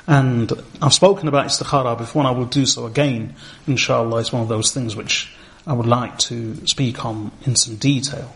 And 0.07 0.51
I've 0.81 0.95
spoken 0.95 1.29
about 1.29 1.47
istikhara 1.47 1.99
before 1.99 2.21
and 2.21 2.29
I 2.29 2.31
will 2.31 2.47
do 2.47 2.65
so 2.65 2.87
again. 2.87 3.35
Inshallah, 3.67 4.21
it's 4.21 4.33
one 4.33 4.43
of 4.43 4.49
those 4.49 4.73
things 4.73 4.95
which 4.95 5.35
I 5.67 5.73
would 5.73 5.87
like 5.87 6.19
to 6.19 6.65
speak 6.67 7.05
on 7.05 7.33
in 7.45 7.57
some 7.57 7.77
detail. 7.77 8.33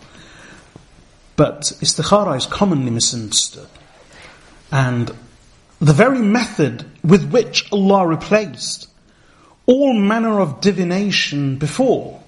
But 1.37 1.61
istikhara 1.81 2.37
is 2.37 2.47
commonly 2.47 2.91
misunderstood. 2.91 3.69
And 4.73 5.13
the 5.81 5.93
very 5.93 6.19
method 6.19 6.85
with 7.05 7.31
which 7.31 7.71
Allah 7.73 8.07
replaced 8.07 8.89
all 9.67 9.95
manner 9.95 10.41
of 10.41 10.61
divination 10.61 11.57
before, 11.57 12.21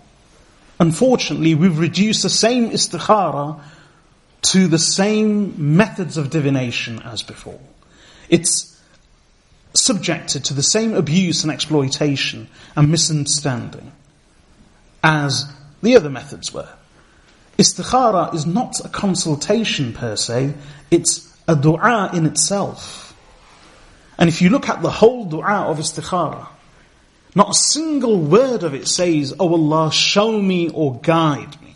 unfortunately 0.78 1.54
we've 1.56 1.78
reduced 1.78 2.22
the 2.22 2.30
same 2.30 2.70
istikhara 2.70 3.60
to 4.42 4.68
the 4.68 4.78
same 4.78 5.76
methods 5.76 6.16
of 6.16 6.30
divination 6.30 7.02
as 7.02 7.22
before. 7.22 7.60
It's 8.28 8.80
subjected 9.74 10.44
to 10.44 10.54
the 10.54 10.62
same 10.62 10.94
abuse 10.94 11.42
and 11.42 11.52
exploitation 11.52 12.48
and 12.76 12.90
misunderstanding 12.90 13.92
as 15.03 15.51
the 15.81 15.95
other 15.95 16.09
methods 16.09 16.53
were. 16.53 16.69
Istikhara 17.57 18.33
is 18.33 18.45
not 18.45 18.79
a 18.85 18.89
consultation 18.89 19.93
per 19.93 20.15
se, 20.15 20.53
it's 20.91 21.35
a 21.47 21.55
dua 21.55 22.11
in 22.13 22.25
itself. 22.25 23.15
And 24.17 24.29
if 24.29 24.41
you 24.41 24.49
look 24.49 24.69
at 24.69 24.81
the 24.81 24.89
whole 24.89 25.25
dua 25.25 25.65
of 25.67 25.77
istikhara, 25.77 26.47
not 27.35 27.51
a 27.51 27.53
single 27.53 28.19
word 28.19 28.63
of 28.63 28.73
it 28.73 28.87
says, 28.87 29.33
Oh 29.39 29.53
Allah, 29.53 29.91
show 29.91 30.41
me 30.41 30.69
or 30.69 30.99
guide 31.01 31.61
me. 31.61 31.67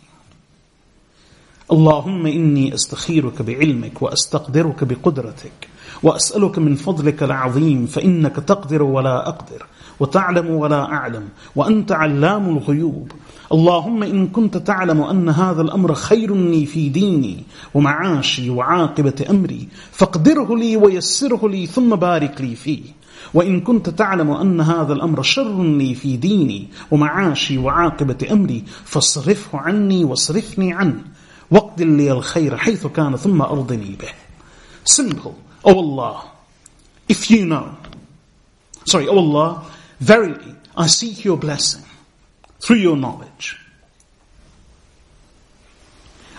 اللهم 1.72 2.26
إني 2.26 2.74
أستخيرك 2.74 3.42
بعلمك 3.42 4.02
وأستقدرك 4.02 4.84
بقدرتك 4.84 5.68
وأسألك 6.02 6.58
من 6.58 6.76
فضلك 6.76 7.22
العظيم 7.22 7.86
فإنك 7.86 8.36
تقدر 8.36 8.82
ولا 8.82 9.28
أقدر 9.28 9.66
وتعلم 9.99 10.49
ولا 10.49 10.83
أعلم 10.83 11.29
وأنت 11.55 11.91
علام 11.91 12.57
الغيوب. 12.57 13.11
اللهم 13.51 14.03
إن 14.03 14.27
كنت 14.27 14.57
تعلم 14.57 15.01
أن 15.01 15.29
هذا 15.29 15.61
الأمر 15.61 15.93
خير 15.93 16.35
لي 16.35 16.65
في 16.65 16.89
ديني 16.89 17.43
ومعاشي 17.73 18.49
وعاقبة 18.49 19.25
أمري 19.29 19.67
فاقدره 19.91 20.57
لي 20.57 20.77
ويسره 20.77 21.49
لي 21.49 21.65
ثم 21.65 21.95
بارك 21.95 22.41
لي 22.41 22.55
فيه. 22.55 22.81
وإن 23.33 23.61
كنت 23.61 23.89
تعلم 23.89 24.31
أن 24.31 24.61
هذا 24.61 24.93
الأمر 24.93 25.21
شر 25.21 25.63
لي 25.63 25.95
في 25.95 26.17
ديني 26.17 26.67
ومعاشي 26.91 27.57
وعاقبة 27.57 28.27
أمري 28.31 28.63
فاصرفه 28.85 29.59
عني 29.59 30.03
واصرفني 30.03 30.73
عنه 30.73 31.01
واقدر 31.51 31.85
لي 31.85 32.11
الخير 32.11 32.57
حيث 32.57 32.87
كان 32.87 33.15
ثم 33.15 33.41
أرضني 33.41 33.95
به. 33.99 34.09
Simple. 34.85 35.35
Oh 35.65 35.79
Allah, 35.79 36.23
if 37.09 37.29
you 37.29 37.45
know, 37.45 37.75
sorry, 38.85 39.07
oh 39.09 39.17
Allah, 39.17 39.65
verily 40.00 40.54
I 40.76 40.86
seek 40.86 41.24
your 41.24 41.36
blessing 41.36 41.84
through 42.60 42.76
your 42.76 42.96
knowledge. 42.96 43.58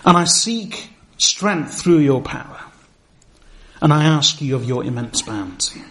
And 0.04 0.16
I 0.16 0.24
seek 0.24 0.90
strength 1.18 1.80
through 1.80 1.98
your 1.98 2.20
power. 2.20 2.60
And 3.80 3.92
I 3.92 4.04
ask 4.04 4.40
you 4.40 4.56
of 4.56 4.64
your 4.64 4.84
immense 4.84 5.22
bounty. 5.22 5.82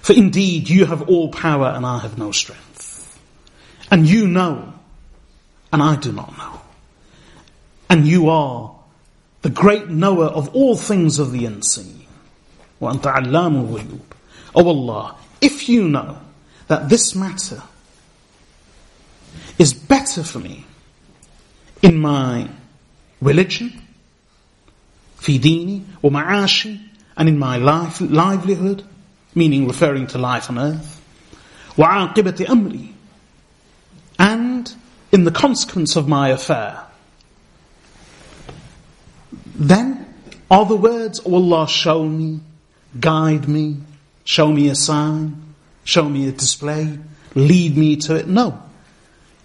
For 0.00 0.12
indeed 0.14 0.68
you 0.68 0.86
have 0.86 1.08
all 1.08 1.30
power 1.30 1.68
and 1.68 1.86
I 1.86 1.98
have 1.98 2.18
no 2.18 2.32
strength. 2.32 3.20
And 3.90 4.08
you 4.08 4.26
know 4.26 4.74
and 5.72 5.82
I 5.82 5.96
do 5.96 6.12
not 6.12 6.36
know. 6.36 6.60
And 7.88 8.06
you 8.06 8.28
are 8.28 8.74
the 9.42 9.50
great 9.50 9.88
knower 9.88 10.26
of 10.26 10.54
all 10.54 10.76
things 10.76 11.18
of 11.18 11.32
the 11.32 11.46
unseen. 11.46 12.06
وَأَنْتَ 12.80 13.02
عَلَّامُ 13.02 13.68
الْغُيُوبِ 13.68 14.00
O 14.54 14.68
Allah, 14.68 15.16
if 15.41 15.69
you 15.69 15.87
know 15.87 16.19
that 16.67 16.89
this 16.89 17.15
matter 17.15 17.63
is 19.57 19.73
better 19.73 20.23
for 20.23 20.39
me 20.39 20.65
in 21.81 21.97
my 21.97 22.49
religion, 23.21 23.81
fi 25.15 25.39
dini, 25.39 25.83
or 26.01 26.11
ma'ashi, 26.11 26.79
and 27.15 27.29
in 27.29 27.37
my 27.37 27.57
life, 27.57 27.99
livelihood, 28.01 28.83
meaning 29.33 29.67
referring 29.67 30.07
to 30.07 30.17
life 30.17 30.49
on 30.49 30.59
earth, 30.59 31.01
aqibati 31.75 32.45
amri, 32.45 32.93
and 34.19 34.73
in 35.11 35.23
the 35.23 35.31
consequence 35.31 35.95
of 35.95 36.07
my 36.07 36.29
affair. 36.29 36.83
Then 39.55 40.13
are 40.49 40.65
the 40.65 40.75
words, 40.75 41.19
O 41.25 41.35
Allah, 41.35 41.67
show 41.67 42.03
me, 42.03 42.39
guide 42.99 43.47
me, 43.47 43.77
show 44.26 44.50
me 44.52 44.68
a 44.68 44.74
sign, 44.74 45.54
show 45.84 46.08
me 46.08 46.28
a 46.28 46.32
display, 46.32 46.98
lead 47.34 47.76
me 47.76 47.96
to 47.96 48.16
it. 48.16 48.26
No. 48.26 48.62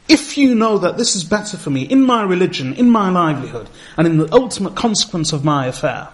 If 0.07 0.37
you 0.37 0.55
know 0.55 0.77
that 0.77 0.97
this 0.97 1.15
is 1.15 1.23
better 1.23 1.57
for 1.57 1.69
me 1.69 1.81
in 1.81 2.01
my 2.01 2.23
religion, 2.23 2.73
in 2.73 2.89
my 2.89 3.09
livelihood, 3.09 3.69
and 3.97 4.07
in 4.07 4.17
the 4.17 4.33
ultimate 4.33 4.75
consequence 4.75 5.33
of 5.33 5.43
my 5.43 5.67
affair, 5.67 6.09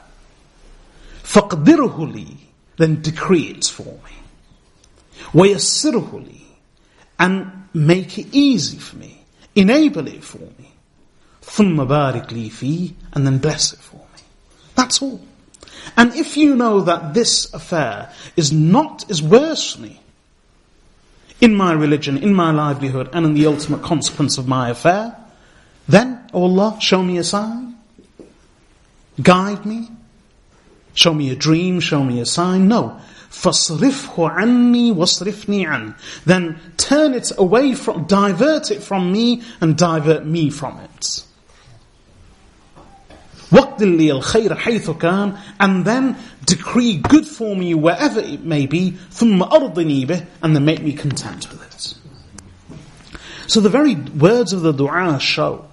فَقْدِرْهُ 1.23 2.13
لِي 2.13 2.37
Then 2.77 3.01
decree 3.01 3.49
it 3.49 3.65
for 3.65 3.83
me. 3.83 4.17
وَيَسِّرْهُ 5.33 6.11
لِي 6.11 6.41
And 7.19 7.67
make 7.73 8.17
it 8.17 8.27
easy 8.31 8.77
for 8.77 8.97
me. 8.97 9.23
Enable 9.55 10.07
it 10.07 10.23
for 10.23 10.39
me. 10.39 10.71
ثُمَّ 11.41 11.75
بَارِكْ 11.75 12.29
لِي 12.29 12.49
فِي 12.49 12.93
And 13.13 13.27
then 13.27 13.37
bless 13.37 13.73
it 13.73 13.79
for 13.79 13.97
me. 13.97 14.23
That's 14.75 15.01
all. 15.01 15.21
And 15.95 16.15
if 16.15 16.37
you 16.37 16.55
know 16.55 16.81
that 16.81 17.13
this 17.13 17.53
affair 17.53 18.11
is 18.35 18.51
not, 18.51 19.09
is 19.09 19.21
worse 19.21 19.73
for 19.73 19.81
me, 19.81 19.99
in 21.41 21.55
my 21.55 21.73
religion, 21.73 22.17
in 22.17 22.33
my 22.33 22.51
livelihood, 22.51 23.09
and 23.13 23.25
in 23.25 23.33
the 23.33 23.45
ultimate 23.47 23.81
consequence 23.81 24.37
of 24.37 24.47
my 24.47 24.69
affair, 24.69 25.15
then, 25.87 26.29
O 26.33 26.41
oh 26.41 26.43
Allah, 26.43 26.77
show 26.79 27.03
me 27.03 27.17
a 27.17 27.23
sign. 27.23 27.75
Guide 29.21 29.65
me. 29.65 29.89
Show 30.93 31.13
me 31.13 31.31
a 31.31 31.35
dream, 31.35 31.79
show 31.79 32.03
me 32.03 32.19
a 32.21 32.25
sign. 32.25 32.67
No. 32.67 32.99
فَصْرِفْهُ 33.29 34.15
عَنِّي 34.15 34.93
وَصْرِفْنِي 34.93 35.67
عَنْ 35.67 35.95
Then 36.23 36.59
turn 36.77 37.13
it 37.13 37.31
away 37.37 37.73
from, 37.73 38.05
divert 38.05 38.71
it 38.71 38.83
from 38.83 39.11
me 39.11 39.41
and 39.59 39.75
divert 39.75 40.25
me 40.25 40.49
from 40.49 40.79
it. 40.79 41.25
وَقْدِلْ 43.51 43.97
لِي 43.97 44.21
الْخَيْرَ 44.21 44.57
حَيْثُ 44.57 44.97
كَانَ 44.97 45.39
And 45.59 45.85
then 45.85 46.17
decree 46.45 46.97
good 46.97 47.27
for 47.27 47.55
me 47.55 47.75
wherever 47.75 48.19
it 48.19 48.43
may 48.43 48.65
be, 48.65 48.97
ثُمَّ 49.11 49.47
أَرْضِنِي 49.47 50.07
بِهِ 50.07 50.25
And 50.41 50.55
then 50.55 50.65
make 50.65 50.81
me 50.81 50.93
content 50.93 51.49
with 51.51 51.61
it. 51.61 51.93
So 53.47 53.61
the 53.61 53.69
very 53.69 53.93
words 53.93 54.53
of 54.53 54.61
the 54.61 54.71
dua 54.71 55.19
show 55.19 55.65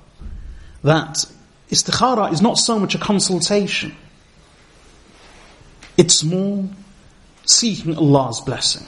that 0.82 1.24
istikhara 1.70 2.32
is 2.32 2.42
not 2.42 2.58
so 2.58 2.78
much 2.78 2.94
a 2.94 2.98
consultation. 2.98 3.96
It's 5.96 6.22
more 6.22 6.68
seeking 7.46 7.96
Allah's 7.96 8.40
blessing. 8.40 8.86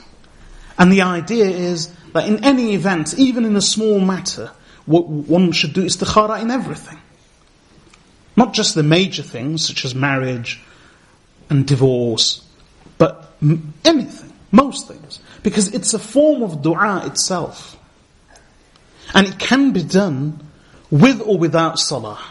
And 0.79 0.93
the 0.93 1.03
idea 1.03 1.47
is 1.47 1.93
that 2.13 2.27
in 2.29 2.45
any 2.45 2.75
event, 2.75 3.15
even 3.19 3.45
in 3.45 3.57
a 3.57 3.61
small 3.63 4.01
matter, 4.01 4.51
one 4.87 5.53
should 5.53 5.73
do 5.73 5.85
istikhara 5.85 6.43
in 6.43 6.51
everything. 6.51 6.99
Not 8.38 8.54
just 8.54 8.76
the 8.76 8.84
major 8.84 9.24
things, 9.24 9.68
such 9.68 9.84
as 9.84 9.96
marriage 9.96 10.62
and 11.50 11.66
divorce, 11.66 12.46
but 12.98 13.34
anything, 13.84 14.32
most 14.52 14.88
things. 14.88 15.20
Because 15.42 15.74
it's 15.74 15.94
a 15.94 16.00
form 16.00 16.44
of 16.44 16.62
dua 16.62 17.08
itself. 17.08 17.76
And 19.14 19.28
it 19.28 19.40
can 19.40 19.72
be 19.72 19.84
done 19.84 20.40
with 20.92 21.20
or 21.22 21.38
without 21.38 21.80
salah. 21.80 22.24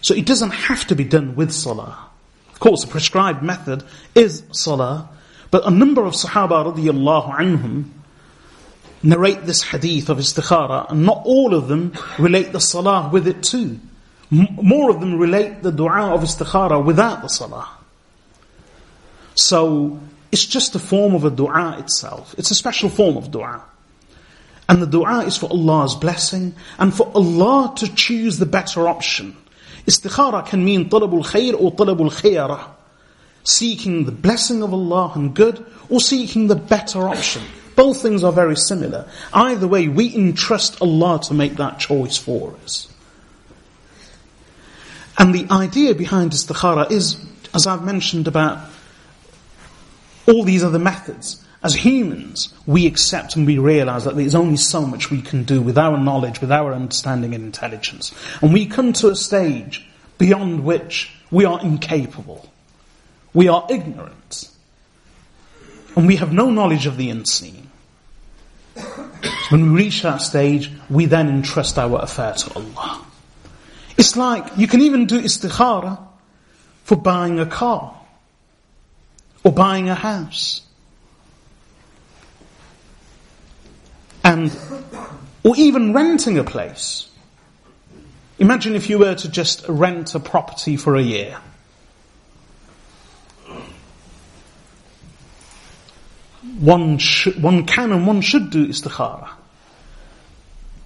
So 0.00 0.14
it 0.14 0.26
doesn't 0.26 0.50
have 0.50 0.86
to 0.88 0.96
be 0.96 1.04
done 1.04 1.36
with 1.36 1.52
salah. 1.52 2.08
Of 2.52 2.58
course, 2.60 2.82
the 2.82 2.90
prescribed 2.90 3.42
method 3.42 3.84
is 4.16 4.42
salah, 4.50 5.10
but 5.52 5.64
a 5.64 5.70
number 5.70 6.04
of 6.04 6.14
Sahaba 6.14 6.74
radiallahu 6.74 7.36
anhum 7.36 7.84
narrate 9.02 9.46
this 9.46 9.62
hadith 9.62 10.08
of 10.08 10.18
istikhara, 10.18 10.90
and 10.90 11.06
not 11.06 11.22
all 11.24 11.54
of 11.54 11.68
them 11.68 11.92
relate 12.18 12.50
the 12.50 12.60
salah 12.60 13.10
with 13.12 13.28
it 13.28 13.44
too. 13.44 13.78
More 14.30 14.90
of 14.90 15.00
them 15.00 15.18
relate 15.18 15.62
the 15.62 15.72
dua 15.72 16.14
of 16.14 16.20
istikhara 16.20 16.84
without 16.84 17.22
the 17.22 17.28
salah. 17.28 17.68
So, 19.34 20.00
it's 20.30 20.44
just 20.44 20.74
a 20.74 20.78
form 20.78 21.14
of 21.14 21.24
a 21.24 21.30
dua 21.30 21.78
itself. 21.78 22.34
It's 22.36 22.50
a 22.50 22.54
special 22.54 22.90
form 22.90 23.16
of 23.16 23.30
dua. 23.30 23.62
And 24.68 24.82
the 24.82 24.86
dua 24.86 25.24
is 25.24 25.38
for 25.38 25.46
Allah's 25.46 25.94
blessing 25.94 26.54
and 26.78 26.94
for 26.94 27.10
Allah 27.14 27.72
to 27.76 27.94
choose 27.94 28.38
the 28.38 28.46
better 28.46 28.86
option. 28.86 29.36
Istikhara 29.86 30.46
can 30.46 30.62
mean 30.62 30.90
talabul 30.90 31.24
khair 31.24 31.58
or 31.58 31.72
talabul 31.72 32.10
khayara. 32.10 32.68
Seeking 33.44 34.04
the 34.04 34.12
blessing 34.12 34.62
of 34.62 34.74
Allah 34.74 35.12
and 35.14 35.34
good 35.34 35.64
or 35.88 36.00
seeking 36.00 36.48
the 36.48 36.56
better 36.56 37.08
option. 37.08 37.42
Both 37.74 38.02
things 38.02 38.22
are 38.24 38.32
very 38.32 38.56
similar. 38.56 39.08
Either 39.32 39.66
way, 39.66 39.88
we 39.88 40.14
entrust 40.14 40.82
Allah 40.82 41.20
to 41.22 41.34
make 41.34 41.56
that 41.56 41.78
choice 41.78 42.18
for 42.18 42.54
us. 42.64 42.92
And 45.18 45.34
the 45.34 45.46
idea 45.50 45.94
behind 45.94 46.30
istikhara 46.30 46.90
is, 46.90 47.16
as 47.52 47.66
I've 47.66 47.84
mentioned 47.84 48.28
about 48.28 48.70
all 50.28 50.44
these 50.44 50.62
other 50.62 50.78
methods, 50.78 51.44
as 51.62 51.74
humans, 51.74 52.54
we 52.66 52.86
accept 52.86 53.34
and 53.34 53.44
we 53.44 53.58
realize 53.58 54.04
that 54.04 54.14
there's 54.14 54.36
only 54.36 54.56
so 54.56 54.86
much 54.86 55.10
we 55.10 55.20
can 55.20 55.42
do 55.42 55.60
with 55.60 55.76
our 55.76 55.98
knowledge, 55.98 56.40
with 56.40 56.52
our 56.52 56.72
understanding 56.72 57.34
and 57.34 57.44
intelligence. 57.44 58.14
And 58.40 58.52
we 58.52 58.66
come 58.66 58.92
to 58.94 59.08
a 59.08 59.16
stage 59.16 59.88
beyond 60.18 60.64
which 60.64 61.10
we 61.32 61.44
are 61.44 61.60
incapable. 61.60 62.48
We 63.34 63.48
are 63.48 63.66
ignorant. 63.68 64.50
And 65.96 66.06
we 66.06 66.16
have 66.16 66.32
no 66.32 66.50
knowledge 66.50 66.86
of 66.86 66.96
the 66.96 67.10
unseen. 67.10 67.70
When 69.50 69.72
we 69.72 69.84
reach 69.84 70.02
that 70.02 70.18
stage, 70.22 70.70
we 70.88 71.06
then 71.06 71.28
entrust 71.28 71.76
our 71.76 72.00
affair 72.00 72.34
to 72.34 72.54
Allah. 72.54 73.04
It's 73.98 74.16
like, 74.16 74.56
you 74.56 74.66
can 74.66 74.80
even 74.80 75.06
do 75.06 75.20
istikhara 75.20 75.98
for 76.84 76.96
buying 76.96 77.38
a 77.38 77.46
car. 77.46 77.94
Or 79.44 79.52
buying 79.52 79.88
a 79.88 79.94
house 79.94 80.62
and 84.28 84.54
or 85.42 85.56
even 85.56 85.92
renting 85.94 86.38
a 86.38 86.44
place. 86.44 87.08
Imagine 88.38 88.74
if 88.74 88.90
you 88.90 88.98
were 88.98 89.14
to 89.14 89.28
just 89.28 89.66
rent 89.68 90.14
a 90.14 90.20
property 90.20 90.76
for 90.76 90.96
a 90.96 91.02
year. 91.02 91.38
One, 96.60 96.98
sh- 96.98 97.36
one 97.36 97.64
can 97.64 97.92
and 97.92 98.06
one 98.06 98.20
should 98.20 98.50
do 98.50 98.66
istikhara. 98.68 99.28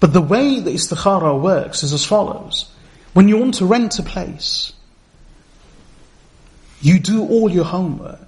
But 0.00 0.12
the 0.12 0.20
way 0.20 0.60
that 0.60 0.70
istikhara 0.70 1.40
works 1.40 1.82
is 1.82 1.92
as 1.92 2.04
follows. 2.04 2.72
When 3.12 3.28
you 3.28 3.36
want 3.36 3.54
to 3.54 3.66
rent 3.66 3.98
a 3.98 4.02
place, 4.02 4.72
you 6.80 6.98
do 6.98 7.26
all 7.26 7.50
your 7.50 7.64
homework. 7.64 8.18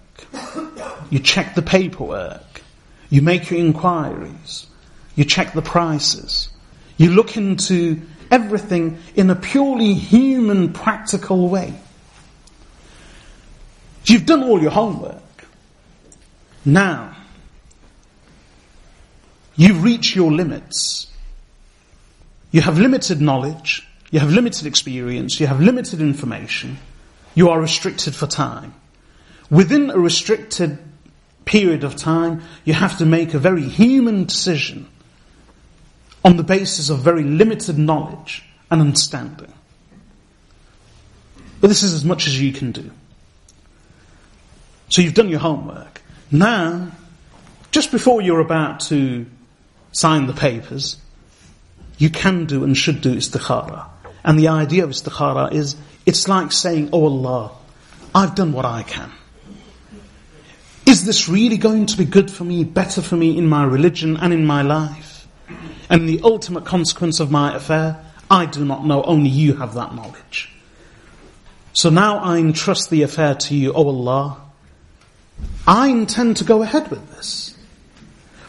You 1.11 1.19
check 1.19 1.55
the 1.55 1.63
paperwork. 1.63 2.63
You 3.11 3.23
make 3.23 3.51
your 3.51 3.61
inquiries. 3.61 4.67
You 5.17 5.25
check 5.25 5.53
the 5.53 5.63
prices. 5.63 6.49
You 6.97 7.11
look 7.11 7.37
into 7.37 8.01
everything 8.31 8.99
in 9.15 9.31
a 9.31 9.35
purely 9.35 9.95
human, 9.95 10.73
practical 10.73 11.49
way. 11.49 11.75
You've 14.07 14.27
done 14.27 14.43
all 14.43 14.61
your 14.61 14.71
homework. 14.71 15.23
Now, 16.65 17.17
you've 19.57 19.83
reached 19.83 20.15
your 20.15 20.31
limits. 20.31 21.07
You 22.51 22.61
have 22.61 22.79
limited 22.79 23.21
knowledge. 23.21 23.87
You 24.15 24.21
have 24.21 24.31
limited 24.31 24.65
experience. 24.69 25.41
You 25.41 25.49
have 25.49 25.61
limited 25.61 26.01
information. 26.01 26.79
You 27.35 27.49
are 27.49 27.61
restricted 27.61 28.15
for 28.15 28.29
time. 28.29 28.73
Within 29.51 29.91
a 29.91 29.99
restricted 29.99 30.79
period 31.45 31.83
of 31.83 31.97
time, 31.97 32.43
you 32.65 32.75
have 32.75 32.97
to 32.99 33.07
make 33.07 33.35
a 33.35 33.41
very 33.41 33.69
human 33.69 34.23
decision 34.23 34.89
on 36.25 36.37
the 36.37 36.45
basis 36.45 36.91
of 36.91 37.01
very 37.01 37.25
limited 37.25 37.77
knowledge 37.77 38.45
and 38.71 38.81
understanding. 38.81 39.53
But 41.61 41.67
this 41.67 41.83
is 41.83 41.93
as 41.93 42.05
much 42.05 42.29
as 42.29 42.41
you 42.41 42.53
can 42.53 42.71
do. 42.71 42.93
So 44.91 45.03
you've 45.03 45.15
done 45.15 45.29
your 45.29 45.41
homework. 45.41 46.03
Now, 46.31 46.93
just 47.73 47.91
before 47.91 48.23
you're 48.23 48.39
about 48.39 48.79
to 48.91 49.27
sign 49.91 50.29
the 50.29 50.35
papers, 50.35 50.99
you 51.99 52.11
can 52.11 52.45
do 52.45 52.63
and 52.63 52.77
should 52.77 53.01
do 53.01 53.17
istikhara. 53.17 53.89
And 54.25 54.39
the 54.39 54.49
idea 54.49 54.85
of 54.85 54.91
istikhara 54.91 55.53
is, 55.53 55.77
it's 56.07 56.29
like 56.29 56.51
saying, 56.51 56.91
Oh 56.93 57.05
Allah, 57.05 57.53
I've 58.15 58.35
done 58.35 58.53
what 58.53 58.65
I 58.65 58.83
can. 58.83 59.11
Is 60.87 61.05
this 61.05 61.29
really 61.29 61.57
going 61.57 61.87
to 61.87 61.97
be 61.97 62.05
good 62.05 62.31
for 62.31 62.45
me, 62.45 62.65
better 62.65 63.03
for 63.03 63.17
me 63.17 63.37
in 63.37 63.47
my 63.47 63.65
religion 63.65 64.17
and 64.17 64.33
in 64.33 64.47
my 64.47 64.63
life? 64.63 65.27
And 65.91 66.09
the 66.09 66.21
ultimate 66.23 66.65
consequence 66.65 67.21
of 67.21 67.31
my 67.31 67.55
affair, 67.55 68.05
I 68.31 68.47
do 68.47 68.65
not 68.65 68.87
know, 68.87 69.03
only 69.03 69.29
you 69.29 69.55
have 69.55 69.75
that 69.75 69.95
knowledge. 69.95 70.51
So 71.73 71.91
now 71.91 72.19
I 72.19 72.39
entrust 72.39 72.91
the 72.91 73.03
affair 73.03 73.35
to 73.35 73.55
you, 73.55 73.73
O 73.73 73.89
Allah. 73.89 74.41
I 75.67 75.89
intend 75.89 76.39
to 76.39 76.45
go 76.45 76.63
ahead 76.63 76.91
with 76.91 77.11
this. 77.17 77.57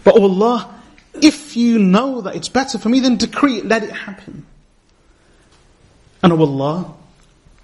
But 0.03 0.15
O 0.17 0.23
Allah, 0.23 0.73
if 1.21 1.57
you 1.57 1.79
know 1.79 2.21
that 2.21 2.35
it's 2.35 2.49
better 2.49 2.77
for 2.77 2.89
me, 2.89 2.99
then 2.99 3.17
decree 3.17 3.57
it, 3.57 3.65
let 3.65 3.83
it 3.83 3.91
happen. 3.91 4.45
And 6.25 6.33
O 6.33 6.39
Allah, 6.39 6.91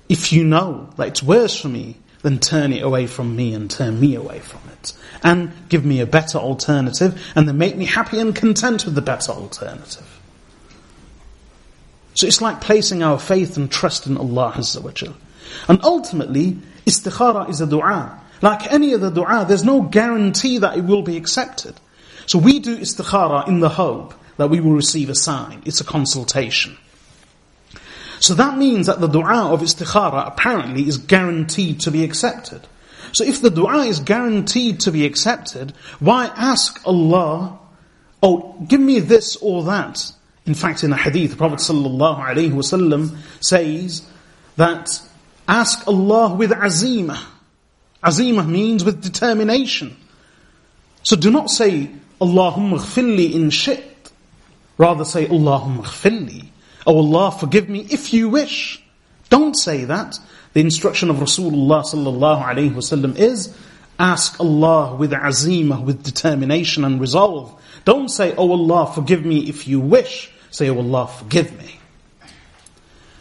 if 0.07 0.31
you 0.31 0.43
know 0.43 0.87
that 0.97 1.07
it's 1.07 1.23
worse 1.23 1.59
for 1.59 1.67
me, 1.67 1.95
then 2.21 2.37
turn 2.37 2.71
it 2.71 2.83
away 2.83 3.07
from 3.07 3.35
me 3.35 3.55
and 3.55 3.71
turn 3.71 3.99
me 3.99 4.13
away 4.13 4.37
from 4.37 4.61
it. 4.71 4.93
And 5.23 5.51
give 5.67 5.83
me 5.83 5.99
a 5.99 6.05
better 6.05 6.37
alternative 6.37 7.19
and 7.33 7.47
then 7.47 7.57
make 7.57 7.75
me 7.75 7.85
happy 7.85 8.19
and 8.19 8.35
content 8.35 8.85
with 8.85 8.93
the 8.93 9.01
better 9.01 9.31
alternative. 9.31 10.05
So 12.13 12.27
it's 12.27 12.39
like 12.39 12.61
placing 12.61 13.01
our 13.01 13.17
faith 13.17 13.57
and 13.57 13.71
trust 13.71 14.05
in 14.05 14.15
Allah 14.15 14.53
Azza 14.55 14.79
wa 14.79 14.91
Jal. 14.91 15.15
And 15.67 15.83
ultimately, 15.83 16.59
istikhara 16.85 17.49
is 17.49 17.61
a 17.61 17.65
dua. 17.65 18.21
Like 18.43 18.71
any 18.71 18.93
other 18.93 19.09
dua, 19.09 19.45
there's 19.47 19.65
no 19.65 19.81
guarantee 19.81 20.59
that 20.59 20.77
it 20.77 20.83
will 20.83 21.01
be 21.01 21.17
accepted. 21.17 21.73
So 22.27 22.37
we 22.37 22.59
do 22.59 22.77
istikhara 22.77 23.47
in 23.47 23.59
the 23.59 23.69
hope 23.69 24.13
that 24.37 24.51
we 24.51 24.59
will 24.59 24.73
receive 24.73 25.09
a 25.09 25.15
sign. 25.15 25.63
It's 25.65 25.81
a 25.81 25.83
consultation. 25.83 26.77
So 28.21 28.35
that 28.35 28.55
means 28.55 28.85
that 28.85 29.01
the 29.01 29.07
dua 29.07 29.51
of 29.51 29.61
istikhara 29.61 30.27
apparently 30.27 30.87
is 30.87 30.99
guaranteed 30.99 31.79
to 31.81 31.91
be 31.91 32.03
accepted. 32.03 32.61
So 33.13 33.23
if 33.23 33.41
the 33.41 33.49
dua 33.49 33.85
is 33.85 33.99
guaranteed 33.99 34.81
to 34.81 34.91
be 34.91 35.07
accepted, 35.07 35.73
why 35.99 36.27
ask 36.35 36.79
Allah, 36.85 37.59
oh, 38.21 38.63
give 38.67 38.79
me 38.79 38.99
this 38.99 39.37
or 39.37 39.63
that? 39.63 40.13
In 40.45 40.53
fact, 40.53 40.83
in 40.83 40.93
a 40.93 40.97
hadith, 40.97 41.31
the 41.31 41.37
Prophet 41.37 41.59
ﷺ 41.59 43.17
says 43.43 44.07
that 44.55 45.01
ask 45.47 45.87
Allah 45.87 46.35
with 46.35 46.51
azimah. 46.51 47.23
Azimah 48.03 48.47
means 48.47 48.83
with 48.83 49.01
determination. 49.01 49.97
So 51.01 51.15
do 51.15 51.31
not 51.31 51.49
say, 51.49 51.89
Allahumma 52.19 52.77
ghfirli 52.79 53.33
in 53.33 53.49
shi'ta. 53.49 54.11
Rather 54.77 55.05
say, 55.05 55.25
Allahumma 55.25 55.83
ghfirli. 55.83 56.50
Oh 56.85 56.97
Allah, 56.97 57.31
forgive 57.31 57.69
me 57.69 57.85
if 57.89 58.13
you 58.13 58.29
wish. 58.29 58.81
Don't 59.29 59.55
say 59.55 59.85
that. 59.85 60.19
The 60.53 60.61
instruction 60.61 61.09
of 61.09 61.17
Rasulullah 61.17 61.83
sallallahu 61.83 62.43
alayhi 62.43 62.73
wasallam 62.73 63.17
is, 63.17 63.55
ask 63.97 64.39
Allah 64.39 64.95
with 64.95 65.11
azimah, 65.11 65.83
with 65.83 66.03
determination 66.03 66.83
and 66.83 66.99
resolve. 66.99 67.57
Don't 67.85 68.09
say, 68.09 68.35
Oh 68.35 68.51
Allah, 68.51 68.91
forgive 68.93 69.25
me 69.25 69.47
if 69.47 69.67
you 69.67 69.79
wish. 69.79 70.31
Say, 70.49 70.69
Oh 70.69 70.77
Allah, 70.77 71.07
forgive 71.07 71.57
me. 71.57 71.79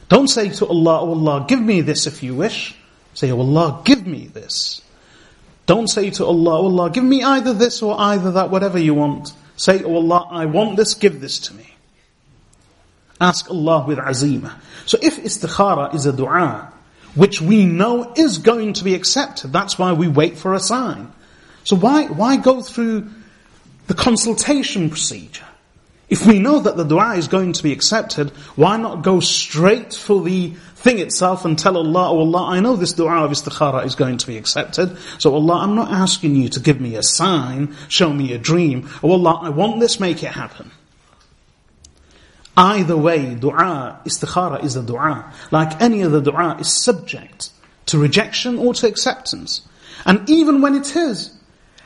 Don't 0.09 0.29
say 0.29 0.49
to 0.49 0.67
Allah, 0.67 1.03
Oh 1.03 1.11
Allah, 1.11 1.45
give 1.47 1.61
me 1.61 1.83
this 1.83 2.07
if 2.07 2.23
you 2.23 2.35
wish. 2.35 2.75
Say, 3.15 3.31
Oh 3.31 3.41
Allah, 3.41 3.83
give 3.85 4.07
me 4.07 4.27
this. 4.27 4.83
Don't 5.67 5.87
say 5.87 6.11
to 6.11 6.25
Allah, 6.25 6.59
Oh 6.61 6.65
Allah, 6.65 6.91
give 6.91 7.05
me 7.05 7.23
either 7.23 7.53
this 7.55 7.83
or 7.83 7.99
either 8.01 8.33
that, 8.33 8.51
whatever 8.51 8.79
you 8.79 8.95
want. 8.95 9.33
Say, 9.57 9.85
Oh 9.85 9.95
Allah, 9.97 10.27
I 10.31 10.47
want 10.47 10.77
this, 10.77 10.95
give 10.95 11.21
this 11.21 11.39
to 11.41 11.55
me. 11.55 11.75
Ask 13.21 13.51
Allah 13.51 13.85
with 13.87 13.99
azimah. 13.99 14.55
So 14.87 14.99
if 15.03 15.23
istikhara 15.23 15.95
is 15.95 16.07
a 16.07 16.12
dua, 16.12 16.73
which 17.14 17.41
we 17.41 17.66
know 17.66 18.12
is 18.16 18.39
going 18.39 18.73
to 18.75 18.85
be 18.85 18.95
accepted, 18.95 19.53
that's 19.53 19.79
why 19.79 19.93
we 19.93 20.09
wait 20.09 20.39
for 20.39 20.55
a 20.55 20.61
sign. 20.61 21.12
So 21.64 21.77
why, 21.77 22.07
why 22.07 22.37
go 22.37 22.62
through 22.62 23.11
the 23.89 23.95
consultation 23.95 24.89
procedure? 24.89 25.45
If 26.09 26.27
we 26.27 26.41
know 26.41 26.59
that 26.59 26.77
the 26.77 26.85
dua 26.85 27.14
is 27.14 27.29
going 27.29 27.53
to 27.53 27.62
be 27.62 27.73
accepted, 27.73 28.31
why 28.57 28.77
not 28.77 29.03
go 29.03 29.21
straight 29.21 29.95
for 29.95 30.21
the 30.23 30.55
thing 30.75 30.99
itself 30.99 31.45
and 31.45 31.59
tell 31.59 31.77
Allah, 31.77 32.11
oh 32.11 32.21
Allah, 32.21 32.47
I 32.47 32.61
know 32.61 32.75
this 32.75 32.95
dua 32.95 33.25
of 33.25 33.31
istikhara 33.31 33.85
is 33.85 33.95
going 33.95 34.16
to 34.18 34.27
be 34.27 34.37
accepted. 34.37 34.97
So 35.18 35.35
Allah, 35.35 35.59
I'm 35.59 35.77
not 35.77 35.93
asking 35.93 36.35
you 36.35 36.49
to 36.49 36.61
give 36.61 36.81
me 36.81 36.97
a 36.97 37.03
sign, 37.03 37.77
show 37.89 38.12
me 38.12 38.33
a 38.33 38.39
dream. 38.39 38.89
Oh 39.03 39.12
Allah, 39.12 39.41
I 39.43 39.51
want 39.51 39.79
this, 39.79 40.01
make 40.01 40.23
it 40.25 40.33
happen. 40.33 40.73
Either 42.61 42.95
way, 42.95 43.35
dua, 43.35 43.99
istikhara 44.05 44.63
is 44.63 44.77
a 44.77 44.83
dua. 44.83 45.33
Like 45.51 45.81
any 45.81 46.03
other 46.03 46.21
dua 46.21 46.59
is 46.61 46.71
subject 46.71 47.49
to 47.87 47.97
rejection 47.97 48.59
or 48.59 48.75
to 48.75 48.87
acceptance. 48.87 49.63
And 50.05 50.29
even 50.29 50.61
when 50.61 50.75
it 50.75 50.95
is, 50.95 51.35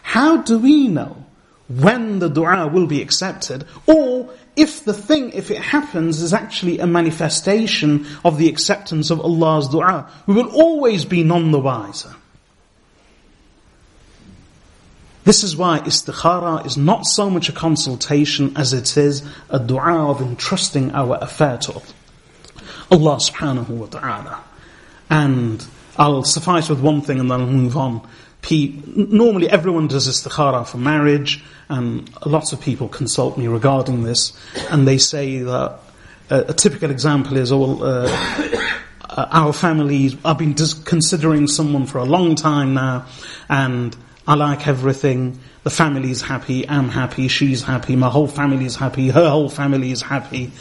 how 0.02 0.38
do 0.38 0.58
we 0.58 0.88
know 0.88 1.24
when 1.68 2.18
the 2.18 2.28
dua 2.28 2.66
will 2.66 2.88
be 2.88 3.00
accepted, 3.00 3.64
or 3.86 4.34
if 4.56 4.84
the 4.84 4.92
thing, 4.92 5.30
if 5.30 5.52
it 5.52 5.58
happens, 5.58 6.20
is 6.20 6.34
actually 6.34 6.80
a 6.80 6.88
manifestation 6.88 8.04
of 8.24 8.36
the 8.38 8.48
acceptance 8.48 9.10
of 9.10 9.20
Allah's 9.20 9.68
dua, 9.68 10.10
we 10.26 10.34
will 10.34 10.50
always 10.50 11.04
be 11.04 11.22
none 11.22 11.52
the 11.52 11.60
wiser. 11.60 12.16
This 15.24 15.42
is 15.42 15.56
why 15.56 15.80
istikhara 15.80 16.64
is 16.66 16.76
not 16.76 17.06
so 17.06 17.30
much 17.30 17.48
a 17.48 17.52
consultation 17.52 18.56
as 18.56 18.72
it 18.72 18.96
is 18.96 19.22
a 19.50 19.58
dua 19.58 20.10
of 20.10 20.20
entrusting 20.20 20.92
our 20.92 21.18
affair 21.20 21.58
to 21.58 21.82
Allah 22.90 23.16
subhanahu 23.16 23.68
wa 23.68 23.86
ta'ala. 23.86 24.44
And 25.10 25.66
I'll 25.96 26.24
suffice 26.24 26.68
with 26.68 26.80
one 26.80 27.00
thing 27.00 27.20
and 27.20 27.30
then 27.30 27.40
I'll 27.40 27.46
move 27.46 27.76
on 27.76 28.06
normally 28.50 29.48
everyone 29.48 29.88
does 29.88 30.08
istikhara 30.08 30.66
for 30.66 30.78
marriage, 30.78 31.42
and 31.68 32.10
lots 32.26 32.52
of 32.52 32.60
people 32.60 32.88
consult 32.88 33.38
me 33.38 33.46
regarding 33.46 34.02
this, 34.02 34.32
and 34.70 34.86
they 34.86 34.98
say 34.98 35.38
that 35.38 35.78
uh, 36.30 36.44
a 36.48 36.52
typical 36.52 36.90
example 36.90 37.36
is, 37.36 37.52
oh, 37.52 37.82
uh, 37.82 38.08
uh, 39.08 39.26
our 39.30 39.52
families, 39.52 40.16
I've 40.24 40.38
been 40.38 40.54
considering 40.54 41.46
someone 41.46 41.86
for 41.86 41.98
a 41.98 42.04
long 42.04 42.34
time 42.34 42.74
now, 42.74 43.06
and 43.48 43.96
I 44.26 44.34
like 44.34 44.66
everything. 44.66 45.38
The 45.64 45.70
family's 45.70 46.22
happy, 46.22 46.68
I'm 46.68 46.88
happy, 46.88 47.28
she's 47.28 47.62
happy, 47.62 47.96
my 47.96 48.08
whole 48.08 48.28
family's 48.28 48.76
happy, 48.76 49.08
her 49.08 49.30
whole 49.30 49.48
family 49.48 49.90
is 49.90 50.02
happy. 50.02 50.52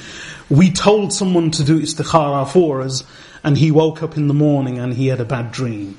We 0.49 0.71
told 0.71 1.11
someone 1.11 1.51
to 1.51 1.63
do 1.63 1.81
istikhara 1.81 2.49
for 2.49 2.81
us, 2.81 3.03
and 3.43 3.57
he 3.57 3.71
woke 3.71 4.01
up 4.01 4.15
in 4.17 4.27
the 4.27 4.33
morning 4.33 4.79
and 4.79 4.93
he 4.93 5.07
had 5.07 5.19
a 5.19 5.25
bad 5.25 5.51
dream. 5.51 5.97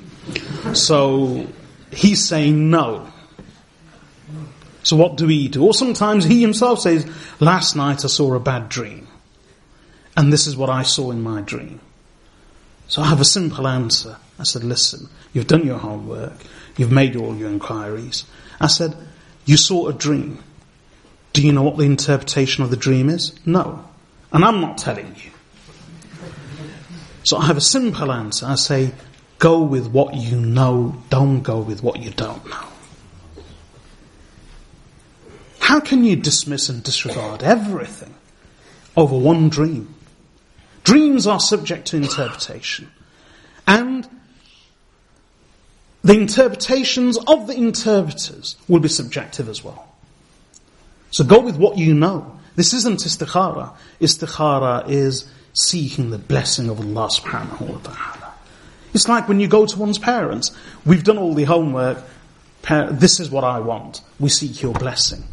So 0.72 1.46
he's 1.90 2.26
saying 2.26 2.70
no. 2.70 3.10
So 4.82 4.96
what 4.96 5.16
do 5.16 5.26
we 5.26 5.48
do? 5.48 5.64
Or 5.64 5.74
sometimes 5.74 6.24
he 6.24 6.40
himself 6.40 6.80
says, 6.80 7.06
last 7.40 7.76
night 7.76 8.04
I 8.04 8.08
saw 8.08 8.34
a 8.34 8.40
bad 8.40 8.68
dream. 8.68 9.06
And 10.16 10.32
this 10.32 10.46
is 10.46 10.56
what 10.56 10.70
I 10.70 10.82
saw 10.82 11.10
in 11.10 11.22
my 11.22 11.40
dream. 11.40 11.80
So 12.88 13.02
I 13.02 13.06
have 13.06 13.20
a 13.20 13.24
simple 13.24 13.66
answer. 13.66 14.16
I 14.38 14.44
said, 14.44 14.62
listen, 14.64 15.08
you've 15.32 15.46
done 15.46 15.66
your 15.66 15.78
homework. 15.78 16.34
You've 16.76 16.92
made 16.92 17.16
all 17.16 17.36
your 17.36 17.50
inquiries. 17.50 18.24
I 18.60 18.66
said, 18.66 18.96
you 19.44 19.56
saw 19.56 19.88
a 19.88 19.92
dream. 19.92 20.42
Do 21.32 21.42
you 21.42 21.52
know 21.52 21.62
what 21.62 21.76
the 21.76 21.84
interpretation 21.84 22.64
of 22.64 22.70
the 22.70 22.76
dream 22.76 23.08
is? 23.10 23.34
No. 23.44 23.84
And 24.32 24.44
I'm 24.44 24.60
not 24.60 24.78
telling 24.78 25.14
you. 25.16 25.30
So 27.24 27.36
I 27.38 27.46
have 27.46 27.56
a 27.56 27.62
simple 27.62 28.12
answer. 28.12 28.46
I 28.46 28.54
say, 28.54 28.92
Go 29.38 29.62
with 29.62 29.88
what 29.88 30.14
you 30.14 30.40
know, 30.40 31.02
don't 31.10 31.42
go 31.42 31.58
with 31.58 31.82
what 31.82 32.00
you 32.00 32.10
don't 32.10 32.48
know. 32.48 32.66
How 35.58 35.80
can 35.80 36.04
you 36.04 36.16
dismiss 36.16 36.68
and 36.68 36.82
disregard 36.82 37.42
everything 37.42 38.14
over 38.96 39.18
one 39.18 39.48
dream? 39.48 39.94
Dreams 40.84 41.26
are 41.26 41.40
subject 41.40 41.88
to 41.88 41.96
interpretation. 41.96 42.90
And 43.66 44.08
the 46.04 46.12
interpretations 46.12 47.16
of 47.26 47.46
the 47.46 47.54
interpreters 47.54 48.56
will 48.68 48.80
be 48.80 48.88
subjective 48.88 49.48
as 49.48 49.64
well. 49.64 49.88
So 51.10 51.24
go 51.24 51.40
with 51.40 51.56
what 51.56 51.78
you 51.78 51.94
know. 51.94 52.38
This 52.56 52.74
isn't 52.74 53.00
istikhara. 53.00 53.72
Istikhara 54.00 54.88
is 54.88 55.28
seeking 55.54 56.10
the 56.10 56.18
blessing 56.18 56.68
of 56.68 56.78
Allah 56.78 57.08
subhanahu 57.08 57.60
wa 57.62 57.78
ta'ala. 57.78 58.34
It's 58.92 59.08
like 59.08 59.28
when 59.28 59.40
you 59.40 59.48
go 59.48 59.64
to 59.64 59.78
one's 59.78 59.98
parents. 59.98 60.56
We've 60.84 61.02
done 61.02 61.18
all 61.18 61.34
the 61.34 61.44
homework. 61.44 61.98
This 62.68 63.18
is 63.18 63.30
what 63.30 63.44
I 63.44 63.60
want. 63.60 64.02
We 64.20 64.28
seek 64.28 64.62
your 64.62 64.74
blessing. 64.74 65.24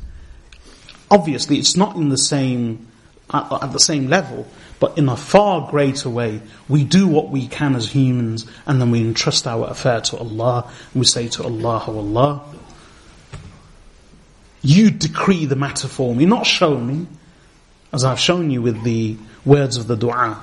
Obviously, 1.09 1.57
it's 1.59 1.75
not 1.75 1.95
in 1.95 2.09
the 2.09 2.17
same, 2.17 2.87
at, 3.33 3.63
at 3.63 3.71
the 3.73 3.79
same 3.79 4.07
level, 4.07 4.47
but 4.79 4.97
in 4.97 5.09
a 5.09 5.15
far 5.15 5.69
greater 5.69 6.09
way. 6.09 6.41
We 6.67 6.83
do 6.83 7.07
what 7.07 7.29
we 7.29 7.47
can 7.47 7.75
as 7.75 7.91
humans, 7.91 8.45
and 8.65 8.81
then 8.81 8.91
we 8.91 9.01
entrust 9.01 9.47
our 9.47 9.67
affair 9.69 10.01
to 10.01 10.17
Allah. 10.17 10.71
And 10.93 11.01
we 11.01 11.05
say 11.05 11.27
to 11.29 11.43
Allah, 11.43 11.83
oh 11.87 11.97
Allah, 11.97 12.45
you 14.61 14.91
decree 14.91 15.45
the 15.45 15.55
matter 15.55 15.87
for 15.87 16.13
me, 16.15 16.25
not 16.25 16.45
show 16.45 16.77
me, 16.77 17.07
as 17.93 18.03
I've 18.03 18.19
shown 18.19 18.51
you 18.51 18.61
with 18.61 18.83
the 18.83 19.17
words 19.43 19.77
of 19.77 19.87
the 19.87 19.95
dua. 19.95 20.41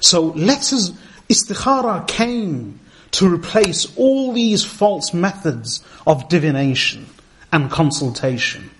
So 0.00 0.26
let 0.28 0.72
us 0.72 0.92
Istikhara 1.28 2.06
came 2.06 2.78
to 3.12 3.32
replace 3.32 3.92
all 3.96 4.32
these 4.32 4.64
false 4.64 5.12
methods 5.12 5.84
of 6.06 6.28
divination 6.28 7.06
and 7.52 7.70
consultation 7.70 8.70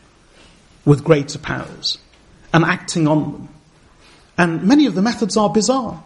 with 0.85 1.03
greater 1.03 1.39
powers 1.39 1.99
and 2.57 2.65
acting 2.65 3.07
on 3.07 3.33
them. 3.33 3.49
And 4.39 4.63
many 4.63 4.87
of 4.87 4.95
the 4.95 5.03
methods 5.03 5.37
are 5.37 5.51
bizarre. 5.51 6.03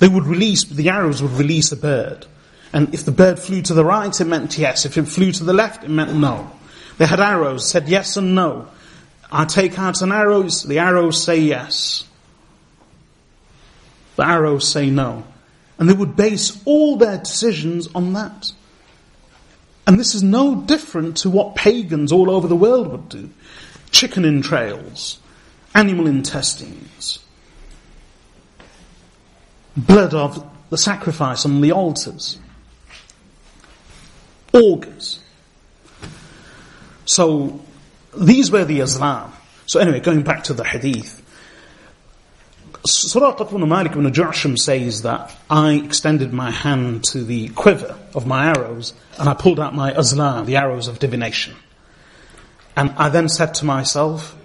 They 0.00 0.08
would 0.08 0.24
release, 0.24 0.64
the 0.64 0.88
arrows 0.88 1.22
would 1.22 1.30
release 1.30 1.70
a 1.70 1.76
bird. 1.76 2.26
And 2.72 2.92
if 2.92 3.04
the 3.04 3.12
bird 3.12 3.38
flew 3.38 3.62
to 3.62 3.74
the 3.74 3.84
right, 3.84 4.20
it 4.20 4.24
meant 4.24 4.58
yes. 4.58 4.84
If 4.84 4.98
it 4.98 5.04
flew 5.04 5.30
to 5.30 5.44
the 5.44 5.52
left, 5.52 5.84
it 5.84 5.90
meant 5.90 6.16
no. 6.16 6.50
They 6.98 7.06
had 7.06 7.20
arrows, 7.20 7.70
said 7.70 7.88
yes 7.88 8.16
and 8.16 8.34
no. 8.34 8.66
I 9.30 9.44
take 9.44 9.78
out 9.78 10.02
an 10.02 10.10
arrow, 10.10 10.42
the 10.42 10.80
arrows 10.80 11.22
say 11.22 11.38
yes. 11.38 12.02
The 14.16 14.26
arrows 14.26 14.66
say 14.66 14.90
no. 14.90 15.22
And 15.78 15.88
they 15.88 15.94
would 15.94 16.16
base 16.16 16.60
all 16.64 16.96
their 16.96 17.18
decisions 17.18 17.86
on 17.94 18.14
that. 18.14 18.50
And 19.86 19.96
this 19.96 20.16
is 20.16 20.24
no 20.24 20.56
different 20.56 21.18
to 21.18 21.30
what 21.30 21.54
pagans 21.54 22.10
all 22.10 22.30
over 22.32 22.48
the 22.48 22.56
world 22.56 22.88
would 22.88 23.08
do. 23.08 23.30
Chicken 23.92 24.24
entrails, 24.24 25.20
animal 25.74 26.06
intestines, 26.06 27.18
blood 29.76 30.14
of 30.14 30.44
the 30.70 30.78
sacrifice 30.78 31.44
on 31.44 31.60
the 31.60 31.72
altars, 31.72 32.38
organs. 34.52 35.20
So 37.04 37.60
these 38.16 38.50
were 38.50 38.64
the 38.64 38.80
azlam. 38.80 39.30
So 39.66 39.80
anyway, 39.80 40.00
going 40.00 40.22
back 40.22 40.44
to 40.44 40.54
the 40.54 40.64
hadith, 40.64 41.24
Suraqat 42.86 43.52
ibn 43.52 43.68
Malik 43.68 43.92
ibn 43.92 44.10
Ju'sham 44.10 44.58
says 44.58 45.02
that 45.02 45.34
I 45.50 45.72
extended 45.74 46.32
my 46.32 46.50
hand 46.50 47.04
to 47.04 47.22
the 47.22 47.48
quiver 47.50 47.98
of 48.14 48.26
my 48.26 48.46
arrows 48.46 48.94
and 49.18 49.28
I 49.28 49.34
pulled 49.34 49.60
out 49.60 49.74
my 49.74 49.92
azla, 49.92 50.44
the 50.46 50.56
arrows 50.56 50.88
of 50.88 50.98
divination. 50.98 51.54
And 52.76 52.90
I 52.96 53.08
then 53.08 53.28
said 53.28 53.54
to 53.54 53.64
myself, 53.64 54.36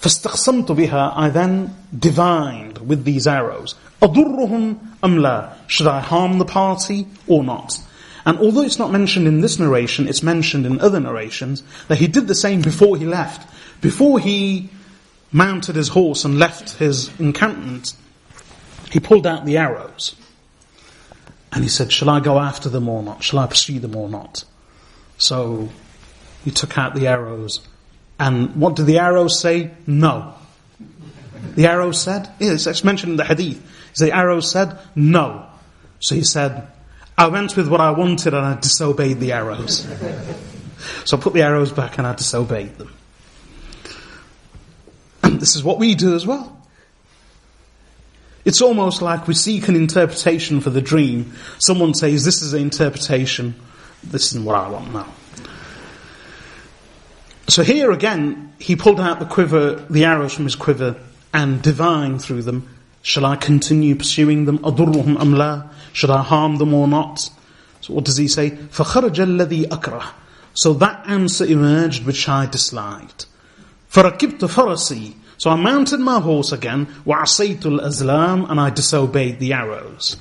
فَاسْتَقْسَمْتُ 0.00 0.66
بِهَا 0.66 1.12
I 1.16 1.30
then 1.30 1.74
divined 1.98 2.86
with 2.86 3.04
these 3.04 3.26
arrows. 3.26 3.74
أَضُرُّهُمْ 4.02 4.78
أَمْ 5.02 5.18
لَا 5.18 5.54
Should 5.66 5.86
I 5.86 6.00
harm 6.00 6.38
the 6.38 6.44
party 6.44 7.06
or 7.26 7.42
not? 7.42 7.80
And 8.26 8.38
although 8.38 8.62
it's 8.62 8.78
not 8.78 8.90
mentioned 8.90 9.26
in 9.26 9.40
this 9.40 9.58
narration, 9.58 10.08
it's 10.08 10.22
mentioned 10.22 10.66
in 10.66 10.80
other 10.80 11.00
narrations, 11.00 11.62
that 11.88 11.98
he 11.98 12.06
did 12.06 12.26
the 12.26 12.34
same 12.34 12.62
before 12.62 12.96
he 12.96 13.06
left. 13.06 13.50
Before 13.80 14.18
he 14.18 14.70
mounted 15.32 15.76
his 15.76 15.88
horse 15.88 16.24
and 16.24 16.38
left 16.38 16.78
his 16.78 17.10
encampment, 17.18 17.94
he 18.90 19.00
pulled 19.00 19.26
out 19.26 19.44
the 19.44 19.56
arrows. 19.56 20.14
And 21.52 21.62
he 21.62 21.68
said, 21.68 21.92
Shall 21.92 22.10
I 22.10 22.20
go 22.20 22.38
after 22.38 22.68
them 22.68 22.88
or 22.88 23.02
not? 23.02 23.22
Shall 23.22 23.40
I 23.40 23.46
pursue 23.46 23.78
them 23.78 23.94
or 23.94 24.08
not? 24.08 24.44
So 25.18 25.68
he 26.44 26.50
took 26.50 26.76
out 26.78 26.94
the 26.94 27.06
arrows. 27.06 27.60
and 28.19 28.57
what 28.57 28.75
did 28.75 28.85
the 28.85 28.99
arrows 28.99 29.39
say? 29.39 29.71
No. 29.87 30.35
The 31.55 31.67
arrow 31.67 31.91
said, 31.91 32.29
yes, 32.39 32.67
it's 32.67 32.83
mentioned 32.83 33.11
in 33.11 33.17
the 33.17 33.23
hadith. 33.23 33.65
The 33.95 34.15
arrow 34.15 34.41
said, 34.41 34.77
no. 34.95 35.45
So 35.99 36.15
he 36.15 36.23
said, 36.23 36.67
I 37.17 37.27
went 37.27 37.55
with 37.55 37.67
what 37.67 37.81
I 37.81 37.91
wanted 37.91 38.33
and 38.33 38.45
I 38.45 38.59
disobeyed 38.59 39.19
the 39.19 39.31
arrows. 39.33 39.87
so 41.05 41.17
I 41.17 41.19
put 41.19 41.33
the 41.33 41.41
arrows 41.41 41.71
back 41.71 41.97
and 41.97 42.05
I 42.05 42.13
disobeyed 42.13 42.77
them. 42.77 42.93
And 45.23 45.39
this 45.41 45.55
is 45.55 45.63
what 45.63 45.79
we 45.79 45.95
do 45.95 46.15
as 46.15 46.27
well. 46.27 46.55
It's 48.45 48.61
almost 48.61 49.01
like 49.01 49.27
we 49.27 49.33
seek 49.33 49.67
an 49.67 49.75
interpretation 49.75 50.61
for 50.61 50.69
the 50.69 50.81
dream. 50.81 51.33
Someone 51.59 51.93
says, 51.93 52.23
this 52.23 52.41
is 52.41 52.53
an 52.53 52.61
interpretation. 52.61 53.55
This 54.03 54.27
isn't 54.27 54.45
what 54.45 54.55
I 54.55 54.69
want 54.69 54.93
now. 54.93 55.07
So 57.48 57.62
here 57.62 57.92
again, 57.92 58.52
he 58.58 58.74
pulled 58.74 59.00
out 59.00 59.20
the 59.20 59.26
quiver, 59.26 59.84
the 59.90 60.04
arrows 60.04 60.32
from 60.32 60.44
his 60.44 60.56
quiver, 60.56 60.96
and 61.32 61.60
divined 61.60 62.22
through 62.22 62.42
them, 62.42 62.68
shall 63.02 63.26
I 63.26 63.36
continue 63.36 63.94
pursuing 63.96 64.46
them? 64.46 64.58
أَضُرُّهُمْ 64.60 65.16
أَمْ 65.16 65.34
لَا? 65.34 65.68
Should 65.92 66.10
I 66.10 66.22
harm 66.22 66.56
them 66.56 66.72
or 66.72 66.88
not? 66.88 67.30
So 67.80 67.92
what 67.92 68.04
does 68.04 68.16
he 68.16 68.28
say? 68.28 68.50
فَخَرَجَ 68.50 69.16
الَّذِي 69.16 69.68
أَكْرَهُ 69.68 70.04
So 70.54 70.72
that 70.74 71.04
answer 71.06 71.44
emerged 71.44 72.06
which 72.06 72.28
I 72.28 72.46
disliked. 72.46 73.26
فَرَكِبْتُ 73.90 74.38
فَرَسِي 74.38 75.14
So 75.36 75.50
I 75.50 75.56
mounted 75.56 76.00
my 76.00 76.20
horse 76.20 76.52
again, 76.52 76.86
وَعَصَيْتُ 77.04 77.60
الْأَزْلَامِ 77.60 78.50
And 78.50 78.58
I 78.58 78.70
disobeyed 78.70 79.38
the 79.38 79.52
arrows. 79.52 80.16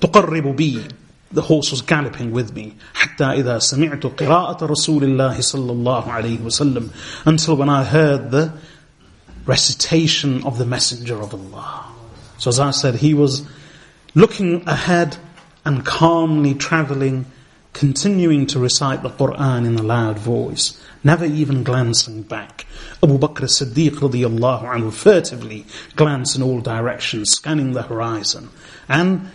تُقَرِّبُ 0.00 0.56
بِي 0.56 0.92
The 1.32 1.42
horse 1.42 1.70
was 1.70 1.82
galloping 1.82 2.32
with 2.32 2.54
me. 2.54 2.76
حتى 2.94 3.24
إذا 3.24 3.58
سمعت 3.58 4.06
قراءة 4.06 4.66
رسول 4.66 5.04
الله 5.04 5.38
صلى 5.38 5.72
الله 5.72 6.04
عليه 6.04 6.38
وسلم 6.40 6.90
Until 7.24 7.56
when 7.56 7.68
I 7.68 7.84
heard 7.84 8.30
the 8.30 8.52
recitation 9.46 10.44
of 10.44 10.58
the 10.58 10.66
Messenger 10.66 11.20
of 11.20 11.34
Allah. 11.34 11.86
So 12.38 12.50
as 12.50 12.60
I 12.60 12.70
said, 12.70 12.96
he 12.96 13.14
was 13.14 13.46
looking 14.14 14.66
ahead 14.68 15.16
and 15.64 15.84
calmly 15.84 16.54
traveling, 16.54 17.26
continuing 17.72 18.46
to 18.46 18.58
recite 18.58 19.02
the 19.02 19.10
Quran 19.10 19.66
in 19.66 19.76
a 19.76 19.82
loud 19.82 20.18
voice, 20.18 20.80
never 21.02 21.24
even 21.24 21.62
glancing 21.62 22.22
back. 22.22 22.66
Abu 23.02 23.18
Bakr 23.18 23.44
as-Siddiq 23.44 23.96
radiallahu 23.96 24.64
anhu 24.64 24.92
furtively 24.92 25.66
glanced 25.94 26.36
in 26.36 26.42
all 26.42 26.60
directions, 26.60 27.30
scanning 27.30 27.72
the 27.72 27.82
horizon. 27.82 28.48
And 28.88 29.28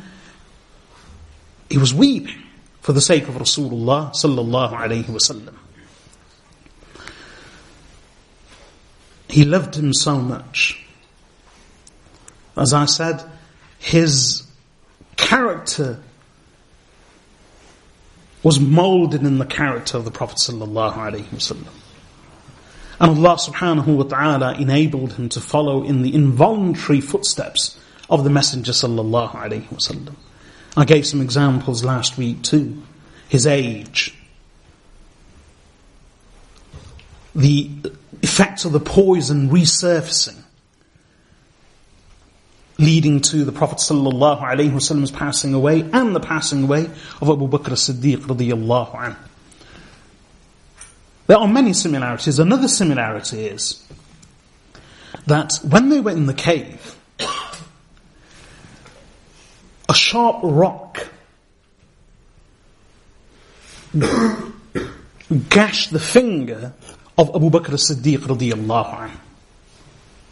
he 1.68 1.78
was 1.78 1.92
weeping 1.92 2.42
for 2.80 2.92
the 2.92 3.00
sake 3.00 3.28
of 3.28 3.34
Rasulullah 3.34 4.12
sallallahu 4.14 4.72
alayhi 4.72 5.04
wasallam. 5.04 5.54
He 9.28 9.44
loved 9.44 9.74
him 9.74 9.92
so 9.92 10.18
much. 10.18 10.82
As 12.56 12.72
I 12.72 12.86
said, 12.86 13.22
his 13.78 14.44
character 15.16 16.00
was 18.42 18.60
molded 18.60 19.22
in 19.22 19.38
the 19.38 19.44
character 19.44 19.98
of 19.98 20.04
the 20.04 20.10
Prophet 20.10 20.36
sallallahu 20.38 20.94
alaihi 20.94 21.24
wasallam. 21.24 21.72
And 23.00 23.18
Allah 23.18 23.36
subhanahu 23.36 23.96
wa 23.96 24.04
ta'ala 24.04 24.54
enabled 24.54 25.14
him 25.14 25.28
to 25.30 25.40
follow 25.40 25.82
in 25.82 26.02
the 26.02 26.14
involuntary 26.14 27.00
footsteps 27.00 27.78
of 28.08 28.24
the 28.24 28.30
Messenger 28.30 28.72
sallallahu 28.72 29.32
alaihi 29.32 29.68
wasallam. 29.68 30.14
I 30.76 30.84
gave 30.84 31.06
some 31.06 31.20
examples 31.22 31.82
last 31.84 32.18
week 32.18 32.42
too. 32.42 32.82
His 33.28 33.46
age, 33.46 34.14
the 37.34 37.70
effects 38.22 38.64
of 38.64 38.72
the 38.72 38.80
poison 38.80 39.50
resurfacing, 39.50 40.42
leading 42.78 43.20
to 43.22 43.44
the 43.44 43.52
Prophet 43.52 43.78
wasallam's 43.78 45.10
passing 45.10 45.54
away 45.54 45.80
and 45.80 46.14
the 46.14 46.20
passing 46.20 46.64
away 46.64 46.84
of 47.20 47.30
Abu 47.30 47.48
Bakr 47.48 47.72
as-Siddiq 47.72 48.18
radiyallahu 48.18 48.94
anhu. 48.94 49.16
There 51.26 51.38
are 51.38 51.48
many 51.48 51.72
similarities. 51.72 52.38
Another 52.38 52.68
similarity 52.68 53.46
is 53.46 53.82
that 55.26 55.58
when 55.68 55.88
they 55.88 56.00
were 56.00 56.12
in 56.12 56.26
the 56.26 56.34
cave, 56.34 56.96
sharp 59.96 60.38
rock 60.42 61.08
gashed 65.48 65.90
the 65.90 66.00
finger 66.00 66.72
of 67.18 67.34
Abu 67.34 67.50
Bakr 67.50 67.72
as-Siddiq 67.72 68.18
radiyallahu 68.18 68.94
anhu 68.94 69.18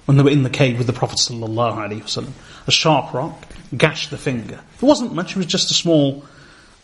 when 0.05 0.19
they 0.19 0.23
were 0.23 0.31
in 0.31 0.43
the 0.43 0.51
cave 0.51 0.77
with 0.77 0.87
the 0.87 0.93
Prophet 0.93 1.19
sallallahu 1.19 1.77
alaihi 1.77 2.03
wasallam. 2.03 2.33
A 2.67 2.71
sharp 2.71 3.15
rock 3.15 3.47
gashed 3.75 4.11
the 4.11 4.19
finger. 4.19 4.61
It 4.77 4.83
wasn't 4.83 5.15
much; 5.15 5.33
it 5.33 5.39
was 5.39 5.47
just 5.47 5.71
a 5.71 5.75
small 5.75 6.25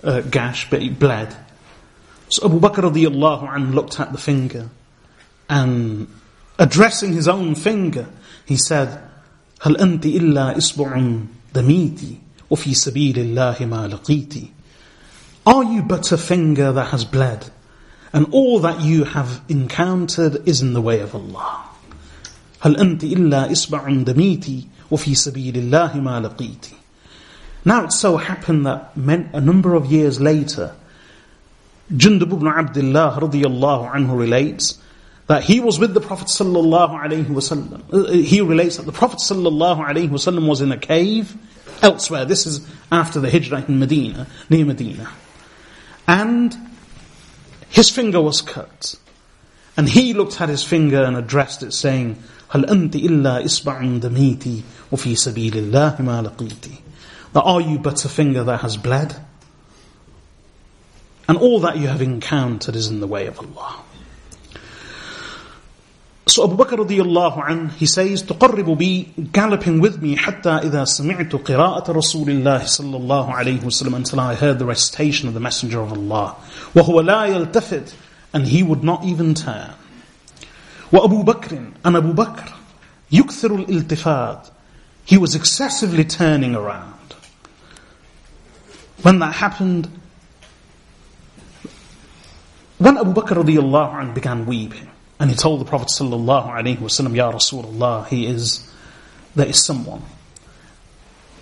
uh, 0.03 0.23
gash, 0.23 0.71
but 0.71 0.83
it 0.83 0.99
bled. 0.99 1.37
So 2.31 2.47
Abu 2.47 2.61
Bakr 2.61 2.91
radiyallahu 2.91 3.49
anhu 3.49 3.75
looked 3.75 4.01
at 4.01 4.13
the 4.13 4.19
finger 4.19 4.71
and 5.49 6.09
addressing 6.59 7.13
his 7.13 7.29
own 7.29 7.55
finger, 7.55 8.09
he 8.47 8.57
said, 8.57 9.03
"Hal 9.61 9.81
anti 9.81 10.17
illa 10.17 10.55
isbu'un 10.57 11.27
damiti 11.53 12.19
وفي 12.50 12.74
سبيل 12.74 13.20
الله 13.20 13.66
ما 13.66 13.88
لقيتي 13.88 14.52
Are 15.48 15.64
you 15.64 15.84
but 15.84 16.12
a 16.12 16.18
finger 16.18 16.72
that 16.72 16.88
has 16.88 17.06
bled 17.06 17.52
and 18.12 18.28
all 18.32 18.60
that 18.60 18.82
you 18.82 19.04
have 19.04 19.42
encountered 19.48 20.48
is 20.48 20.62
in 20.62 20.74
the 20.74 20.82
way 20.82 21.00
of 21.00 21.14
Allah? 21.14 21.66
هل 22.62 22.78
أنت 22.78 23.04
إلا 23.04 23.52
إصبع 23.52 23.90
دميتي 23.90 24.68
وفي 24.92 25.16
سبيل 25.16 25.58
الله 25.58 26.00
ما 26.02 26.20
لقيتي 26.20 26.76
Now 27.64 27.86
it 27.86 27.92
so 27.92 28.18
happened 28.18 28.66
that 28.68 28.92
a 28.96 29.42
number 29.42 29.74
of 29.74 29.88
years 29.92 30.22
later, 30.22 30.76
Jundub 31.92 32.32
ibn 32.34 32.48
Abdullah 32.48 33.18
radiallahu 33.20 33.92
anhu 33.92 34.18
relates 34.20 34.80
that 35.28 35.44
he 35.44 35.60
was 35.60 35.80
with 35.80 35.94
the 35.96 36.02
Prophet 36.02 36.28
sallallahu 36.28 37.02
alaihi 37.04 37.26
wasallam. 37.26 37.82
Uh, 37.92 38.12
he 38.12 38.42
relates 38.42 38.78
that 38.78 38.86
the 38.86 38.92
Prophet 38.92 39.18
sallallahu 39.18 39.84
alaihi 39.84 40.10
wasallam 40.10 40.48
was 40.48 40.62
in 40.62 40.72
a 40.72 40.78
cave 40.78 41.36
elsewhere. 41.82 42.26
This 42.26 42.46
is 42.46 42.66
after 42.92 43.20
the 43.20 43.30
Hijrah 43.30 43.66
in 43.68 43.80
Medina, 43.80 44.28
near 44.50 44.66
Medina. 44.66 45.10
And 46.08 46.56
his 47.70 47.90
finger 47.90 48.22
was 48.22 48.42
cut. 48.42 48.96
And 49.78 49.90
he 49.90 50.14
looked 50.14 50.40
at 50.40 50.50
his 50.50 50.64
finger 50.64 51.04
and 51.04 51.18
addressed 51.18 51.64
it 51.64 51.74
saying, 51.74 52.22
هل 52.50 52.66
أنت 52.66 52.96
إلا 52.96 53.46
إصبع 53.46 54.00
دميتي 54.00 54.64
وفي 54.92 55.16
سبيل 55.16 55.58
الله 55.58 56.02
ما 56.02 56.22
لقيتي 56.22 56.82
That 57.34 57.42
are 57.42 57.60
you 57.60 57.80
but 57.80 58.06
a 58.06 58.10
finger 58.10 58.44
that 58.46 58.62
has 58.62 58.78
bled? 58.78 59.16
And 61.28 61.38
all 61.38 61.60
that 61.62 61.78
you 61.78 61.88
have 61.88 62.02
encountered 62.02 62.76
is 62.76 62.88
in 62.88 63.02
the 63.02 63.08
way 63.08 63.26
of 63.26 63.40
Allah. 63.40 63.84
So 66.30 66.44
Abu 66.44 66.58
Bakr 66.58 66.86
radiallahu 66.86 67.50
anh, 67.50 67.70
he 67.70 67.86
says, 67.86 68.24
تقرب 68.24 68.78
بي, 68.78 69.32
galloping 69.32 69.80
with 69.80 70.02
me, 70.02 70.16
حتى 70.16 70.50
إذا 70.64 70.86
سمعت 70.86 71.32
قراءة 71.36 71.92
رسول 71.92 72.30
الله 72.30 72.60
صلى 72.66 72.98
الله 72.98 73.34
عليه 73.34 73.64
وسلم, 73.64 73.96
until 73.96 74.20
I 74.20 74.34
heard 74.34 74.58
the 74.58 74.66
recitation 74.66 75.28
of 75.28 75.34
the 75.34 75.40
Messenger 75.40 75.82
of 75.82 75.94
Allah. 75.94 76.36
وهو 76.74 77.06
لا 77.06 77.26
يلتفت, 77.28 77.94
and 78.34 78.48
he 78.48 78.64
would 78.64 78.84
not 78.84 79.04
even 79.04 79.34
turn. 79.34 79.76
وأبو 80.92 81.24
بكر 81.24 81.74
and 81.84 81.98
Abu 81.98 82.14
Bakr 82.14 82.52
يكثر 83.12 83.66
الالتفات 83.66 84.50
he 85.06 85.18
was 85.18 85.36
excessively 85.36 86.04
turning 86.04 86.56
around 86.56 86.94
when 89.02 89.20
that 89.20 89.36
happened 89.36 89.90
when 92.78 92.98
Abu 92.98 93.14
Bakr 93.14 93.44
radiallahu 93.44 93.94
anh 93.94 94.14
began 94.14 94.46
weeping 94.46 94.90
and 95.21 95.31
he 95.31 95.37
told 95.37 95.61
the 95.61 95.65
Prophet 95.65 95.89
sallallahu 95.89 96.49
alaihi 96.49 96.79
wasallam 96.79 97.15
Ya 97.15 97.31
Rasulullah 97.31 98.09
he 98.09 98.27
is 98.27 98.69
there 99.37 99.47
is 99.47 99.65
someone 99.65 100.03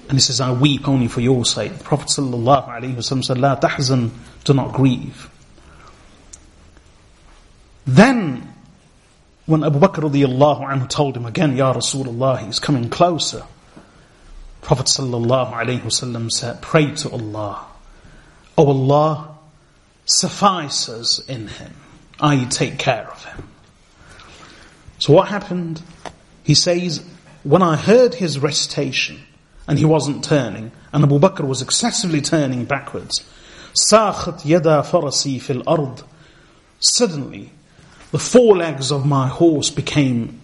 and 0.09 0.13
he 0.13 0.21
says 0.21 0.41
I 0.41 0.53
weep 0.53 0.87
only 0.87 1.09
for 1.09 1.23
your 1.23 1.47
sake 1.47 1.79
the 1.79 1.85
Prophet 1.85 2.09
sallallahu 2.09 2.69
alaihi 2.69 2.95
wasallam 2.95 3.25
said 3.25 3.39
La 3.39 3.57
tahzan 3.57 4.11
do 4.45 4.53
not 4.53 4.75
grieve 4.75 5.31
then 7.87 8.53
when 9.49 9.65
Abu 9.65 9.79
Bakr 9.79 10.03
radiallahu 10.11 10.61
anhu 10.61 10.87
told 10.91 11.17
him 11.17 11.25
again, 11.25 11.57
Ya 11.57 11.73
Rasulullah, 11.73 12.45
he's 12.45 12.61
coming 12.61 12.91
closer. 12.91 13.45
Prophet 14.61 14.85
sallallahu 14.89 15.55
alayhi 15.55 15.81
wasallam 15.81 16.31
said, 16.31 16.61
pray 16.61 16.91
to 16.97 17.09
Allah. 17.09 17.65
O 18.59 18.67
oh 18.67 18.69
Allah, 18.69 19.39
suffice 20.05 20.91
us 20.91 21.19
in 21.21 21.49
him, 21.49 21.75
I 22.21 22.45
take 22.45 22.79
care 22.79 23.09
of 23.11 23.25
him. 23.25 23.49
So 25.00 25.14
what 25.14 25.28
happened? 25.28 25.82
He 26.44 26.54
says, 26.56 27.06
when 27.44 27.62
I 27.62 27.76
heard 27.76 28.16
his 28.16 28.40
recitation, 28.40 29.20
and 29.68 29.80
he 29.80 29.86
wasn't 29.86 30.24
turning, 30.24 30.72
and 30.92 31.04
Abu 31.04 31.20
Bakr 31.20 31.48
was 31.48 31.62
excessively 31.62 32.22
turning 32.22 32.66
backwards, 32.66 33.24
ساخت 33.74 34.46
يدا 34.46 34.82
فرسي 34.82 35.40
في 35.40 35.64
الأرض 35.64 36.04
Suddenly, 36.80 37.52
the 38.12 38.20
forelegs 38.20 38.92
of 38.92 39.06
my 39.06 39.28
horse 39.28 39.70
became 39.70 40.42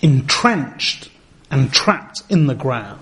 entrenched 0.00 1.10
and 1.50 1.72
trapped 1.72 2.22
in 2.28 2.46
the 2.46 2.54
ground. 2.54 3.00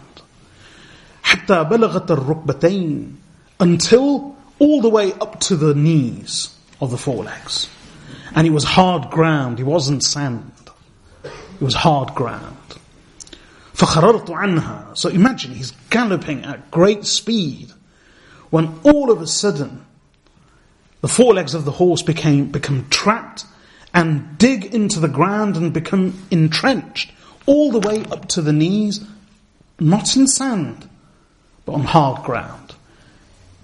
حتى 1.22 1.64
بلغت 1.64 2.10
الركبتين 2.10 3.16
until 3.60 4.36
all 4.58 4.80
the 4.80 4.88
way 4.88 5.12
up 5.14 5.40
to 5.40 5.56
the 5.56 5.74
knees 5.74 6.54
of 6.80 6.90
the 6.90 6.98
forelegs. 6.98 7.68
And 8.34 8.46
it 8.46 8.50
was 8.50 8.64
hard 8.64 9.10
ground, 9.10 9.60
it 9.60 9.64
wasn't 9.64 10.02
sand. 10.02 10.52
It 11.60 11.64
was 11.64 11.74
hard 11.74 12.14
ground. 12.14 12.56
فخررت 13.74 14.30
عنها. 14.30 14.96
So 14.96 15.08
imagine 15.08 15.54
he's 15.54 15.72
galloping 15.90 16.44
at 16.44 16.70
great 16.70 17.04
speed 17.04 17.72
when 18.50 18.78
all 18.84 19.10
of 19.10 19.20
a 19.20 19.26
sudden 19.26 19.84
the 21.00 21.08
forelegs 21.08 21.54
of 21.54 21.64
the 21.64 21.72
horse 21.72 22.02
became 22.02 22.46
become 22.46 22.86
trapped 22.88 23.44
and 23.92 24.38
dig 24.38 24.74
into 24.74 25.00
the 25.00 25.08
ground 25.08 25.56
and 25.56 25.72
become 25.72 26.26
entrenched 26.30 27.12
all 27.46 27.70
the 27.70 27.80
way 27.80 28.04
up 28.10 28.26
to 28.28 28.42
the 28.42 28.52
knees, 28.52 29.04
not 29.78 30.16
in 30.16 30.26
sand, 30.26 30.88
but 31.64 31.72
on 31.72 31.84
hard 31.84 32.22
ground. 32.24 32.74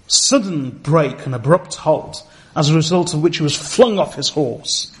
Sudden 0.07 0.71
break 0.71 1.25
and 1.25 1.33
abrupt 1.33 1.75
halt, 1.75 2.25
as 2.55 2.69
a 2.69 2.75
result 2.75 3.13
of 3.13 3.21
which 3.21 3.37
he 3.37 3.43
was 3.43 3.55
flung 3.55 3.97
off 3.97 4.15
his 4.15 4.29
horse. 4.29 4.94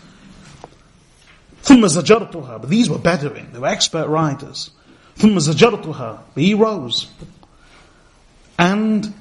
But 1.68 2.68
these 2.68 2.88
were 2.88 2.98
Bedouin, 2.98 3.52
they 3.52 3.58
were 3.58 3.68
expert 3.68 4.08
riders. 4.08 4.70
But 5.20 5.30
he 6.36 6.54
rose. 6.54 7.08
And 8.58 9.14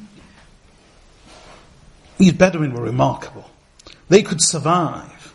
these 2.17 2.33
Bedouin 2.33 2.73
were 2.73 2.83
remarkable. 2.83 3.49
They 4.09 4.21
could 4.21 4.41
survive 4.41 5.33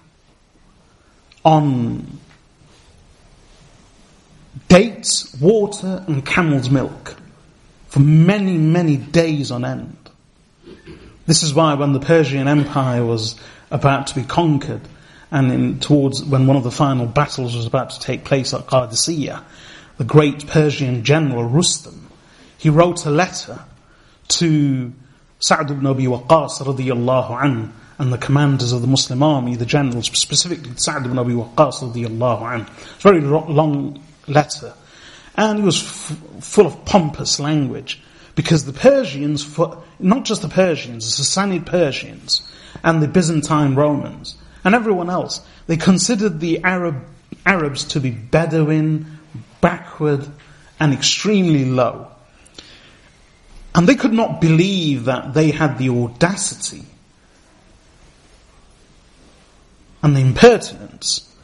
on 1.45 2.19
dates, 4.69 5.35
water, 5.41 6.05
and 6.07 6.25
camel's 6.25 6.71
milk 6.71 7.17
for 7.89 8.01
many, 8.01 8.57
many 8.57 8.97
days 8.97 9.51
on 9.51 9.65
end. 9.65 9.97
This 11.27 11.43
is 11.43 11.53
why 11.53 11.75
when 11.75 11.93
the 11.93 12.01
Persian 12.01 12.47
Empire 12.49 13.05
was 13.05 13.35
about 13.71 14.07
to 14.09 14.15
be 14.15 14.23
conquered, 14.23 14.81
and 15.31 15.53
in, 15.53 15.81
towards 15.81 16.25
when 16.25 16.47
one 16.47 16.57
of 16.57 16.65
the 16.65 16.71
final 16.71 17.07
battles 17.07 17.57
was 17.57 17.67
about 17.67 17.91
to 17.91 18.01
take 18.01 18.25
place 18.25 18.53
at 18.53 18.67
Qadisiyah, 18.67 19.43
the 19.99 20.05
great 20.05 20.47
Persian 20.47 21.05
general 21.05 21.45
Rustam, 21.45 22.11
he 22.59 22.71
wrote 22.71 23.07
a 23.07 23.11
letter 23.11 23.61
to 24.29 24.93
Sa'd 25.39 25.71
ibn 25.71 25.87
Abi 25.87 26.05
Waqqas 26.05 26.61
radiyallahu 26.61 27.45
an, 27.45 27.73
and 27.99 28.13
the 28.13 28.19
commanders 28.19 28.73
of 28.73 28.81
the 28.81 28.87
Muslim 28.87 29.23
army, 29.23 29.57
the 29.57 29.67
generals, 29.67 30.07
specifically 30.07 30.73
Sa'd 30.77 31.07
ibn 31.07 31.19
Abi 31.19 31.33
Waqqas 31.33 31.93
radiyallahu 31.93 32.55
an. 32.55 32.61
It's 32.97 33.05
a 33.05 33.09
very 33.09 33.21
long 33.21 34.03
letter. 34.27 34.73
And 35.37 35.61
it 35.61 35.63
was 35.63 35.83
f- 35.83 36.19
full 36.41 36.67
of 36.67 36.85
pompous 36.85 37.39
language. 37.41 38.03
Because 38.35 38.65
the 38.65 38.73
Persians, 38.73 39.59
not 39.99 40.25
just 40.25 40.43
the 40.43 40.49
Persians, 40.49 41.17
the 41.17 41.23
Sassanid 41.23 41.67
Persians, 41.67 42.43
and 42.83 43.03
the 43.03 43.09
Byzantine 43.09 43.75
Romans, 43.75 44.37
and 44.65 44.75
everyone 44.75 45.11
else, 45.11 45.41
they 45.67 45.77
considered 45.77 46.41
the 46.41 46.63
Arab, 46.65 47.05
Arabs 47.47 47.85
to 47.85 48.01
be 48.01 48.11
Bedouin, 48.11 49.19
backward, 49.61 50.27
and 50.79 50.93
extremely 50.93 51.65
low. 51.65 52.09
And 53.75 53.87
they 53.89 53.95
could 53.95 54.13
not 54.13 54.41
believe 54.41 55.05
that 55.05 55.33
they 55.35 55.51
had 55.51 55.79
the 55.79 55.91
audacity 55.91 56.85
and 60.03 60.17
the 60.17 60.21
impertinence 60.21 61.35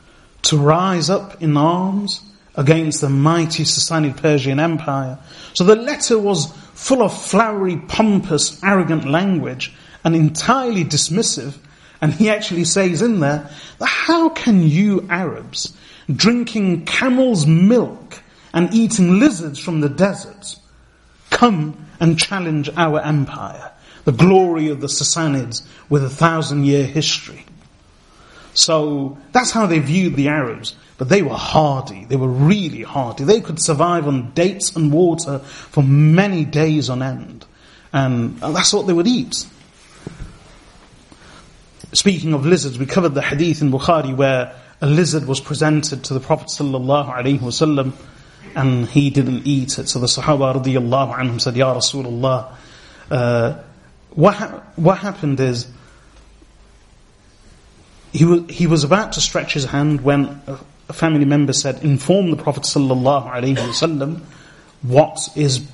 to 0.43 0.59
rise 0.59 1.11
up 1.11 1.43
in 1.43 1.57
arms 1.57 2.23
against 2.57 3.01
the 3.01 3.09
mighty 3.09 3.65
Sassanid 3.65 4.17
Persian 4.17 4.59
Empire. 4.59 5.19
So 5.53 5.65
the 5.65 5.77
letter 5.77 6.19
was 6.19 6.53
full 6.75 7.03
of 7.03 7.17
flowery, 7.17 7.77
pompous, 7.77 8.63
arrogant 8.63 9.07
language 9.07 9.73
and 10.05 10.17
entirely 10.17 10.85
dismissive. 10.85 11.55
And 12.01 12.13
he 12.13 12.31
actually 12.31 12.65
says 12.65 13.03
in 13.03 13.21
there 13.21 13.51
that 13.79 13.87
how 13.87 14.29
can 14.29 14.63
you 14.63 15.07
Arabs 15.09 15.77
drinking 16.15 16.85
camel's 16.85 17.47
milk 17.47 18.23
and 18.53 18.73
eating 18.73 19.19
lizards 19.19 19.59
from 19.59 19.81
the 19.81 19.89
deserts 19.89 20.61
come 21.31 21.87
and 22.01 22.19
challenge 22.19 22.71
our 22.77 23.01
empire, 23.01 23.73
the 24.05 24.13
glory 24.13 24.69
of 24.69 24.81
the 24.81 24.87
Sassanids 24.87 25.67
with 25.89 26.05
a 26.05 26.11
thousand 26.11 26.65
year 26.65 26.85
history. 26.85 27.45
So 28.55 29.19
that's 29.33 29.51
how 29.51 29.67
they 29.67 29.79
viewed 29.79 30.17
the 30.17 30.29
Arabs. 30.29 30.77
But 30.99 31.11
they 31.11 31.21
were 31.21 31.35
hardy. 31.35 32.07
They 32.07 32.17
were 32.17 32.29
really 32.29 32.83
hardy. 32.83 33.25
They 33.25 33.43
could 33.43 33.61
survive 33.61 34.09
on 34.09 34.33
dates 34.33 34.75
and 34.75 34.91
water 34.91 35.41
for 35.41 35.83
many 35.83 36.47
days 36.47 36.89
on 36.89 37.03
end. 37.03 37.45
And 37.93 38.39
that's 38.39 38.73
what 38.73 38.87
they 38.87 38.95
would 38.95 39.07
eat. 39.07 39.47
Speaking 41.97 42.35
of 42.35 42.45
lizards, 42.45 42.79
we 42.79 42.85
covered 42.85 43.15
the 43.15 43.23
hadith 43.23 43.63
in 43.63 43.71
Bukhari 43.73 44.15
where 44.15 44.55
a 44.83 44.87
lizard 44.87 45.27
was 45.27 45.41
presented 45.41 46.05
to 46.05 46.13
the 46.13 46.21
Prophet 46.21 46.49
sallallahu 46.49 47.11
alaihi 47.11 47.39
wasallam 47.39 47.95
and 48.55 48.87
he 48.87 49.09
didn't 49.09 49.47
eat 49.47 49.79
it. 49.79 49.89
So 49.89 50.01
the 50.01 50.07
Sahaba 50.07 50.63
radiallahu 50.63 51.17
anhum 51.17 51.41
said, 51.41 51.57
Ya 51.57 51.75
Rasulullah, 51.75 52.55
uh, 53.11 53.63
what, 54.11 54.35
ha- 54.35 54.63
what 54.77 54.99
happened 54.99 55.41
is, 55.41 55.69
he 58.13 58.27
was, 58.27 58.43
he 58.51 58.67
was 58.67 58.85
about 58.85 59.13
to 59.13 59.23
stretch 59.23 59.55
his 59.55 59.65
hand 59.65 60.03
when 60.03 60.43
a, 60.47 60.59
a 60.91 60.93
family 60.93 61.25
member 61.25 61.55
said, 61.55 61.83
inform 61.83 62.31
the 62.31 62.37
Prophet 62.37 62.65
wasallam 62.65 64.21
what 64.83 65.29
is 65.35 65.67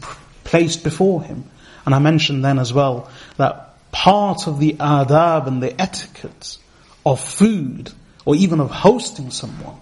placed 0.44 0.84
before 0.84 1.24
him. 1.24 1.50
And 1.84 1.96
I 1.96 1.98
mentioned 1.98 2.44
then 2.44 2.60
as 2.60 2.72
well 2.72 3.10
that 3.38 3.71
part 3.92 4.48
of 4.48 4.58
the 4.58 4.72
adab 4.74 5.46
and 5.46 5.62
the 5.62 5.80
etiquette 5.80 6.58
of 7.06 7.20
food, 7.20 7.92
or 8.24 8.34
even 8.34 8.58
of 8.58 8.70
hosting 8.70 9.30
someone, 9.30 9.76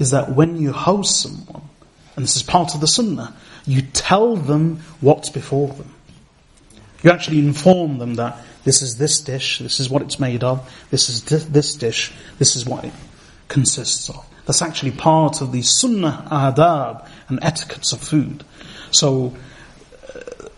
is 0.00 0.10
that 0.10 0.34
when 0.34 0.56
you 0.56 0.72
host 0.72 1.20
someone, 1.20 1.62
and 2.16 2.24
this 2.24 2.36
is 2.36 2.42
part 2.42 2.74
of 2.74 2.80
the 2.80 2.88
sunnah, 2.88 3.34
you 3.66 3.82
tell 3.82 4.34
them 4.34 4.80
what's 5.00 5.28
before 5.28 5.68
them. 5.68 5.94
You 7.02 7.10
actually 7.10 7.38
inform 7.38 7.98
them 7.98 8.14
that 8.14 8.38
this 8.64 8.82
is 8.82 8.98
this 8.98 9.20
dish, 9.20 9.58
this 9.58 9.80
is 9.80 9.88
what 9.88 10.02
it's 10.02 10.18
made 10.18 10.42
of, 10.42 10.68
this 10.90 11.08
is 11.08 11.24
this 11.24 11.74
dish, 11.74 12.12
this 12.38 12.56
is 12.56 12.66
what 12.66 12.84
it 12.84 12.92
consists 13.48 14.08
of. 14.08 14.26
That's 14.46 14.62
actually 14.62 14.92
part 14.92 15.40
of 15.40 15.52
the 15.52 15.62
sunnah 15.62 16.26
adab 16.30 17.06
and 17.28 17.38
etiquettes 17.42 17.92
of 17.92 18.00
food. 18.00 18.44
So, 18.90 19.34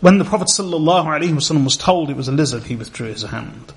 when 0.03 0.17
the 0.17 0.25
Prophet 0.25 0.49
ﷺ 0.49 1.63
was 1.63 1.77
told 1.77 2.09
it 2.09 2.17
was 2.17 2.27
a 2.27 2.33
lizard, 2.33 2.63
he 2.63 2.75
withdrew 2.75 3.07
his 3.07 3.21
hand. 3.23 3.71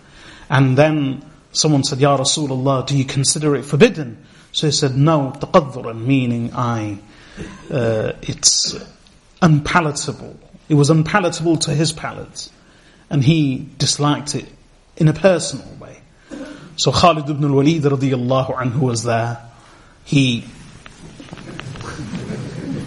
And 0.51 0.77
then 0.77 1.24
someone 1.53 1.85
said, 1.85 2.01
Ya 2.01 2.16
Rasulullah, 2.16 2.85
do 2.85 2.98
you 2.98 3.05
consider 3.05 3.55
it 3.55 3.65
forbidden? 3.65 4.27
So 4.51 4.66
he 4.66 4.73
said, 4.73 4.97
no, 4.97 5.32
taqadduran, 5.39 6.05
meaning 6.05 6.51
I 6.53 6.98
uh, 7.70 8.15
it's 8.23 8.74
unpalatable. 9.40 10.36
It 10.69 10.74
was 10.74 10.90
unpalatable 10.90 11.59
to 11.59 11.70
his 11.73 11.93
palate, 11.93 12.51
and 13.09 13.23
he 13.23 13.69
disliked 13.78 14.35
it 14.35 14.48
in 14.97 15.07
a 15.07 15.12
personal 15.12 15.69
way. 15.77 16.01
So 16.74 16.90
Khalid 16.90 17.31
ibn 17.31 17.44
al-Walid 17.44 17.82
radiallahu 17.82 18.53
anhu 18.57 18.81
was 18.81 19.05
there. 19.05 19.48
He 20.05 20.44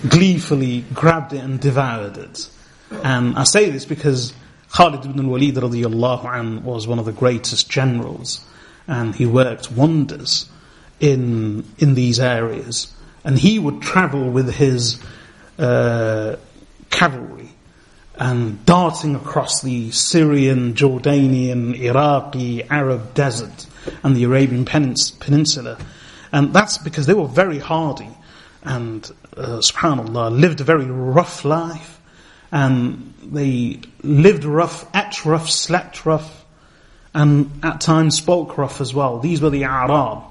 gleefully 0.10 0.84
grabbed 0.94 1.32
it 1.32 1.42
and 1.42 1.58
devoured 1.58 2.18
it. 2.18 2.50
And 2.92 3.38
I 3.38 3.44
say 3.44 3.70
this 3.70 3.86
because 3.86 4.34
Khalid 4.72 5.06
ibn 5.06 5.26
al-Walid 5.26 5.56
radiallahu 5.56 6.24
anhu 6.24 6.62
was 6.64 6.88
one 6.88 7.00
of 7.00 7.06
the 7.06 7.12
greatest 7.12 7.70
generals, 7.70 8.44
and 8.88 9.16
he 9.16 9.26
worked 9.26 9.72
wonders 9.72 10.50
in 11.00 11.66
in 11.78 11.96
these 11.96 12.20
areas 12.20 12.94
and 13.24 13.38
he 13.38 13.60
would 13.60 13.82
travel 13.82 14.30
with 14.30 14.54
his 14.54 15.02
uh, 15.58 16.36
cavalry 16.90 17.50
and 18.16 18.66
darting 18.66 19.16
across 19.16 19.62
the 19.62 19.92
Syrian, 19.92 20.74
Jordanian, 20.74 21.78
Iraqi, 21.80 22.64
Arab 22.64 23.14
desert 23.14 23.68
and 24.04 24.16
the 24.16 24.26
Arabian 24.26 24.66
Peninsula. 24.66 25.78
And 26.32 26.54
that's 26.54 26.78
because 26.78 27.06
they 27.06 27.14
were 27.14 27.28
very 27.28 27.60
hardy 27.60 28.10
and, 28.64 29.10
uh, 29.38 29.60
subhanAllah, 29.60 30.38
lived 30.38 30.60
a 30.60 30.66
very 30.66 30.86
rough 30.86 31.46
life 31.46 31.99
um, 32.52 33.14
they 33.24 33.80
lived 34.02 34.44
rough, 34.44 34.86
ate 34.96 35.26
rough, 35.26 35.50
slept 35.50 36.06
rough, 36.06 36.46
and 37.14 37.52
at 37.64 37.82
times 37.82 38.18
spoke 38.18 38.58
rough 38.58 38.82
as 38.82 38.94
well. 38.94 39.20
These 39.20 39.42
were 39.42 39.50
the 39.50 39.66
Arab. 39.66 40.24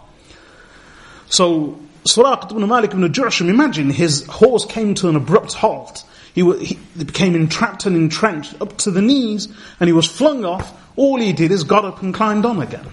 So, 1.28 1.78
Suraq 2.04 2.50
ibn 2.50 2.66
Malik 2.68 2.92
ibn 2.92 3.12
Ju'sham, 3.12 3.48
imagine 3.48 3.90
his 3.90 4.26
horse 4.26 4.64
came 4.64 4.94
to 4.94 5.08
an 5.08 5.16
abrupt 5.16 5.54
halt. 5.54 6.04
He, 6.34 6.42
he 6.64 6.78
became 6.96 7.34
entrapped 7.34 7.86
and 7.86 7.96
entrenched 7.96 8.60
up 8.60 8.76
to 8.78 8.90
the 8.90 9.02
knees, 9.02 9.48
and 9.80 9.88
he 9.88 9.92
was 9.92 10.06
flung 10.06 10.44
off. 10.44 10.72
All 10.96 11.20
he 11.20 11.32
did 11.32 11.52
is 11.52 11.64
got 11.64 11.84
up 11.84 12.02
and 12.02 12.14
climbed 12.14 12.44
on 12.44 12.60
again. 12.62 12.86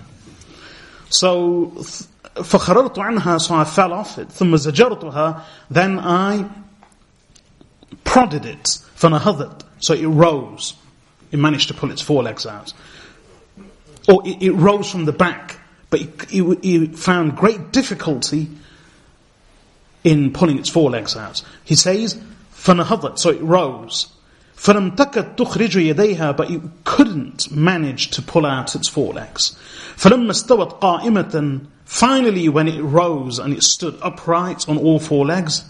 So, 1.10 1.72
فخررت 2.36 2.98
عنها 2.98 3.40
so 3.40 3.56
I 3.56 3.64
fell 3.64 3.94
off 3.94 4.18
it 4.18 4.30
ثم 4.30 4.56
زجرتها 4.56 5.42
then 5.72 6.00
I 6.00 6.46
prodded 8.15 8.45
it. 8.45 8.79
فنهضت, 8.99 9.63
so 9.81 9.95
it 9.95 10.07
rose. 10.07 10.75
It 11.33 11.39
managed 11.39 11.69
to 11.69 11.75
pull 11.75 11.91
its 11.91 12.03
forelegs 12.03 12.47
out. 12.47 12.73
Or 14.09 14.27
it, 14.27 14.43
it 14.43 14.53
rose 14.53 14.91
from 14.91 15.05
the 15.05 15.13
back, 15.13 15.59
but 15.91 16.01
it, 16.01 16.33
it, 16.33 16.59
it 16.65 16.97
found 16.97 17.37
great 17.37 17.73
difficulty 17.73 18.49
in 20.03 20.33
pulling 20.33 20.59
its 20.59 20.69
forelegs 20.69 21.17
out. 21.17 21.43
He 21.65 21.77
says, 21.77 22.21
فنهضت, 22.55 23.19
so 23.19 23.31
it 23.31 23.43
rose. 23.43 24.09
فلم 24.57 24.95
تكد 24.95 25.37
تخرج 25.37 25.77
يديها 25.77 26.37
but 26.37 26.51
it 26.51 26.61
couldn't 26.85 27.51
manage 27.51 28.11
to 28.11 28.21
pull 28.21 28.45
out 28.45 28.75
its 28.75 28.89
forelegs. 28.89 29.57
فلما 29.97 30.31
استوت 30.31 30.81
قائمة 30.81 31.67
Finally, 31.85 32.49
when 32.49 32.69
it 32.69 32.81
rose 32.81 33.41
and 33.41 33.53
it 33.53 33.65
stood 33.65 33.99
upright 34.01 34.69
on 34.69 34.79
all 34.79 35.01
four 35.01 35.27
legs, 35.27 35.65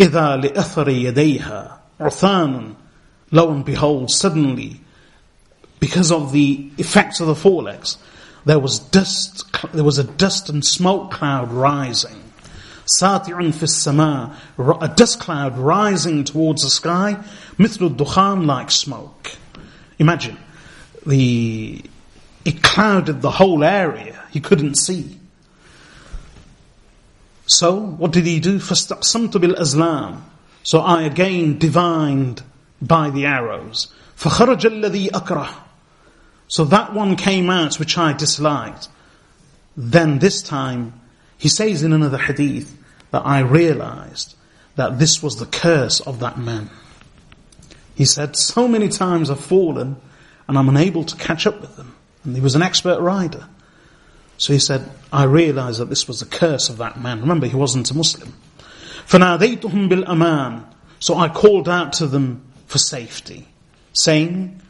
إذا 0.00 0.36
لأثر 0.36 0.88
يديها 0.88 1.78
عثان 2.00 2.74
Lo 3.32 3.52
and 3.52 3.64
behold, 3.64 4.10
suddenly, 4.10 4.80
because 5.78 6.10
of 6.10 6.32
the 6.32 6.68
effects 6.78 7.20
of 7.20 7.28
the 7.28 7.34
forelegs, 7.34 7.96
there 8.44 8.58
was 8.58 8.80
dust, 8.80 9.44
there 9.72 9.84
was 9.84 9.98
a 9.98 10.04
dust 10.04 10.48
and 10.48 10.64
smoke 10.64 11.12
cloud 11.12 11.52
rising. 11.52 12.24
ساتع 12.86 13.52
في 13.52 13.62
السماء, 13.62 14.82
a 14.82 14.88
dust 14.88 15.20
cloud 15.20 15.56
rising 15.58 16.24
towards 16.24 16.62
the 16.62 16.70
sky, 16.70 17.16
مثل 17.58 17.96
الدخان 17.96 18.46
like 18.46 18.70
smoke. 18.72 19.36
Imagine, 20.00 20.36
the, 21.06 21.84
it 22.44 22.62
clouded 22.62 23.22
the 23.22 23.30
whole 23.30 23.62
area. 23.62 24.24
He 24.32 24.40
couldn't 24.40 24.76
see. 24.76 25.13
So, 27.46 27.74
what 27.74 28.12
did 28.12 28.26
he 28.26 28.38
do? 28.38 28.58
فَاسْتَقْسَمْتُ 28.58 29.32
بِالْأَزْلَامِ 29.32 30.20
So 30.62 30.80
I 30.80 31.02
again 31.02 31.58
divined 31.58 32.42
by 32.80 33.10
the 33.10 33.26
arrows. 33.26 33.92
فَخَرَجَ 34.16 34.60
الَّذِي 34.60 35.10
أَكْرَهُ 35.10 35.52
So 36.48 36.64
that 36.66 36.94
one 36.94 37.16
came 37.16 37.50
out 37.50 37.78
which 37.78 37.98
I 37.98 38.12
disliked. 38.12 38.88
Then 39.76 40.18
this 40.18 40.42
time, 40.42 41.00
he 41.38 41.48
says 41.48 41.82
in 41.82 41.92
another 41.92 42.18
hadith 42.18 42.76
that 43.10 43.26
I 43.26 43.40
realized 43.40 44.36
that 44.76 44.98
this 44.98 45.22
was 45.22 45.36
the 45.36 45.46
curse 45.46 46.00
of 46.00 46.20
that 46.20 46.38
man. 46.38 46.70
He 47.94 48.04
said, 48.04 48.36
so 48.36 48.68
many 48.68 48.88
times 48.88 49.30
I've 49.30 49.40
fallen 49.40 49.96
and 50.48 50.58
I'm 50.58 50.68
unable 50.68 51.04
to 51.04 51.16
catch 51.16 51.46
up 51.46 51.60
with 51.60 51.76
them. 51.76 51.94
And 52.24 52.34
he 52.34 52.40
was 52.40 52.54
an 52.54 52.62
expert 52.62 53.00
rider. 53.00 53.46
So 54.38 54.52
he 54.52 54.58
said, 54.58 54.90
I 55.12 55.24
realized 55.24 55.80
that 55.80 55.90
this 55.90 56.08
was 56.08 56.20
the 56.20 56.26
curse 56.26 56.70
of 56.70 56.78
that 56.78 57.00
man. 57.00 57.20
Remember, 57.20 57.46
he 57.46 57.56
wasn't 57.56 57.90
a 57.90 57.94
Muslim. 57.94 58.34
فَنَادَيْتُهُمْ 59.06 59.90
بِالْأَمَانِ 59.90 60.64
So 60.98 61.16
I 61.16 61.28
called 61.28 61.68
out 61.68 61.92
to 61.94 62.06
them 62.06 62.42
for 62.66 62.78
safety, 62.78 63.46
saying, 63.92 64.60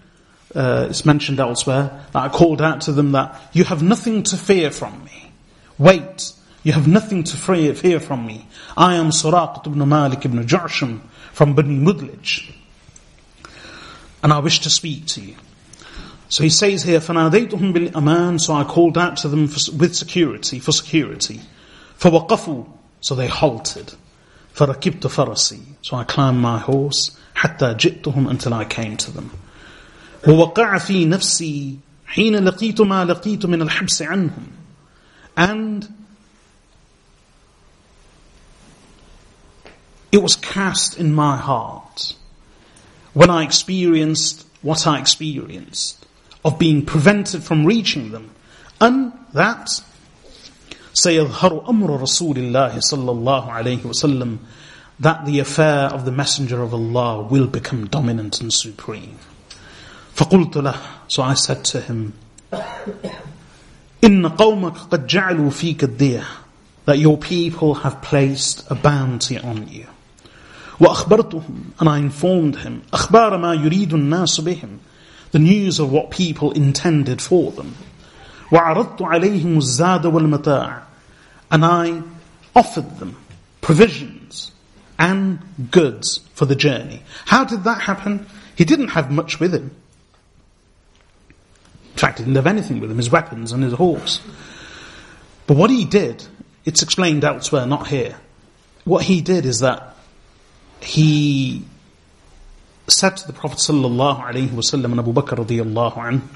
uh, 0.55 0.89
it's 0.91 1.05
mentioned 1.05 1.39
elsewhere, 1.39 2.05
that 2.13 2.19
I 2.19 2.29
called 2.29 2.61
out 2.61 2.81
to 2.83 2.93
them 2.93 3.13
that 3.13 3.41
you 3.53 3.65
have 3.65 3.83
nothing 3.83 4.23
to 4.25 4.37
fear 4.37 4.71
from 4.71 5.05
me. 5.05 5.31
Wait, 5.79 6.33
you 6.63 6.73
have 6.73 6.89
nothing 6.89 7.25
to 7.25 7.37
fear, 7.37 7.75
fear 7.75 8.01
from 8.01 8.27
me. 8.27 8.49
I 8.77 8.97
am 8.97 9.11
Suraqat 9.11 9.67
ibn 9.67 9.89
Malik 9.89 10.25
ibn 10.25 10.45
Ju'sham 10.45 11.01
from 11.33 11.55
Bani 11.55 11.79
Mudlij. 11.79 12.53
And 14.23 14.33
I 14.33 14.39
wish 14.41 14.61
to 14.61 14.71
speak 14.71 15.07
to 15.07 15.21
you. 15.21 15.37
So 16.31 16.45
he 16.45 16.51
says 16.51 16.85
here, 16.85 17.01
فَنَادَيْتُهُمْ 17.01 17.91
بِالْأَمَانِ 17.91 18.41
So 18.41 18.55
I 18.55 18.63
called 18.63 18.97
out 18.97 19.17
to 19.19 19.29
them 19.29 19.49
for, 19.49 19.73
with 19.77 19.97
security, 19.97 20.61
for 20.61 20.71
security. 20.71 21.41
فَوَقَفُوا 21.99 22.69
So 23.01 23.17
they 23.17 23.27
halted. 23.27 23.95
فَرَكِبْتُ 24.55 25.01
فَرَسِي 25.01 25.61
So 25.83 25.97
I 25.97 26.05
climbed 26.05 26.39
my 26.39 26.59
horse, 26.59 27.19
حَتَّى 27.35 27.75
جِئْتُهُمْ 27.75 28.31
Until 28.31 28.55
I 28.55 28.65
came 28.65 28.97
to 28.99 29.11
them. 29.11 29.33
وَوَقَعَ 30.23 30.55
فِي 30.55 31.07
نَفْسِي 31.07 31.79
حِينَ 32.07 32.49
لَقِيتُ 32.49 32.77
مَا 32.77 33.13
لَقِيتُ 33.13 33.41
مِنَ 33.47 33.69
الْحِبْسِ 33.69 34.07
عَنْهُمْ 34.07 34.47
And 35.37 35.89
it 40.13 40.19
was 40.19 40.37
cast 40.37 40.97
in 40.97 41.13
my 41.13 41.37
heart 41.37 42.15
when 43.15 43.31
I 43.31 43.43
experienced 43.43 44.47
what 44.63 44.87
I 44.87 45.01
experienced 45.01 46.04
of 46.45 46.59
being 46.59 46.85
prevented 46.85 47.43
from 47.43 47.67
reaching 47.67 48.13
them. 48.13 48.31
And 48.81 49.13
that 49.33 49.83
سيظهر 50.95 51.69
أمر 51.69 52.01
رسول 52.01 52.39
الله 52.39 52.81
صلى 52.81 53.11
الله 53.11 53.53
عليه 53.53 53.87
وسلم 53.87 54.39
that 54.99 55.25
the 55.25 55.39
affair 55.39 55.89
of 55.89 56.05
the 56.05 56.13
Messenger 56.13 56.63
of 56.63 56.75
Allah 56.75 57.23
will 57.23 57.47
become 57.47 57.87
dominant 57.87 58.41
and 58.41 58.53
supreme. 58.53 59.17
فقلت 60.15 60.57
له 60.57 60.77
So 61.09 61.23
I 61.23 61.35
said 61.35 61.65
to 61.67 61.81
him 61.81 62.13
إن 64.05 64.27
قومك 64.29 64.77
قد 64.91 65.07
جعلوا 65.07 65.51
فيك 65.51 65.85
الدية 65.85 66.25
That 66.87 66.99
your 66.99 67.19
people 67.19 67.75
have 67.75 68.03
placed 68.03 68.69
a 68.71 68.75
bounty 68.75 69.39
on 69.39 69.69
you. 69.69 69.87
وأخبرتهم 70.81 71.73
And 71.79 71.89
I 71.89 71.99
informed 71.99 72.57
him 72.57 72.83
أخبار 72.93 73.39
ما 73.39 73.55
يريد 73.55 73.95
الناس 73.95 74.41
بهم 74.41 74.79
the 75.35 75.39
news 75.39 75.79
of 75.79 75.93
what 75.93 76.11
people 76.11 76.53
intended 76.53 77.23
for 77.23 77.51
them. 77.53 77.77
وَعَرَضْتُ 78.51 78.99
عَلَيْهِمُ 78.99 79.57
الزَّادَ 79.57 80.03
وَالْمَتَاعِ 80.03 80.83
And 81.51 81.65
I 81.65 82.03
offered 82.55 82.99
them 82.99 83.17
provisions 83.61 84.53
and 84.99 85.41
goods 85.71 86.19
for 86.35 86.47
the 86.47 86.57
journey. 86.57 87.03
How 87.27 87.45
did 87.45 87.65
that 87.65 87.83
happen? 87.83 88.27
He 88.57 88.65
didn't 88.65 88.89
have 88.89 89.11
much 89.11 89.39
with 89.39 89.55
him. 89.55 89.71
In 91.93 91.99
fact, 91.99 92.19
he 92.19 92.25
didn't 92.25 92.37
have 92.37 92.47
anything 92.47 92.81
with 92.81 92.91
him, 92.91 92.97
his 92.97 93.11
weapons 93.11 93.53
and 93.53 93.63
his 93.63 93.75
horse. 93.75 94.21
But 95.47 95.57
what 95.57 95.71
he 95.71 95.85
did, 95.85 96.25
it's 96.65 96.83
explained 96.83 97.25
elsewhere, 97.25 97.67
not 97.67 97.87
here. 97.87 98.17
What 98.85 99.05
he 99.05 99.21
did 99.21 99.47
is 99.47 99.61
that 99.61 99.95
he 100.81 101.65
said 102.88 103.18
to 103.18 103.28
the 103.28 103.34
Prophet 103.34 103.60
sallallahu 103.60 104.24
alaihi 104.24 104.50
wasallam 104.50 104.86
and 104.86 105.00
Abu 105.00 105.14
Bakr 105.14 105.46
radiallahu 105.46 105.98
anh, 105.98 106.30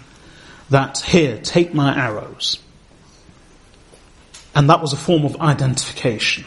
that 0.69 0.99
here, 0.99 1.37
take 1.37 1.73
my 1.73 1.95
arrows. 1.95 2.59
And 4.55 4.69
that 4.69 4.81
was 4.81 4.93
a 4.93 4.97
form 4.97 5.25
of 5.25 5.39
identification. 5.41 6.45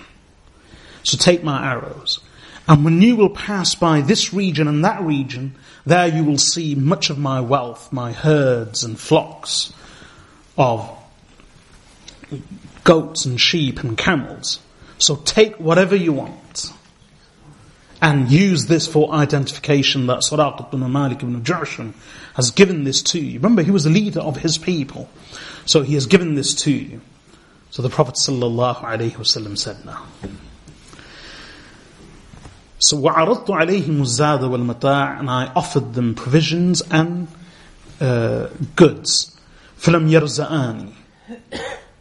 So 1.02 1.16
take 1.16 1.42
my 1.42 1.72
arrows. 1.72 2.20
And 2.68 2.84
when 2.84 3.02
you 3.02 3.16
will 3.16 3.30
pass 3.30 3.74
by 3.74 4.00
this 4.00 4.32
region 4.32 4.68
and 4.68 4.84
that 4.84 5.02
region, 5.02 5.56
there 5.84 6.06
you 6.06 6.22
will 6.22 6.38
see 6.38 6.74
much 6.74 7.10
of 7.10 7.18
my 7.18 7.40
wealth, 7.40 7.92
my 7.92 8.12
herds 8.12 8.84
and 8.84 8.98
flocks 8.98 9.72
of 10.56 10.88
goats 12.84 13.24
and 13.24 13.40
sheep 13.40 13.80
and 13.80 13.98
camels. 13.98 14.60
So 14.98 15.16
take 15.16 15.58
whatever 15.58 15.96
you 15.96 16.12
want 16.12 16.72
and 18.02 18.30
use 18.30 18.66
this 18.66 18.88
for 18.88 19.12
identification 19.12 20.08
that 20.08 20.18
Sadaq 20.18 20.74
ibn 20.74 20.90
Malik 20.90 21.22
ibn 21.22 21.40
Ju'sham 21.42 21.94
has 22.34 22.50
given 22.50 22.82
this 22.82 23.00
to 23.02 23.20
you. 23.20 23.38
Remember, 23.38 23.62
he 23.62 23.70
was 23.70 23.84
the 23.84 23.90
leader 23.90 24.18
of 24.18 24.38
his 24.38 24.58
people. 24.58 25.08
So 25.64 25.82
he 25.82 25.94
has 25.94 26.06
given 26.06 26.34
this 26.34 26.52
to 26.64 26.72
you. 26.72 27.00
So 27.70 27.80
the 27.80 27.88
Prophet 27.88 28.18
said 28.18 28.34
now. 28.34 30.04
So 32.80 32.96
وَعَرَضْتُ 32.96 33.46
عَلَيْهِمُ 33.46 34.00
الزَّادَ 34.00 34.40
وَالْمَتَاعَ 34.40 35.20
And 35.20 35.30
I 35.30 35.52
offered 35.54 35.94
them 35.94 36.16
provisions 36.16 36.82
and 36.90 37.28
uh, 38.00 38.48
goods. 38.74 39.40
فَلَمْ 39.78 40.10
يَرْزَآنِ 40.10 40.92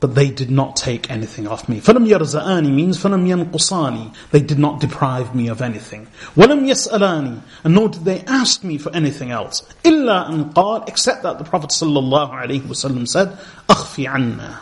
but 0.01 0.15
they 0.15 0.31
did 0.31 0.51
not 0.51 0.77
take 0.77 1.11
anything 1.11 1.49
off 1.49 1.69
me. 1.69 1.81
فَلَمْ 1.81 2.07
يَرْزَآنِ 2.07 2.71
means 2.71 2.99
فَلَمْ 2.99 3.27
يَنْقُصَانِ 3.27 4.15
They 4.31 4.41
did 4.41 4.59
not 4.59 4.79
deprive 4.79 5.35
me 5.35 5.49
of 5.49 5.63
anything. 5.63 6.07
وَلَمْ 6.37 6.69
يَسْأَلَانِ 6.69 7.41
And 7.65 7.75
nor 7.75 7.89
did 7.89 8.05
they 8.05 8.21
ask 8.21 8.63
me 8.63 8.77
for 8.77 8.95
anything 8.95 9.31
else. 9.31 9.63
إِلَّا 9.85 10.29
أَنْ 10.29 10.53
قَالْ 10.53 10.87
Except 10.89 11.23
that 11.23 11.39
the 11.39 11.45
Prophet 11.45 11.71
ﷺ 11.71 13.09
said, 13.09 13.29
أَخْفِ 13.69 14.07
عَنَّا 14.07 14.59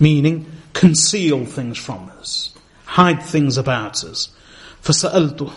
Meaning, 0.00 0.46
conceal 0.74 1.46
things 1.46 1.78
from 1.78 2.10
us. 2.20 2.54
Hide 2.84 3.22
things 3.22 3.56
about 3.56 4.04
us. 4.04 4.28
فَسَأَلْتُهُ 4.82 5.50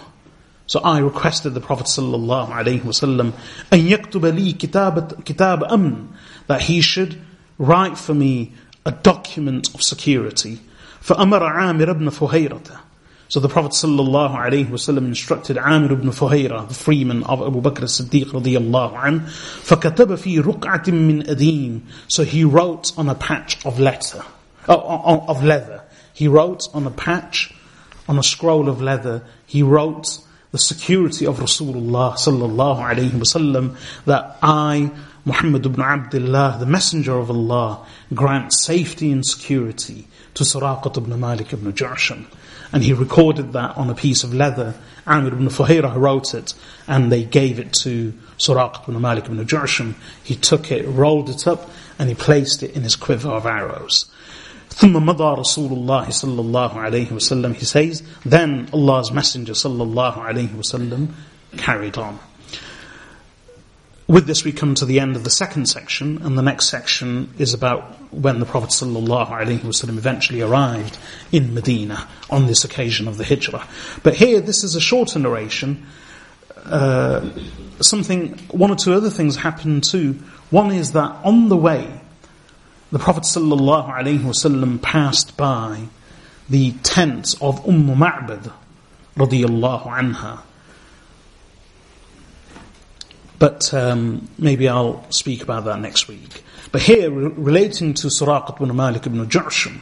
So 0.67 0.79
I 0.79 0.99
requested 0.99 1.53
the 1.53 1.59
Prophet 1.59 1.87
sallallahu 1.87 2.47
alaihi 2.47 2.79
wasallam 2.79 3.33
أن 3.73 3.79
يكتب 3.87 4.25
لي 4.25 4.53
كتاب 4.53 5.21
كتاب 5.25 5.63
أمن 5.65 6.07
that 6.47 6.61
he 6.61 6.79
should 6.79 7.21
write 7.57 7.97
for 7.97 8.13
me 8.13 8.53
a 8.85 8.91
document 8.91 9.73
of 9.73 9.81
security. 9.81 10.59
فأمر 11.01 11.43
عامر 11.43 11.93
بن 11.93 12.09
فهيرة 12.09 12.79
so 13.31 13.39
the 13.39 13.47
Prophet 13.47 13.71
ﷺ 13.71 14.97
instructed 14.97 15.57
Amir 15.57 15.93
ibn 15.93 16.09
Fuhayra, 16.09 16.67
the 16.67 16.73
freeman 16.73 17.23
of 17.23 17.41
Abu 17.41 17.61
Bakr 17.61 17.83
as-Siddiq 17.83 18.25
radiyallahu 18.25 19.07
an, 19.07 19.21
فَكَتَبَ 19.21 20.17
فِي 20.17 20.43
رُقْعَةٍ 20.43 20.83
مِّنْ 20.87 21.25
أَدِيمٍ 21.27 21.79
So 22.09 22.25
he 22.25 22.43
wrote 22.43 22.91
on 22.97 23.07
a 23.07 23.15
patch 23.15 23.65
of 23.65 23.79
letter, 23.79 24.21
uh, 24.67 24.75
of 24.75 25.45
leather. 25.45 25.81
He 26.13 26.27
wrote 26.27 26.67
on 26.73 26.85
a 26.85 26.91
patch, 26.91 27.53
on 28.09 28.19
a 28.19 28.23
scroll 28.23 28.67
of 28.67 28.81
leather, 28.81 29.23
he 29.45 29.63
wrote 29.63 30.19
the 30.51 30.59
security 30.59 31.25
of 31.25 31.37
Rasulullah 31.37 32.15
sallallahu 32.15 32.79
alayhi 32.81 33.11
wasallam 33.11 33.77
that 34.03 34.39
I, 34.43 34.91
Muhammad 35.26 35.66
ibn 35.66 35.82
Abdullah, 35.82 36.56
the 36.60 36.66
Messenger 36.66 37.18
of 37.18 37.30
Allah, 37.30 37.84
grant 38.14 38.52
safety 38.52 39.10
and 39.10 39.26
security 39.26 40.06
to 40.34 40.44
Suraqat 40.44 40.96
ibn 40.96 41.18
Malik 41.18 41.52
ibn 41.52 41.72
Ja'sham. 41.72 42.26
And 42.72 42.84
he 42.84 42.92
recorded 42.92 43.52
that 43.52 43.76
on 43.76 43.90
a 43.90 43.94
piece 43.94 44.22
of 44.22 44.32
leather. 44.32 44.76
Amir 45.04 45.32
ibn 45.32 45.48
Fuhairah 45.48 45.96
wrote 45.96 46.32
it, 46.32 46.54
and 46.86 47.10
they 47.10 47.24
gave 47.24 47.58
it 47.58 47.72
to 47.82 48.12
Suraqat 48.38 48.88
ibn 48.88 49.00
Malik 49.00 49.24
ibn 49.24 49.44
Ja'sham. 49.44 49.96
He 50.22 50.36
took 50.36 50.70
it, 50.70 50.86
rolled 50.86 51.28
it 51.28 51.48
up, 51.48 51.70
and 51.98 52.08
he 52.08 52.14
placed 52.14 52.62
it 52.62 52.76
in 52.76 52.84
his 52.84 52.94
quiver 52.94 53.30
of 53.30 53.46
arrows. 53.46 54.06
ثم 54.68 54.92
مضى 54.92 55.40
رسول 55.40 55.72
الله 55.72 56.06
صلى 56.08 56.40
الله 56.40 56.72
عليه 56.74 57.08
وسلم 57.12 57.56
he 57.56 57.64
says 57.64 58.02
then 58.26 58.68
Allah's 58.74 59.10
messenger 59.10 59.54
صلى 59.54 59.82
الله 59.82 60.12
عليه 60.12 60.54
وسلم 60.54 61.08
carried 61.56 61.96
on 61.96 62.18
with 64.08 64.26
this, 64.26 64.44
we 64.44 64.52
come 64.52 64.74
to 64.76 64.84
the 64.84 65.00
end 65.00 65.16
of 65.16 65.24
the 65.24 65.30
second 65.30 65.66
section, 65.66 66.22
and 66.22 66.38
the 66.38 66.42
next 66.42 66.68
section 66.68 67.32
is 67.38 67.54
about 67.54 67.82
when 68.12 68.38
the 68.38 68.46
Prophet 68.46 68.70
ﷺ 68.70 69.88
eventually 69.88 70.42
arrived 70.42 70.96
in 71.32 71.54
Medina 71.54 72.06
on 72.30 72.46
this 72.46 72.64
occasion 72.64 73.08
of 73.08 73.18
the 73.18 73.24
Hijrah. 73.24 73.66
But 74.04 74.14
here, 74.14 74.40
this 74.40 74.62
is 74.62 74.76
a 74.76 74.80
shorter 74.80 75.18
narration. 75.18 75.86
Uh, 76.64 77.30
something, 77.80 78.38
one 78.50 78.70
or 78.70 78.76
two 78.76 78.94
other 78.94 79.10
things 79.10 79.36
happened 79.36 79.82
too. 79.82 80.12
One 80.50 80.70
is 80.70 80.92
that 80.92 81.10
on 81.24 81.48
the 81.48 81.56
way, 81.56 82.00
the 82.92 83.00
Prophet 83.00 83.24
ﷺ 83.24 84.82
passed 84.82 85.36
by 85.36 85.88
the 86.48 86.70
tent 86.84 87.34
of 87.40 87.66
Umm 87.66 87.88
Ma'bad, 87.88 88.52
radiyallahu 89.16 89.86
anha, 89.86 90.42
but 93.38 93.72
um, 93.74 94.28
maybe 94.38 94.68
I'll 94.68 95.04
speak 95.10 95.42
about 95.42 95.64
that 95.64 95.80
next 95.80 96.08
week. 96.08 96.42
But 96.72 96.82
here, 96.82 97.10
re- 97.10 97.32
relating 97.36 97.94
to 97.94 98.08
Suraqat 98.08 98.60
ibn 98.60 98.74
Malik 98.74 99.06
ibn 99.06 99.26
Ja'sham, 99.26 99.80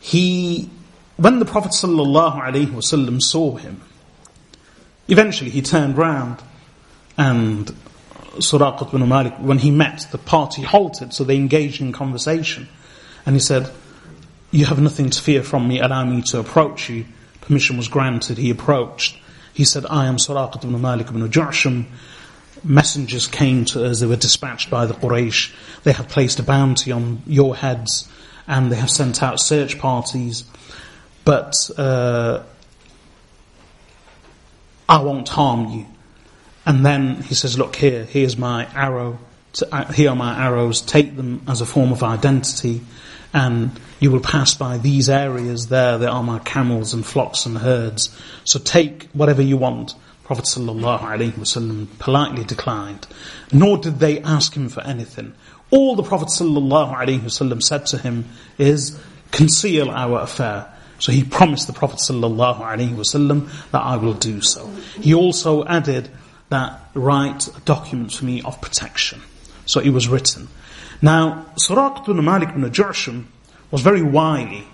he, 0.00 0.70
when 1.16 1.38
the 1.38 1.44
Prophet 1.44 1.72
saw 1.74 3.56
him, 3.56 3.80
eventually 5.08 5.50
he 5.50 5.62
turned 5.62 5.96
round 5.96 6.42
and 7.16 7.74
Suraqat 8.36 8.94
ibn 8.94 9.08
Malik, 9.08 9.34
when 9.38 9.58
he 9.58 9.70
met, 9.70 10.06
the 10.12 10.18
party 10.18 10.62
halted, 10.62 11.12
so 11.12 11.24
they 11.24 11.36
engaged 11.36 11.80
in 11.80 11.92
conversation. 11.92 12.68
And 13.26 13.34
he 13.34 13.40
said, 13.40 13.70
You 14.50 14.66
have 14.66 14.80
nothing 14.80 15.10
to 15.10 15.20
fear 15.20 15.42
from 15.42 15.66
me, 15.66 15.80
allow 15.80 16.04
me 16.04 16.22
to 16.22 16.38
approach 16.38 16.88
you. 16.88 17.06
Permission 17.40 17.76
was 17.76 17.88
granted, 17.88 18.38
he 18.38 18.50
approached. 18.50 19.18
He 19.54 19.64
said, 19.64 19.86
I 19.88 20.06
am 20.06 20.16
Suraqat 20.16 20.64
ibn 20.64 20.80
Malik 20.80 21.08
ibn 21.08 21.28
Ja'sham 21.28 21.86
messengers 22.64 23.26
came 23.26 23.64
to 23.66 23.84
us, 23.84 24.00
they 24.00 24.06
were 24.06 24.16
dispatched 24.16 24.70
by 24.70 24.86
the 24.86 24.94
Quraysh, 24.94 25.52
they 25.84 25.92
have 25.92 26.08
placed 26.08 26.38
a 26.38 26.42
bounty 26.42 26.92
on 26.92 27.22
your 27.26 27.56
heads, 27.56 28.08
and 28.46 28.72
they 28.72 28.76
have 28.76 28.90
sent 28.90 29.22
out 29.22 29.40
search 29.40 29.78
parties, 29.78 30.44
but 31.24 31.54
uh, 31.76 32.42
I 34.88 35.02
won't 35.02 35.28
harm 35.28 35.70
you. 35.70 35.86
And 36.64 36.84
then 36.84 37.22
he 37.22 37.34
says, 37.34 37.58
look 37.58 37.76
here, 37.76 38.04
here's 38.04 38.36
my 38.36 38.66
arrow, 38.74 39.18
to, 39.54 39.74
uh, 39.74 39.92
here 39.92 40.10
are 40.10 40.16
my 40.16 40.44
arrows, 40.44 40.80
take 40.80 41.16
them 41.16 41.42
as 41.46 41.60
a 41.60 41.66
form 41.66 41.92
of 41.92 42.02
identity, 42.02 42.82
and 43.32 43.78
you 44.00 44.10
will 44.10 44.20
pass 44.20 44.54
by 44.54 44.78
these 44.78 45.08
areas. 45.08 45.68
There, 45.68 45.98
there 45.98 46.10
are 46.10 46.22
my 46.22 46.38
camels 46.40 46.94
and 46.94 47.04
flocks 47.04 47.46
and 47.46 47.58
herds, 47.58 48.16
so 48.44 48.58
take 48.58 49.08
whatever 49.12 49.42
you 49.42 49.56
want, 49.56 49.94
Prophet 50.28 50.44
ﷺ 50.44 51.98
politely 51.98 52.44
declined, 52.44 53.06
nor 53.50 53.78
did 53.78 53.98
they 53.98 54.20
ask 54.20 54.54
him 54.54 54.68
for 54.68 54.82
anything. 54.82 55.32
All 55.70 55.96
the 55.96 56.02
Prophet 56.02 56.28
ﷺ 56.28 57.62
said 57.62 57.86
to 57.86 57.96
him 57.96 58.26
is, 58.58 59.00
conceal 59.30 59.88
our 59.88 60.20
affair. 60.20 60.70
So 60.98 61.12
he 61.12 61.24
promised 61.24 61.66
the 61.66 61.72
Prophet 61.72 62.00
ﷺ 62.00 63.70
that 63.70 63.80
I 63.80 63.96
will 63.96 64.12
do 64.12 64.42
so. 64.42 64.66
He 65.00 65.14
also 65.14 65.64
added 65.64 66.10
that 66.50 66.78
write 66.92 67.48
documents 67.64 68.16
for 68.16 68.26
me 68.26 68.42
of 68.42 68.60
protection. 68.60 69.22
So 69.64 69.80
it 69.80 69.88
was 69.88 70.08
written. 70.08 70.48
Now, 71.00 71.46
Suraq 71.58 72.04
bin 72.04 72.22
Malik 72.22 72.52
bin 72.52 72.64
Ju'sham 72.64 73.24
was 73.70 73.80
very 73.80 74.02
wily, 74.02 74.68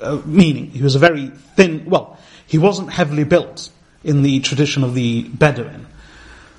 uh, 0.00 0.20
meaning 0.26 0.66
he 0.66 0.82
was 0.82 0.96
a 0.96 0.98
very 0.98 1.28
thin, 1.56 1.86
well, 1.86 2.18
he 2.46 2.58
wasn't 2.58 2.92
heavily 2.92 3.24
built 3.24 3.70
in 4.03 4.21
the 4.21 4.39
tradition 4.39 4.83
of 4.83 4.93
the 4.93 5.23
Bedouin. 5.23 5.87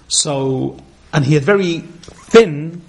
So, 0.09 0.79
and 1.13 1.25
he 1.25 1.35
had 1.35 1.45
very 1.45 1.79
thin 1.79 2.83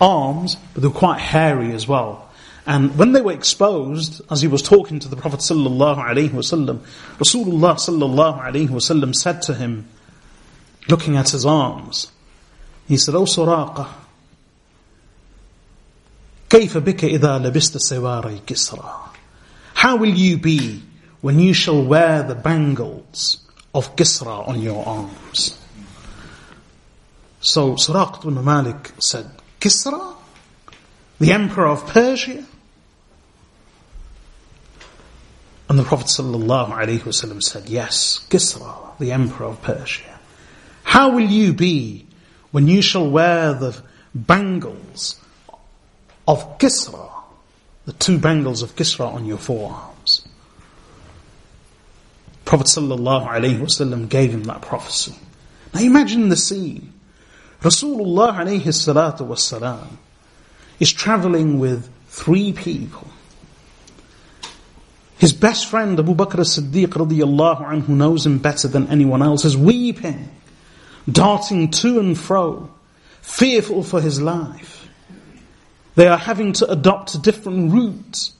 arms, 0.00 0.56
but 0.74 0.82
they 0.82 0.88
were 0.88 0.94
quite 0.94 1.20
hairy 1.20 1.72
as 1.72 1.88
well. 1.88 2.30
And 2.66 2.98
when 2.98 3.12
they 3.12 3.20
were 3.20 3.32
exposed, 3.32 4.20
as 4.30 4.42
he 4.42 4.48
was 4.48 4.60
talking 4.60 4.98
to 4.98 5.08
the 5.08 5.16
Prophet 5.16 5.40
sallallahu 5.40 5.98
alaihi 5.98 6.30
wasallam, 6.30 6.80
Rasulullah 7.18 7.76
sallallahu 7.76 8.42
alaihi 8.42 8.68
wasallam 8.68 9.14
said 9.14 9.42
to 9.42 9.54
him, 9.54 9.88
looking 10.88 11.16
at 11.16 11.30
his 11.30 11.46
arms, 11.46 12.10
he 12.88 12.96
said, 12.96 13.14
"O 13.14 13.22
Suraqa, 13.22 13.88
كيف 16.48 16.78
بك 16.78 17.04
إذا 17.04 17.38
لبست 17.38 17.76
سواري 17.76 18.40
كسرى? 18.46 18.94
How 19.74 19.96
will 19.96 20.14
you 20.14 20.36
be 20.36 20.82
when 21.20 21.40
you 21.40 21.52
shall 21.52 21.82
wear 21.82 22.22
the 22.22 22.34
bangles 22.34 23.38
of 23.73 23.95
Kisra 23.95 24.47
on 24.47 24.61
your 24.61 24.85
arms. 24.85 25.57
So 27.39 27.73
Suraq 27.73 28.25
ibn 28.25 28.43
Malik 28.43 28.91
said, 28.99 29.29
Kisra? 29.59 30.15
The 31.19 31.31
emperor 31.31 31.67
of 31.67 31.87
Persia? 31.87 32.45
And 35.69 35.79
the 35.79 35.83
Prophet 35.83 36.09
said, 36.09 37.69
Yes, 37.69 38.25
Kisra, 38.29 38.97
the 38.99 39.11
emperor 39.11 39.47
of 39.47 39.61
Persia. 39.61 40.19
How 40.83 41.11
will 41.11 41.29
you 41.29 41.53
be 41.53 42.05
when 42.51 42.67
you 42.67 42.81
shall 42.81 43.09
wear 43.09 43.53
the 43.53 43.81
bangles 44.13 45.15
of 46.27 46.57
Kisra, 46.57 47.09
the 47.85 47.93
two 47.93 48.17
bangles 48.19 48.61
of 48.61 48.75
Kisra 48.75 49.13
on 49.13 49.25
your 49.25 49.37
forearms? 49.37 49.90
Prophet 52.51 52.67
ﷺ 52.67 54.09
gave 54.09 54.33
him 54.33 54.43
that 54.43 54.61
prophecy. 54.61 55.15
Now 55.73 55.79
imagine 55.79 56.27
the 56.27 56.35
scene. 56.35 56.91
Rasulullah 57.61 58.67
is 60.77 60.91
traveling 60.91 61.59
with 61.59 61.89
three 62.07 62.51
people. 62.51 63.07
His 65.17 65.31
best 65.31 65.67
friend 65.67 65.97
Abu 65.97 66.13
Bakr 66.13 66.39
as-Siddiq 66.39 66.87
radiyallahu 66.87 67.65
anhu 67.65 67.87
knows 67.87 68.25
him 68.25 68.39
better 68.39 68.67
than 68.67 68.89
anyone 68.89 69.21
else 69.21 69.45
is 69.45 69.55
weeping, 69.55 70.27
darting 71.09 71.71
to 71.71 72.01
and 72.01 72.19
fro, 72.19 72.69
fearful 73.21 73.81
for 73.81 74.01
his 74.01 74.21
life. 74.21 74.89
They 75.95 76.09
are 76.09 76.17
having 76.17 76.51
to 76.51 76.69
adopt 76.69 77.15
a 77.15 77.17
different 77.17 77.71
route, 77.71 78.31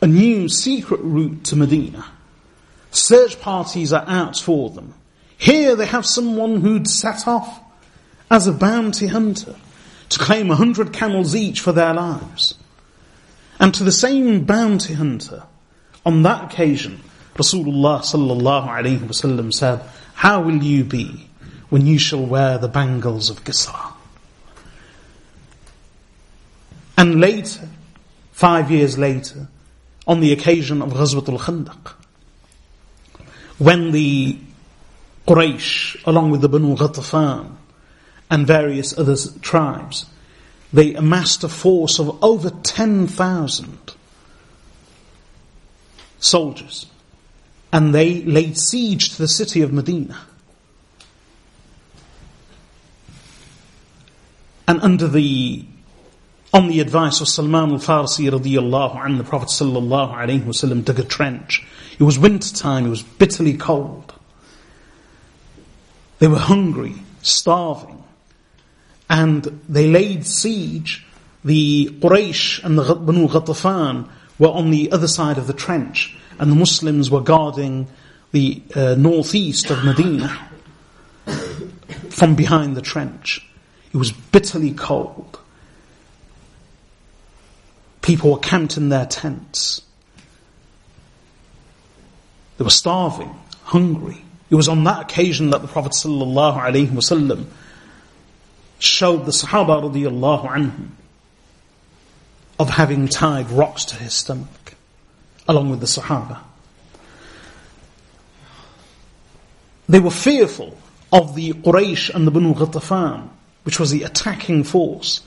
a 0.00 0.06
new 0.06 0.48
secret 0.48 1.00
route 1.02 1.44
to 1.44 1.56
Medina. 1.56 2.06
Search 2.90 3.40
parties 3.40 3.92
are 3.92 4.04
out 4.06 4.38
for 4.38 4.70
them. 4.70 4.94
Here 5.36 5.76
they 5.76 5.86
have 5.86 6.06
someone 6.06 6.60
who'd 6.60 6.88
set 6.88 7.28
off 7.28 7.60
as 8.30 8.46
a 8.46 8.52
bounty 8.52 9.06
hunter 9.06 9.54
to 10.08 10.18
claim 10.18 10.50
a 10.50 10.56
hundred 10.56 10.92
camels 10.92 11.34
each 11.36 11.60
for 11.60 11.72
their 11.72 11.94
lives. 11.94 12.54
And 13.60 13.74
to 13.74 13.84
the 13.84 13.92
same 13.92 14.44
bounty 14.44 14.94
hunter, 14.94 15.44
on 16.04 16.22
that 16.22 16.52
occasion, 16.52 17.00
Rasulullah 17.34 18.00
sallallahu 18.00 18.68
alayhi 18.68 18.98
wasallam 18.98 19.52
said, 19.52 19.80
How 20.14 20.40
will 20.40 20.62
you 20.62 20.84
be 20.84 21.28
when 21.68 21.86
you 21.86 21.98
shall 21.98 22.24
wear 22.24 22.58
the 22.58 22.68
bangles 22.68 23.30
of 23.30 23.44
Kisra? 23.44 23.92
And 26.96 27.20
later, 27.20 27.68
five 28.32 28.70
years 28.70 28.98
later, 28.98 29.46
on 30.06 30.20
the 30.20 30.32
occasion 30.32 30.82
of 30.82 30.90
Ghazwatul 30.90 31.38
Khandaq, 31.38 31.94
when 33.58 33.90
the 33.90 34.38
Quraysh, 35.26 36.06
along 36.06 36.30
with 36.30 36.40
the 36.40 36.48
Banu 36.48 36.76
Ghatafan 36.76 37.56
and 38.30 38.46
various 38.46 38.96
other 38.98 39.16
tribes, 39.42 40.06
they 40.72 40.94
amassed 40.94 41.44
a 41.44 41.48
force 41.48 41.98
of 41.98 42.22
over 42.22 42.50
10,000 42.50 43.78
soldiers. 46.18 46.86
And 47.72 47.94
they 47.94 48.22
laid 48.22 48.56
siege 48.56 49.10
to 49.10 49.18
the 49.18 49.28
city 49.28 49.60
of 49.60 49.72
Medina. 49.72 50.18
And 54.66 54.80
under 54.82 55.08
the, 55.08 55.64
on 56.52 56.68
the 56.68 56.80
advice 56.80 57.20
of 57.20 57.28
Salman 57.28 57.72
al-Farsi 57.72 58.30
the 58.30 59.24
Prophet 59.24 59.48
sallallahu 59.48 60.14
alayhi 60.14 60.42
wasallam 60.42 60.84
dug 60.84 60.98
a 60.98 61.04
trench. 61.04 61.66
It 61.98 62.04
was 62.04 62.18
winter 62.18 62.54
time, 62.54 62.86
it 62.86 62.90
was 62.90 63.02
bitterly 63.02 63.54
cold. 63.56 64.14
They 66.18 66.28
were 66.28 66.38
hungry, 66.38 66.94
starving. 67.22 68.02
And 69.10 69.44
they 69.68 69.88
laid 69.88 70.26
siege. 70.26 71.06
The 71.44 71.86
Quraysh 72.00 72.62
and 72.64 72.78
the 72.78 72.94
Banu 72.94 73.28
Ghatafan 73.28 74.08
were 74.38 74.48
on 74.48 74.70
the 74.70 74.92
other 74.92 75.08
side 75.08 75.38
of 75.38 75.46
the 75.46 75.52
trench. 75.52 76.16
And 76.38 76.52
the 76.52 76.56
Muslims 76.56 77.10
were 77.10 77.20
guarding 77.20 77.88
the 78.32 78.62
uh, 78.74 78.94
northeast 78.96 79.70
of 79.70 79.84
Medina 79.84 80.50
from 82.10 82.34
behind 82.34 82.76
the 82.76 82.82
trench. 82.82 83.44
It 83.92 83.96
was 83.96 84.12
bitterly 84.12 84.72
cold. 84.72 85.38
People 88.02 88.32
were 88.32 88.38
camped 88.38 88.76
in 88.76 88.88
their 88.88 89.06
tents. 89.06 89.82
They 92.58 92.64
were 92.64 92.70
starving, 92.70 93.34
hungry. 93.62 94.22
It 94.50 94.54
was 94.54 94.68
on 94.68 94.84
that 94.84 95.00
occasion 95.00 95.50
that 95.50 95.62
the 95.62 95.68
Prophet 95.68 95.94
showed 98.80 99.26
the 99.26 99.32
Sahaba 99.32 100.82
of 102.58 102.68
having 102.68 103.08
tied 103.08 103.50
rocks 103.50 103.84
to 103.86 103.96
his 103.96 104.12
stomach, 104.12 104.74
along 105.48 105.70
with 105.70 105.80
the 105.80 105.86
Sahaba. 105.86 106.40
They 109.88 110.00
were 110.00 110.10
fearful 110.10 110.76
of 111.10 111.34
the 111.34 111.52
Quraysh 111.52 112.14
and 112.14 112.26
the 112.26 112.30
Banu 112.30 112.54
Ghatafan 112.54 113.30
which 113.68 113.78
was 113.78 113.90
the 113.90 114.02
attacking 114.02 114.64
force, 114.64 115.20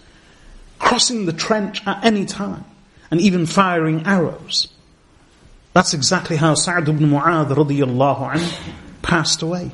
crossing 0.79 1.27
the 1.27 1.31
trench 1.31 1.85
at 1.85 2.03
any 2.03 2.25
time, 2.25 2.65
and 3.11 3.21
even 3.21 3.45
firing 3.45 4.03
arrows. 4.07 4.67
That's 5.73 5.93
exactly 5.93 6.35
how 6.37 6.53
Sa'd 6.53 6.89
ibn 6.89 7.09
Mu'adh 7.09 7.49
radiyallahu 7.49 8.33
anhu 8.33 8.73
passed 9.01 9.41
away. 9.41 9.71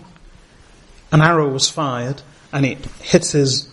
An 1.11 1.21
arrow 1.21 1.49
was 1.49 1.69
fired, 1.69 2.21
and 2.53 2.65
it 2.65 2.77
hit 3.01 3.25
his 3.27 3.69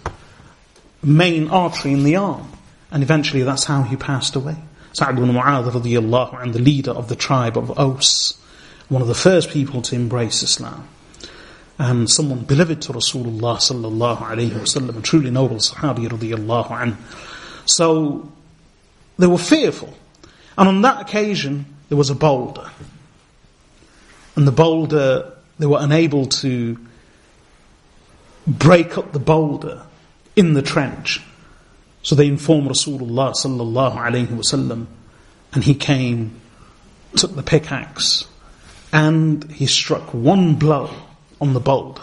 main 1.03 1.49
artery 1.49 1.93
in 1.93 2.05
the 2.05 2.17
arm, 2.17 2.51
and 2.91 3.03
eventually 3.03 3.43
that's 3.43 3.65
how 3.65 3.83
he 3.83 3.97
passed 3.97 4.37
away. 4.37 4.57
Sa'd 4.93 5.19
ibn 5.19 5.31
Mu'adh 5.31 5.71
radiyallahu 5.71 6.41
anhu, 6.41 6.53
the 6.53 6.59
leader 6.61 6.93
of 6.93 7.09
the 7.09 7.17
tribe 7.17 7.59
of 7.59 7.79
Aus, 7.79 8.39
one 8.89 9.03
of 9.03 9.09
the 9.09 9.15
first 9.15 9.51
people 9.51 9.83
to 9.83 9.95
embrace 9.95 10.43
Islam 10.43 10.89
and 11.79 12.09
someone 12.09 12.41
beloved 12.41 12.83
to 12.83 12.93
Rasulullah 12.93 13.57
sallallahu 13.57 14.19
alayhi 14.19 14.51
wasallam, 14.51 14.97
a 14.97 15.03
truly 15.03 15.31
noble 15.31 15.57
Sahabi 15.57 16.09
radiyallahu 16.09 16.69
anhu. 16.69 16.97
So 17.67 18.31
they 19.19 19.27
were 19.27 19.39
fearful. 19.39 19.93
And 20.57 20.69
on 20.69 20.83
that 20.83 21.03
occasion, 21.03 21.67
there 21.89 21.99
was 21.99 22.11
a 22.11 22.15
boulder. 22.15 22.71
And 24.37 24.47
the 24.47 24.53
boulder, 24.53 25.33
they 25.59 25.67
were 25.67 25.79
unable 25.81 26.27
to 26.27 26.79
break 28.47 28.99
up 28.99 29.13
the 29.13 29.19
boulder 29.19 29.83
in 30.37 30.55
the 30.55 30.63
trench. 30.63 31.21
So 32.03 32.15
they 32.15 32.27
informed 32.27 32.69
Rasulullah 32.71 33.33
sallallahu 33.33 33.97
alayhi 33.97 34.27
wasallam, 34.27 34.87
and 35.53 35.65
he 35.65 35.75
came, 35.75 36.41
took 37.17 37.35
the 37.35 37.43
pickaxe, 37.43 38.27
and 38.93 39.51
he 39.51 39.67
struck 39.67 40.13
one 40.13 40.55
blow 40.55 40.91
on 41.41 41.55
the 41.55 41.61
boulder. 41.61 42.03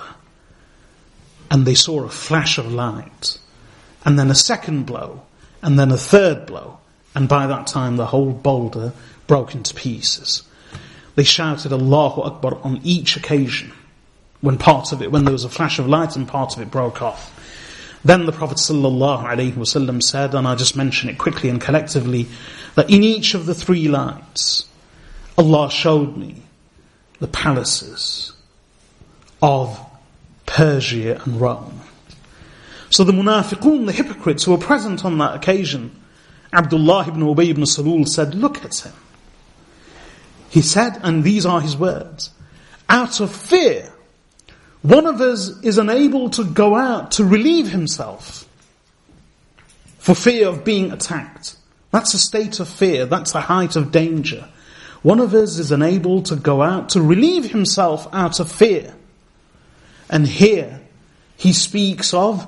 And 1.49 1.65
they 1.65 1.75
saw 1.75 2.03
a 2.03 2.09
flash 2.09 2.57
of 2.57 2.71
light. 2.71 3.37
And 4.05 4.17
then 4.17 4.31
a 4.31 4.35
second 4.35 4.85
blow. 4.85 5.23
And 5.61 5.77
then 5.77 5.91
a 5.91 5.97
third 5.97 6.45
blow. 6.45 6.79
And 7.13 7.27
by 7.27 7.47
that 7.47 7.67
time 7.67 7.97
the 7.97 8.07
whole 8.07 8.31
boulder 8.31 8.93
broke 9.27 9.53
into 9.55 9.73
pieces. 9.73 10.43
They 11.15 11.23
shouted 11.23 11.73
Allahu 11.73 12.21
Akbar 12.21 12.57
on 12.63 12.79
each 12.83 13.17
occasion. 13.17 13.73
When 14.39 14.57
part 14.57 14.91
of 14.91 15.01
it, 15.01 15.11
when 15.11 15.23
there 15.23 15.33
was 15.33 15.43
a 15.43 15.49
flash 15.49 15.77
of 15.77 15.87
light 15.87 16.15
and 16.15 16.27
part 16.27 16.55
of 16.55 16.61
it 16.61 16.71
broke 16.71 17.01
off. 17.01 17.37
Then 18.03 18.25
the 18.25 18.31
Prophet 18.31 18.57
ﷺ 18.57 20.03
said, 20.03 20.33
and 20.33 20.47
I 20.47 20.55
just 20.55 20.75
mention 20.75 21.09
it 21.09 21.19
quickly 21.19 21.49
and 21.49 21.61
collectively, 21.61 22.27
that 22.73 22.89
in 22.89 23.03
each 23.03 23.35
of 23.35 23.45
the 23.45 23.53
three 23.53 23.87
lights, 23.87 24.65
Allah 25.37 25.69
showed 25.69 26.17
me 26.17 26.41
the 27.19 27.27
palaces, 27.27 28.33
of 29.41 29.79
Persia 30.45 31.21
and 31.23 31.41
Rome. 31.41 31.81
So 32.89 33.03
the 33.03 33.13
munafiqun, 33.13 33.85
the 33.85 33.91
hypocrites 33.91 34.43
who 34.43 34.51
were 34.51 34.57
present 34.57 35.05
on 35.05 35.17
that 35.17 35.35
occasion, 35.35 36.00
Abdullah 36.53 37.07
ibn 37.07 37.21
Ubay 37.21 37.49
ibn 37.49 37.63
Salul 37.63 38.07
said, 38.07 38.35
look 38.35 38.63
at 38.63 38.79
him. 38.79 38.93
He 40.49 40.61
said, 40.61 40.99
and 41.01 41.23
these 41.23 41.45
are 41.45 41.61
his 41.61 41.77
words, 41.77 42.31
out 42.89 43.21
of 43.21 43.33
fear, 43.33 43.91
one 44.81 45.05
of 45.05 45.21
us 45.21 45.61
is 45.63 45.77
unable 45.77 46.29
to 46.31 46.43
go 46.43 46.75
out 46.75 47.11
to 47.13 47.25
relieve 47.25 47.69
himself 47.69 48.47
for 49.99 50.15
fear 50.15 50.47
of 50.47 50.65
being 50.65 50.91
attacked. 50.91 51.55
That's 51.91 52.13
a 52.13 52.19
state 52.19 52.59
of 52.59 52.67
fear. 52.67 53.05
That's 53.05 53.35
a 53.35 53.41
height 53.41 53.75
of 53.75 53.91
danger. 53.91 54.49
One 55.03 55.19
of 55.19 55.33
us 55.33 55.57
is 55.57 55.71
unable 55.71 56.23
to 56.23 56.35
go 56.35 56.61
out 56.61 56.89
to 56.89 57.01
relieve 57.01 57.51
himself 57.51 58.07
out 58.11 58.39
of 58.39 58.51
fear. 58.51 58.93
And 60.09 60.27
here 60.27 60.81
he 61.37 61.53
speaks 61.53 62.13
of 62.13 62.47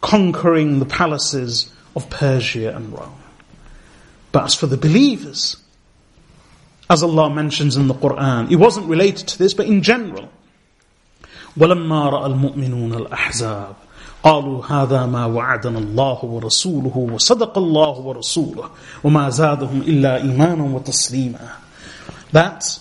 conquering 0.00 0.78
the 0.78 0.86
palaces 0.86 1.72
of 1.94 2.10
Persia 2.10 2.74
and 2.74 2.92
Rome. 2.92 3.14
But 4.35 4.45
as 4.45 4.55
for 4.55 4.67
the 4.67 4.77
believers, 4.77 5.57
as 6.89 7.03
Allah 7.03 7.29
mentions 7.29 7.77
in 7.77 7.87
the 7.87 7.93
Quran, 7.93 8.51
it 8.51 8.55
wasn't 8.55 8.87
related 8.87 9.27
to 9.29 9.37
this, 9.37 9.53
but 9.53 9.65
in 9.67 9.81
general. 9.81 10.29
ولما 11.57 12.09
رأى 12.09 12.25
المؤمنون 12.25 12.93
الأحزاب 12.93 13.75
قالوا 14.23 14.65
هذا 14.65 15.05
ما 15.05 15.25
وعدنا 15.25 15.79
الله 15.79 16.25
ورسوله 16.25 16.97
وصدق 16.97 17.57
الله 17.57 17.99
ورسوله 17.99 18.69
وما 19.03 19.29
زادهم 19.29 19.81
إلا 19.81 20.21
إيمانا 20.21 20.63
وتسليما 20.63 21.49
That 22.31 22.79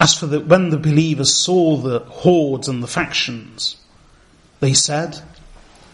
as 0.00 0.18
for 0.18 0.26
the, 0.26 0.40
when 0.40 0.70
the 0.70 0.78
believers 0.78 1.36
saw 1.36 1.76
the 1.76 2.00
hordes 2.00 2.66
and 2.66 2.82
the 2.82 2.88
factions, 2.88 3.76
they 4.58 4.72
said, 4.72 5.20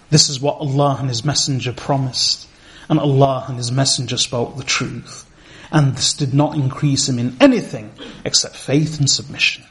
this 0.09 0.31
is 0.31 0.41
what 0.41 0.57
Allah 0.61 0.97
and 1.01 1.11
His 1.11 1.27
Messenger 1.27 1.75
promised, 1.75 2.49
and 2.90 3.00
Allah 3.00 3.46
and 3.48 3.58
His 3.58 3.72
Messenger 3.72 4.18
spoke 4.18 4.58
the 4.58 4.64
truth. 4.64 5.30
And 5.72 5.96
this 5.96 6.14
did 6.14 6.34
not 6.34 6.56
increase 6.56 7.10
him 7.10 7.18
in 7.18 7.36
anything 7.42 7.92
except 8.24 8.56
faith 8.56 9.00
and 9.00 9.10
submission. 9.10 9.64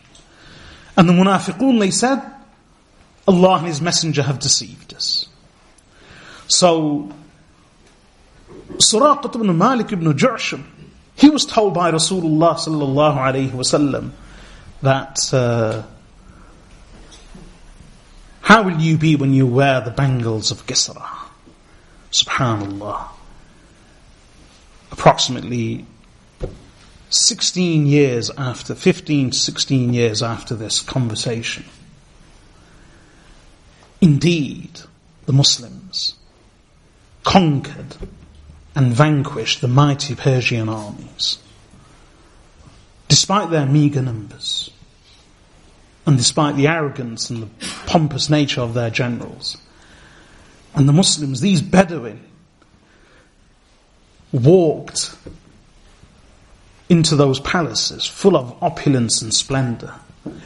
And 0.97 1.09
the 1.09 1.13
munafiqun, 1.13 1.79
they 1.79 1.93
said, 1.93 2.21
Allah 3.29 3.59
and 3.59 3.67
His 3.69 3.81
Messenger 3.81 4.25
have 4.25 4.41
deceived 4.41 4.95
us. 4.95 5.29
So, 6.49 7.13
Suraqat 8.73 9.35
ibn 9.37 9.57
Malik 9.57 9.93
ibn 9.93 10.13
Ju'sham, 10.13 10.65
he 11.15 11.31
was 11.31 11.47
told 11.47 11.75
by 11.75 11.93
Rasulullah 11.93 12.57
sallallahu 12.57 13.17
alayhi 13.17 13.51
wasallam 13.51 14.11
that 14.83 15.33
uh, 15.33 15.83
how 18.41 18.63
will 18.65 18.81
you 18.81 18.99
be 18.99 19.15
when 19.15 19.33
you 19.33 19.47
wear 19.47 19.81
the 19.81 19.91
bangles 19.91 20.51
of 20.51 20.67
Kisra? 20.67 21.22
Subhanallah. 22.13 23.09
Approximately 24.93 25.87
16 27.11 27.87
years 27.87 28.31
after, 28.39 28.75
15, 28.75 29.33
16 29.33 29.93
years 29.93 30.23
after 30.23 30.55
this 30.55 30.81
conversation. 30.81 31.65
Indeed, 34.01 34.81
the 35.27 35.33
Muslims 35.33 36.15
conquered 37.25 37.97
and 38.75 38.93
vanquished 38.93 39.61
the 39.61 39.69
mighty 39.69 40.15
Persian 40.15 40.69
armies 40.69 41.39
despite 43.13 43.51
their 43.51 43.67
meager 43.67 44.01
numbers, 44.01 44.71
and 46.07 46.17
despite 46.17 46.57
the 46.57 46.67
arrogance 46.67 47.29
and 47.29 47.43
the 47.43 47.49
pompous 47.87 48.31
nature 48.31 48.63
of 48.63 48.73
their 48.73 48.89
generals. 48.89 49.59
And 50.75 50.89
the 50.89 50.93
Muslims, 50.93 51.41
these 51.41 51.61
Bedouin, 51.63 52.21
walked 54.33 55.15
into 56.89 57.17
those 57.17 57.41
palaces 57.41 58.07
full 58.07 58.37
of 58.37 58.63
opulence 58.63 59.23
and 59.23 59.33
splendor. 59.33 59.95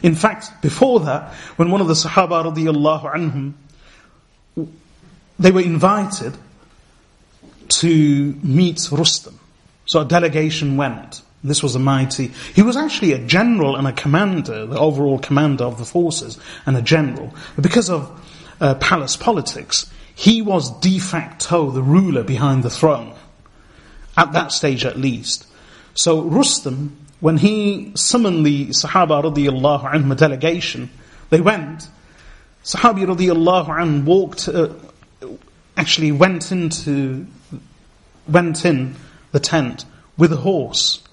In 0.01 0.15
fact, 0.15 0.61
before 0.61 1.01
that, 1.01 1.33
when 1.55 1.71
one 1.71 1.81
of 1.81 1.87
the 1.87 1.93
Sahaba 1.93 2.43
radiallahu 2.53 3.13
anhum, 3.13 3.53
they 5.39 5.51
were 5.51 5.61
invited 5.61 6.33
to 7.69 8.33
meet 8.43 8.87
Rustam. 8.91 9.39
So 9.85 10.01
a 10.01 10.05
delegation 10.05 10.77
went. 10.77 11.21
This 11.43 11.61
was 11.61 11.75
a 11.75 11.79
mighty, 11.79 12.31
he 12.55 12.63
was 12.63 12.75
actually 12.75 13.13
a 13.13 13.19
general 13.19 13.75
and 13.75 13.87
a 13.87 13.93
commander, 13.93 14.65
the 14.65 14.79
overall 14.79 15.19
commander 15.19 15.63
of 15.63 15.77
the 15.77 15.85
forces, 15.85 16.37
and 16.65 16.75
a 16.75 16.81
general. 16.81 17.33
But 17.55 17.63
because 17.63 17.89
of 17.89 18.09
uh, 18.59 18.75
palace 18.75 19.15
politics, 19.15 19.89
he 20.17 20.41
was 20.41 20.71
de 20.79 20.97
facto 20.97 21.69
the 21.69 21.83
ruler 21.83 22.23
behind 22.23 22.63
the 22.63 22.71
throne. 22.71 23.13
At 24.17 24.31
that 24.31 24.51
stage 24.51 24.83
at 24.83 24.97
least. 24.97 25.45
So 25.93 26.23
Rustam, 26.23 26.97
when 27.19 27.37
he 27.37 27.91
summoned 27.93 28.43
the 28.43 28.69
Sahaba 28.69 29.23
radiallahu 29.23 29.93
anhu 29.93 30.17
delegation, 30.17 30.89
they 31.29 31.39
went. 31.39 31.87
Sahabi 32.63 33.05
radiallahu 33.05 33.67
anhu 33.67 34.05
walked, 34.05 34.49
uh, 34.49 34.69
actually 35.77 36.11
went 36.11 36.51
into, 36.51 37.27
went 38.27 38.65
in 38.65 38.95
the 39.33 39.39
tent 39.39 39.85
with 40.17 40.33
a 40.33 40.37
horse. 40.37 41.03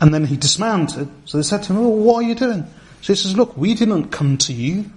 And 0.00 0.14
then 0.14 0.26
he 0.26 0.36
dismounted. 0.36 1.08
So 1.24 1.38
they 1.38 1.42
said 1.42 1.64
to 1.64 1.72
him, 1.72 1.78
oh, 1.80 1.88
what 1.88 2.18
are 2.18 2.28
you 2.28 2.36
doing? 2.36 2.62
So 3.02 3.14
he 3.14 3.16
says, 3.16 3.36
look, 3.36 3.56
we 3.56 3.74
didn't 3.74 4.10
come 4.10 4.38
to 4.38 4.52
you. 4.52 4.92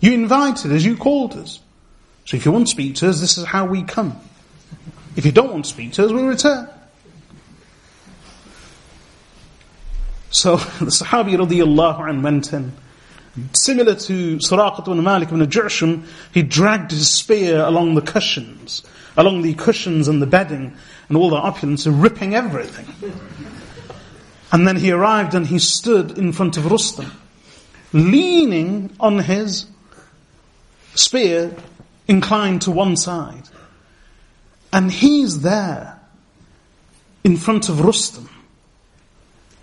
You 0.00 0.14
invited 0.14 0.72
us, 0.72 0.84
you 0.84 0.96
called 0.96 1.34
us. 1.36 1.60
So 2.30 2.36
if 2.36 2.44
you 2.44 2.52
want 2.52 2.68
to 2.68 2.70
speak 2.70 2.94
to 2.94 3.08
us, 3.08 3.20
this 3.20 3.36
is 3.38 3.44
how 3.44 3.64
we 3.64 3.82
come. 3.82 4.16
If 5.16 5.26
you 5.26 5.32
don't 5.32 5.50
want 5.50 5.64
to 5.64 5.70
speak 5.72 5.94
to 5.94 6.04
us, 6.04 6.12
we 6.12 6.22
return. 6.22 6.68
So 10.30 10.56
the 10.78 10.92
Sahabi 10.92 11.32
radiallahu 11.32 11.98
anhu 11.98 12.22
went 12.22 12.52
in. 12.52 12.72
Similar 13.52 13.96
to 13.96 14.36
Suraqat 14.36 14.86
ibn 14.86 15.02
Malik 15.02 15.32
ibn 15.32 15.44
Ju'shum, 15.44 16.06
he 16.32 16.42
dragged 16.44 16.92
his 16.92 17.12
spear 17.12 17.64
along 17.64 17.96
the 17.96 18.00
cushions, 18.00 18.84
along 19.16 19.42
the 19.42 19.54
cushions 19.54 20.06
and 20.06 20.22
the 20.22 20.26
bedding 20.26 20.76
and 21.08 21.16
all 21.16 21.30
the 21.30 21.36
opulence, 21.36 21.84
ripping 21.88 22.36
everything. 22.36 23.12
And 24.52 24.68
then 24.68 24.76
he 24.76 24.92
arrived 24.92 25.34
and 25.34 25.48
he 25.48 25.58
stood 25.58 26.16
in 26.16 26.32
front 26.32 26.56
of 26.56 26.70
Rustam, 26.70 27.10
leaning 27.92 28.94
on 29.00 29.18
his 29.18 29.66
spear 30.94 31.56
inclined 32.10 32.60
to 32.62 32.72
one 32.72 32.96
side. 32.96 33.48
And 34.72 34.90
he's 34.90 35.40
there 35.42 36.00
in 37.22 37.36
front 37.36 37.68
of 37.68 37.80
Rustam, 37.80 38.28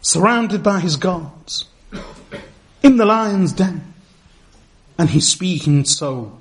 surrounded 0.02 0.64
by 0.64 0.80
his 0.80 0.96
guards, 0.96 1.66
in 2.82 2.96
the 2.96 3.06
lion's 3.06 3.52
den. 3.52 3.94
And 4.98 5.10
he's 5.10 5.28
speaking 5.28 5.84
so 5.86 6.40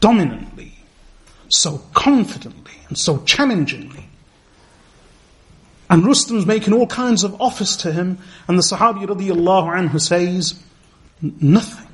dominantly, 0.00 0.74
so 1.48 1.78
confidently, 1.94 2.74
and 2.88 2.98
so 2.98 3.22
challengingly. 3.24 4.08
And 5.88 6.04
Rustam's 6.04 6.44
making 6.46 6.74
all 6.74 6.86
kinds 6.86 7.24
of 7.24 7.40
offers 7.40 7.76
to 7.78 7.92
him, 7.92 8.18
and 8.46 8.58
the 8.58 8.62
Sahabi 8.62 9.06
radiallahu 9.06 9.88
anhu 9.88 10.00
says, 10.00 10.62
nothing. 11.40 11.88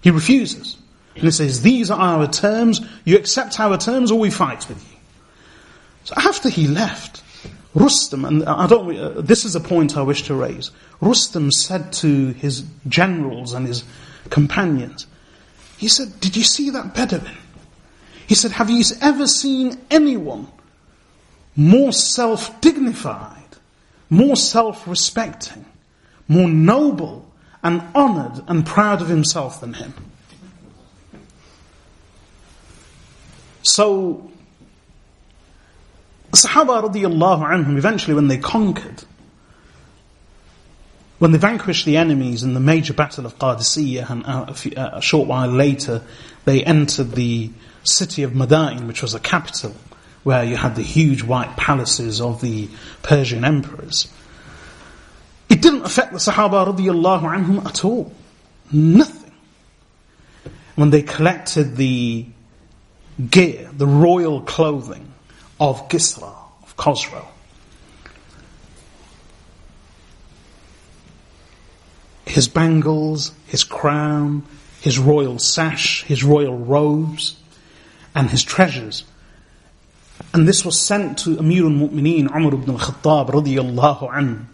He 0.00 0.10
refuses. 0.10 0.76
And 1.16 1.24
he 1.24 1.30
says, 1.30 1.62
these 1.62 1.90
are 1.90 1.98
our 1.98 2.28
terms, 2.28 2.80
you 3.04 3.16
accept 3.16 3.58
our 3.58 3.76
terms 3.78 4.10
or 4.10 4.18
we 4.18 4.30
fight 4.30 4.68
with 4.68 4.82
you. 4.90 4.98
So 6.04 6.14
after 6.16 6.48
he 6.48 6.68
left, 6.68 7.22
Rustam, 7.74 8.24
and 8.24 8.44
I 8.44 8.66
don't, 8.66 8.96
uh, 8.96 9.20
this 9.20 9.44
is 9.44 9.56
a 9.56 9.60
point 9.60 9.96
I 9.96 10.02
wish 10.02 10.22
to 10.24 10.34
raise. 10.34 10.70
Rustam 11.00 11.50
said 11.50 11.92
to 11.94 12.32
his 12.32 12.64
generals 12.86 13.52
and 13.54 13.66
his 13.66 13.84
companions, 14.30 15.06
he 15.78 15.88
said, 15.88 16.20
did 16.20 16.36
you 16.36 16.42
see 16.42 16.70
that 16.70 16.94
Bedouin? 16.94 17.36
He 18.26 18.34
said, 18.34 18.52
have 18.52 18.70
you 18.70 18.82
ever 19.00 19.26
seen 19.26 19.78
anyone 19.90 20.48
more 21.54 21.92
self-dignified, 21.92 23.56
more 24.10 24.36
self-respecting, 24.36 25.64
more 26.28 26.48
noble 26.48 27.30
and 27.62 27.82
honored 27.94 28.42
and 28.48 28.66
proud 28.66 29.00
of 29.02 29.08
himself 29.08 29.60
than 29.60 29.74
him? 29.74 29.94
So, 33.66 34.30
Sahaba 36.30 36.88
radiallahu 36.88 37.42
anhum, 37.42 37.76
eventually 37.76 38.14
when 38.14 38.28
they 38.28 38.38
conquered, 38.38 39.02
when 41.18 41.32
they 41.32 41.38
vanquished 41.38 41.84
the 41.84 41.96
enemies 41.96 42.44
in 42.44 42.54
the 42.54 42.60
major 42.60 42.94
battle 42.94 43.26
of 43.26 43.40
Qadisiyah 43.40 44.08
and 44.08 44.24
uh, 44.24 44.44
a, 44.48 44.54
few, 44.54 44.72
uh, 44.76 44.90
a 44.94 45.02
short 45.02 45.26
while 45.26 45.48
later 45.48 46.02
they 46.44 46.62
entered 46.62 47.12
the 47.12 47.50
city 47.82 48.22
of 48.22 48.32
Madain, 48.32 48.86
which 48.86 49.02
was 49.02 49.14
a 49.14 49.20
capital, 49.20 49.74
where 50.22 50.44
you 50.44 50.56
had 50.56 50.76
the 50.76 50.82
huge 50.82 51.24
white 51.24 51.56
palaces 51.56 52.20
of 52.20 52.40
the 52.40 52.68
Persian 53.02 53.44
emperors. 53.44 54.06
It 55.48 55.60
didn't 55.60 55.84
affect 55.84 56.12
the 56.12 56.18
Sahaba 56.18 56.72
radiallahu 56.72 57.22
anhum 57.22 57.66
at 57.66 57.84
all. 57.84 58.12
Nothing. 58.70 59.32
When 60.76 60.90
they 60.90 61.02
collected 61.02 61.76
the 61.76 62.26
gear, 63.30 63.70
the 63.72 63.86
royal 63.86 64.40
clothing 64.42 65.12
of 65.58 65.88
Kisra, 65.88 66.34
of 66.62 66.76
Khosrow. 66.76 67.24
His 72.26 72.48
bangles, 72.48 73.32
his 73.46 73.64
crown, 73.64 74.42
his 74.80 74.98
royal 74.98 75.38
sash, 75.38 76.02
his 76.04 76.22
royal 76.22 76.58
robes, 76.58 77.36
and 78.14 78.28
his 78.30 78.42
treasures. 78.42 79.04
And 80.34 80.46
this 80.46 80.64
was 80.64 80.80
sent 80.80 81.18
to 81.20 81.38
Amir 81.38 81.64
al-Mu'mineen 81.64 82.34
Umar 82.34 82.54
ibn 82.54 82.70
al-Khattab 82.70 83.30
radiyallahu 83.30 84.10
anhu 84.10 84.44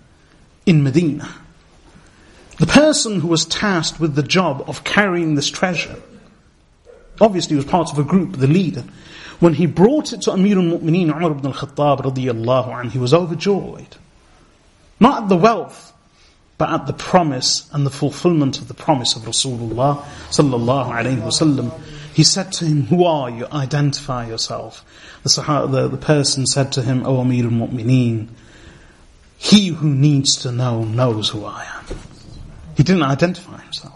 in 0.66 0.82
Medina. 0.82 1.28
The 2.58 2.66
person 2.66 3.20
who 3.20 3.28
was 3.28 3.44
tasked 3.44 3.98
with 3.98 4.14
the 4.14 4.22
job 4.22 4.64
of 4.68 4.84
carrying 4.84 5.34
this 5.34 5.50
treasure 5.50 6.00
Obviously, 7.20 7.50
he 7.50 7.56
was 7.56 7.64
part 7.64 7.90
of 7.92 7.98
a 7.98 8.02
group, 8.02 8.36
the 8.36 8.46
leader. 8.46 8.84
When 9.40 9.54
he 9.54 9.66
brought 9.66 10.12
it 10.12 10.22
to 10.22 10.32
Amir 10.32 10.56
al-Mu'mineen 10.56 11.14
Umar 11.14 11.32
ibn 11.32 11.46
al-Khattab 11.46 12.02
radiyallahu 12.02 12.68
anhu, 12.68 12.90
he 12.90 12.98
was 12.98 13.12
overjoyed. 13.12 13.96
Not 15.00 15.24
at 15.24 15.28
the 15.28 15.36
wealth, 15.36 15.92
but 16.58 16.70
at 16.70 16.86
the 16.86 16.92
promise 16.92 17.68
and 17.72 17.84
the 17.84 17.90
fulfillment 17.90 18.58
of 18.58 18.68
the 18.68 18.74
promise 18.74 19.16
of 19.16 19.22
Rasulullah 19.22 20.02
sallallahu 20.30 20.92
alayhi 20.92 21.20
wasallam. 21.20 21.72
He 22.14 22.22
said 22.22 22.52
to 22.52 22.64
him, 22.64 22.84
who 22.84 23.04
are 23.04 23.30
you? 23.30 23.46
Identify 23.50 24.28
yourself. 24.28 24.84
The, 25.24 25.66
the, 25.68 25.88
the 25.88 25.96
person 25.96 26.46
said 26.46 26.72
to 26.72 26.82
him, 26.82 27.04
O 27.06 27.20
Amir 27.20 27.46
al-Mu'mineen, 27.46 28.28
he 29.38 29.68
who 29.68 29.88
needs 29.90 30.36
to 30.42 30.52
know 30.52 30.84
knows 30.84 31.30
who 31.30 31.44
I 31.44 31.64
am. 31.64 31.96
He 32.76 32.84
didn't 32.84 33.02
identify 33.02 33.60
himself 33.60 33.91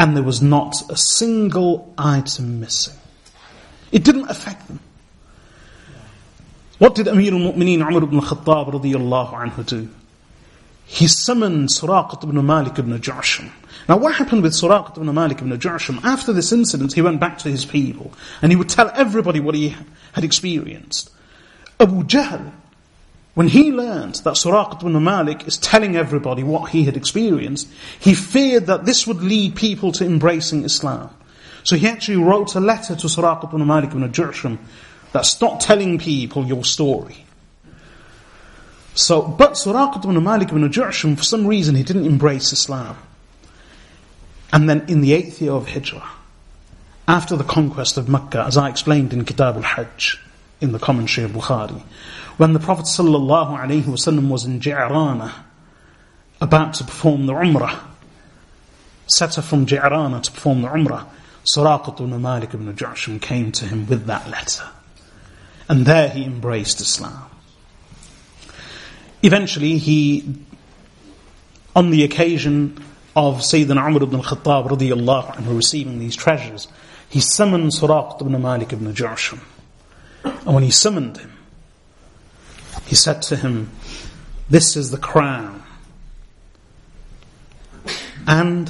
and 0.00 0.16
there 0.16 0.22
was 0.22 0.40
not 0.40 0.90
a 0.90 0.96
single 0.96 1.92
item 1.98 2.58
missing. 2.58 2.94
It 3.92 4.02
didn't 4.02 4.30
affect 4.30 4.66
them. 4.66 4.80
What 6.78 6.94
did 6.94 7.06
Amir 7.06 7.34
al-Mu'mineen 7.34 7.86
Umar 7.86 8.02
ibn 8.04 8.18
radiyallahu 8.18 9.34
anhu 9.34 9.66
do? 9.66 9.90
He 10.86 11.06
summoned 11.06 11.68
Suraqat 11.68 12.24
ibn 12.24 12.46
Malik 12.46 12.78
ibn 12.78 12.98
Ju'sham. 12.98 13.50
Now 13.90 13.98
what 13.98 14.14
happened 14.14 14.42
with 14.42 14.54
Suraqat 14.54 14.96
ibn 14.96 15.14
Malik 15.14 15.42
ibn 15.42 15.50
Ju'sham? 15.58 16.02
After 16.02 16.32
this 16.32 16.50
incident, 16.50 16.94
he 16.94 17.02
went 17.02 17.20
back 17.20 17.36
to 17.40 17.50
his 17.50 17.66
people 17.66 18.10
and 18.40 18.50
he 18.50 18.56
would 18.56 18.70
tell 18.70 18.90
everybody 18.94 19.38
what 19.38 19.54
he 19.54 19.76
had 20.12 20.24
experienced. 20.24 21.10
Abu 21.78 22.04
Jahl 22.04 22.50
when 23.40 23.48
he 23.48 23.72
learned 23.72 24.16
that 24.16 24.34
Suraqat 24.34 24.82
ibn 24.82 25.02
Malik 25.02 25.48
is 25.48 25.56
telling 25.56 25.96
everybody 25.96 26.42
what 26.42 26.72
he 26.72 26.84
had 26.84 26.94
experienced, 26.94 27.66
he 27.98 28.12
feared 28.12 28.66
that 28.66 28.84
this 28.84 29.06
would 29.06 29.22
lead 29.22 29.56
people 29.56 29.92
to 29.92 30.04
embracing 30.04 30.62
Islam. 30.62 31.08
So 31.64 31.76
he 31.76 31.88
actually 31.88 32.18
wrote 32.18 32.54
a 32.54 32.60
letter 32.60 32.94
to 32.94 33.06
Suraqat 33.06 33.54
ibn 33.54 33.66
Malik 33.66 33.92
ibn 33.92 34.06
Ju'sham 34.12 34.58
that 35.12 35.24
stop 35.24 35.58
telling 35.58 35.98
people 35.98 36.44
your 36.44 36.66
story. 36.66 37.24
So, 38.94 39.22
but 39.22 39.52
Suraqat 39.52 40.04
ibn 40.04 40.22
Malik 40.22 40.50
ibn 40.50 40.70
Ju'sham, 40.70 41.16
for 41.16 41.24
some 41.24 41.46
reason, 41.46 41.76
he 41.76 41.82
didn't 41.82 42.04
embrace 42.04 42.52
Islam. 42.52 42.98
And 44.52 44.68
then 44.68 44.84
in 44.86 45.00
the 45.00 45.14
eighth 45.14 45.40
year 45.40 45.52
of 45.52 45.66
Hijrah, 45.66 46.10
after 47.08 47.36
the 47.36 47.44
conquest 47.44 47.96
of 47.96 48.06
Mecca, 48.06 48.44
as 48.44 48.58
I 48.58 48.68
explained 48.68 49.14
in 49.14 49.24
Kitab 49.24 49.56
al-Hajj, 49.56 50.20
in 50.60 50.72
the 50.72 50.78
commentary 50.78 51.24
of 51.24 51.30
Bukhari, 51.30 51.82
when 52.40 52.54
the 52.54 52.58
Prophet 52.58 52.86
ﷺ 52.86 54.28
was 54.30 54.46
in 54.46 54.60
Ji'rana, 54.60 55.30
about 56.40 56.72
to 56.72 56.84
perform 56.84 57.26
the 57.26 57.34
Umrah, 57.34 57.78
set 59.08 59.36
off 59.36 59.46
from 59.46 59.66
Ji'rana 59.66 60.22
to 60.22 60.32
perform 60.32 60.62
the 60.62 60.68
Umrah, 60.68 61.06
Suraqat 61.44 62.00
ibn 62.00 62.22
Malik 62.22 62.54
ibn 62.54 62.72
Ju'sham 62.72 63.20
came 63.20 63.52
to 63.52 63.66
him 63.66 63.86
with 63.86 64.06
that 64.06 64.30
letter. 64.30 64.64
And 65.68 65.84
there 65.84 66.08
he 66.08 66.24
embraced 66.24 66.80
Islam. 66.80 67.24
Eventually 69.22 69.76
he 69.76 70.34
on 71.76 71.90
the 71.90 72.04
occasion 72.04 72.82
of 73.14 73.40
Sayyidina 73.40 73.86
Umar 73.86 74.02
ibn 74.02 74.16
al-Khattab 74.16 74.70
radiallahu 74.70 75.36
anhu 75.36 75.56
receiving 75.56 75.98
these 75.98 76.16
treasures, 76.16 76.68
he 77.06 77.20
summoned 77.20 77.72
Suraqat 77.72 78.22
ibn 78.22 78.40
Malik 78.40 78.72
ibn 78.72 78.90
Ja'sham. 78.94 79.40
And 80.24 80.54
when 80.54 80.62
he 80.62 80.70
summoned 80.70 81.18
him, 81.18 81.29
he 82.90 82.96
said 82.96 83.22
to 83.22 83.36
him, 83.36 83.70
This 84.50 84.76
is 84.76 84.90
the 84.90 84.98
crown 84.98 85.62
and 88.26 88.68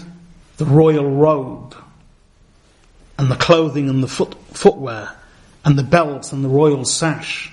the 0.59 0.67
royal 0.67 1.11
robe 1.11 1.75
and 3.17 3.31
the 3.31 3.37
clothing 3.37 3.89
and 3.89 4.03
the 4.03 4.09
foot, 4.09 4.35
footwear 4.53 5.17
and 5.65 5.79
the 5.79 5.83
belt 5.83 6.35
and 6.35 6.45
the 6.45 6.51
royal 6.51 6.85
sash 6.85 7.51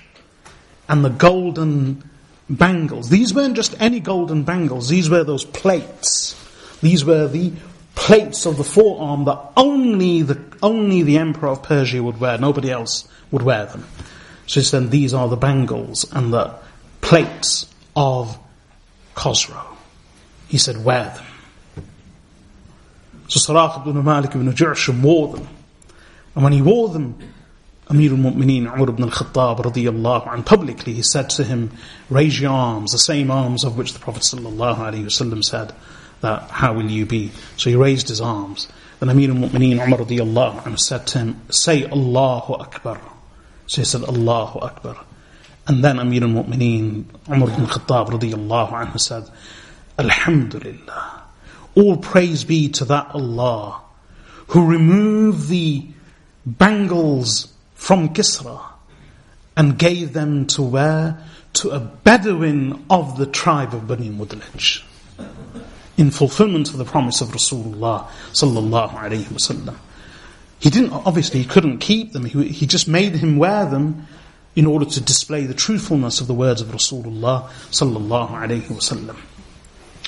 and 0.90 1.02
the 1.02 1.08
golden 1.08 2.04
bangles. 2.50 3.08
These 3.08 3.32
weren't 3.32 3.56
just 3.56 3.74
any 3.80 3.98
golden 3.98 4.42
bangles, 4.42 4.90
these 4.90 5.08
were 5.08 5.24
those 5.24 5.46
plates. 5.46 6.34
These 6.82 7.02
were 7.02 7.28
the 7.28 7.54
plates 7.94 8.44
of 8.44 8.58
the 8.58 8.62
forearm 8.62 9.24
that 9.24 9.40
only 9.56 10.20
the, 10.20 10.38
only 10.62 11.02
the 11.02 11.16
emperor 11.16 11.48
of 11.48 11.62
Persia 11.62 12.02
would 12.02 12.20
wear, 12.20 12.36
nobody 12.36 12.70
else 12.70 13.08
would 13.30 13.40
wear 13.40 13.64
them. 13.64 13.86
So 14.48 14.60
he 14.60 14.64
said, 14.64 14.90
these 14.90 15.12
are 15.12 15.28
the 15.28 15.36
bangles 15.36 16.10
and 16.10 16.32
the 16.32 16.54
plates 17.02 17.72
of 17.94 18.38
Khosrow. 19.14 19.76
He 20.48 20.56
said, 20.56 20.82
wear 20.82 21.04
them. 21.04 21.84
So 23.28 23.52
Suraq 23.52 23.86
ibn 23.86 24.02
Malik 24.02 24.34
ibn 24.34 24.50
Ju'sham 24.50 25.02
wore 25.02 25.36
them. 25.36 25.46
And 26.34 26.42
when 26.42 26.54
he 26.54 26.62
wore 26.62 26.88
them, 26.88 27.18
Amir 27.88 28.12
al-Mu'mineen 28.12 28.72
Umar 28.72 28.88
ibn 28.88 29.04
al-Khattab 29.04 29.58
radiyallahu 29.58 30.32
anh, 30.32 30.42
publicly 30.44 30.94
he 30.94 31.02
said 31.02 31.28
to 31.30 31.44
him, 31.44 31.70
raise 32.08 32.40
your 32.40 32.52
arms, 32.52 32.92
the 32.92 32.98
same 32.98 33.30
arms 33.30 33.64
of 33.64 33.76
which 33.76 33.92
the 33.92 33.98
Prophet 33.98 34.22
sallallahu 34.22 34.78
alayhi 34.78 35.04
wasallam 35.04 35.44
said 35.44 35.74
that, 36.22 36.50
how 36.50 36.72
will 36.72 36.90
you 36.90 37.04
be? 37.04 37.32
So 37.58 37.68
he 37.68 37.76
raised 37.76 38.08
his 38.08 38.22
arms. 38.22 38.66
Then 38.98 39.10
Amir 39.10 39.30
al-Mu'mineen 39.30 39.84
Umar 39.84 40.00
radiyallahu 40.00 40.66
anh 40.66 40.78
said 40.78 41.06
to 41.08 41.18
him, 41.18 41.42
say 41.50 41.84
Allahu 41.84 42.54
Akbar. 42.54 42.98
So 43.68 43.82
he 43.82 43.84
said, 43.84 44.02
Allahu 44.02 44.58
Akbar. 44.60 44.96
And 45.68 45.84
then 45.84 45.98
Amir 45.98 46.24
al-Mu'mineen 46.24 47.04
Umar 47.30 47.50
ibn 47.50 47.60
al-Khattab 47.60 48.08
radiyallahu 48.18 48.72
anhu 48.72 48.98
said, 48.98 49.30
Alhamdulillah. 49.98 51.22
All 51.74 51.98
praise 51.98 52.44
be 52.44 52.70
to 52.70 52.84
that 52.86 53.10
Allah 53.14 53.82
who 54.48 54.66
removed 54.66 55.48
the 55.48 55.86
bangles 56.46 57.52
from 57.74 58.08
Kisra 58.14 58.58
and 59.56 59.78
gave 59.78 60.14
them 60.14 60.46
to 60.46 60.62
wear 60.62 61.22
to 61.54 61.70
a 61.70 61.78
Bedouin 61.78 62.86
of 62.88 63.18
the 63.18 63.26
tribe 63.26 63.74
of 63.74 63.86
Bani 63.86 64.08
Mudlij 64.08 64.82
in 65.98 66.10
fulfillment 66.10 66.70
of 66.70 66.78
the 66.78 66.84
promise 66.84 67.20
of 67.20 67.28
Rasulullah 67.28 68.06
sallallahu 68.32 68.94
alaihi 68.94 69.24
wasallam. 69.24 69.76
He 70.60 70.70
didn't, 70.70 70.92
obviously 70.92 71.40
he 71.40 71.46
couldn't 71.46 71.78
keep 71.78 72.12
them, 72.12 72.24
he, 72.24 72.48
he 72.48 72.66
just 72.66 72.88
made 72.88 73.14
him 73.14 73.36
wear 73.36 73.64
them 73.66 74.06
in 74.56 74.66
order 74.66 74.84
to 74.84 75.00
display 75.00 75.46
the 75.46 75.54
truthfulness 75.54 76.20
of 76.20 76.26
the 76.26 76.34
words 76.34 76.60
of 76.60 76.68
Rasulullah 76.68 77.48
sallallahu 77.70 78.30
alaihi 78.30 78.62
wasallam. 78.62 79.16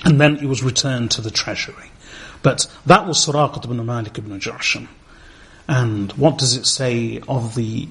And 0.05 0.21
then 0.21 0.37
it 0.39 0.47
was 0.47 0.63
returned 0.63 1.13
to 1.13 1.21
the 1.21 1.31
treasury. 1.31 1.91
But 2.43 2.67
that 2.87 3.07
was 3.07 3.25
Suraqat 3.25 3.65
ibn 3.65 3.85
Malik 3.85 4.19
ibn 4.19 4.41
Ju'sham. 4.41 4.89
And 5.69 6.11
what 6.13 6.39
does 6.39 6.57
it 6.57 6.67
say 6.67 7.21
of 7.29 7.55
the 7.55 7.87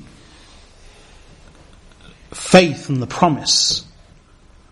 faith 2.31 2.89
and 2.89 3.01
the 3.01 3.07
promise 3.07 3.85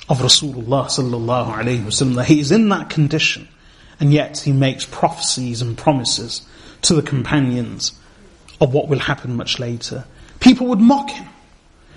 of 0.10 0.20
Rasulullah 0.20 0.88
sallallahu 0.88 1.54
alayhi 1.54 1.84
wasallam 1.84 2.16
that 2.16 2.26
he 2.26 2.40
is 2.40 2.52
in 2.52 2.70
that 2.70 2.90
condition 2.90 3.48
and 4.00 4.14
yet 4.14 4.40
he 4.40 4.52
makes 4.52 4.86
prophecies 4.86 5.62
and 5.62 5.78
promises 5.78 6.46
to 6.84 6.94
the 6.94 7.02
companions 7.02 8.00
of 8.60 8.74
what 8.74 8.88
will 8.88 9.00
happen 9.00 9.36
much 9.36 9.60
later. 9.60 10.06
People 10.40 10.68
would 10.68 10.80
mock 10.80 11.10
him. 11.10 11.28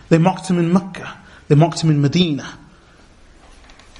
They 0.08 0.18
mocked 0.18 0.48
him 0.48 0.58
in 0.58 0.72
Mecca. 0.72 1.18
They 1.48 1.54
mocked 1.54 1.82
him 1.82 1.90
in 1.90 2.00
Medina. 2.00 2.58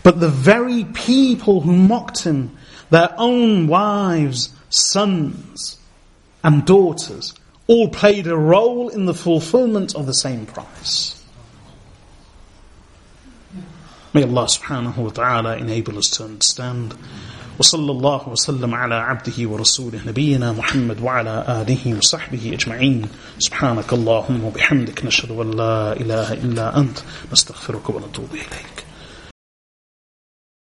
But 0.03 0.21
the 0.21 0.29
very 0.29 0.85
people 0.85 1.61
who 1.61 1.73
mocked 1.73 2.25
him, 2.25 2.57
their 2.91 3.15
own 3.17 3.67
wives, 3.67 4.53
sons, 4.71 5.79
and 6.43 6.65
daughters 6.65 7.35
all 7.67 7.89
played 7.89 8.27
a 8.27 8.37
role 8.37 8.89
in 8.89 9.05
the 9.05 9.15
fulfillment 9.15 9.95
of 9.95 10.07
the 10.07 10.15
same 10.15 10.47
promise. 10.47 11.17
May 14.13 14.25
Allah 14.25 14.47
subhanahu 14.47 14.97
wa 14.97 15.11
ta'ala 15.11 15.57
enable 15.57 15.97
us 15.97 16.09
to 16.17 16.25
understand. 16.25 16.95
وصلى 17.60 17.92
الله 17.92 18.30
وسلم 18.30 18.76
على 18.76 18.96
عبده 18.96 19.50
ورسوله 19.50 20.00
نبينا 20.08 20.52
محمد 20.52 21.02
وعلى 21.02 21.46
آله 21.62 21.98
وصحبه 21.98 22.54
أجمعين 22.54 23.08
سبحانك 23.40 23.94
اللهم 23.94 24.44
وبحمدك 24.44 25.06
نشهد 25.06 25.32
أن 25.32 25.52
لا 25.52 25.94
إله 25.94 26.34
إلا 26.34 26.78
أنت 26.78 26.98
نستغفرك 27.32 27.90
ونتوب 27.90 28.30
إليك 28.34 28.86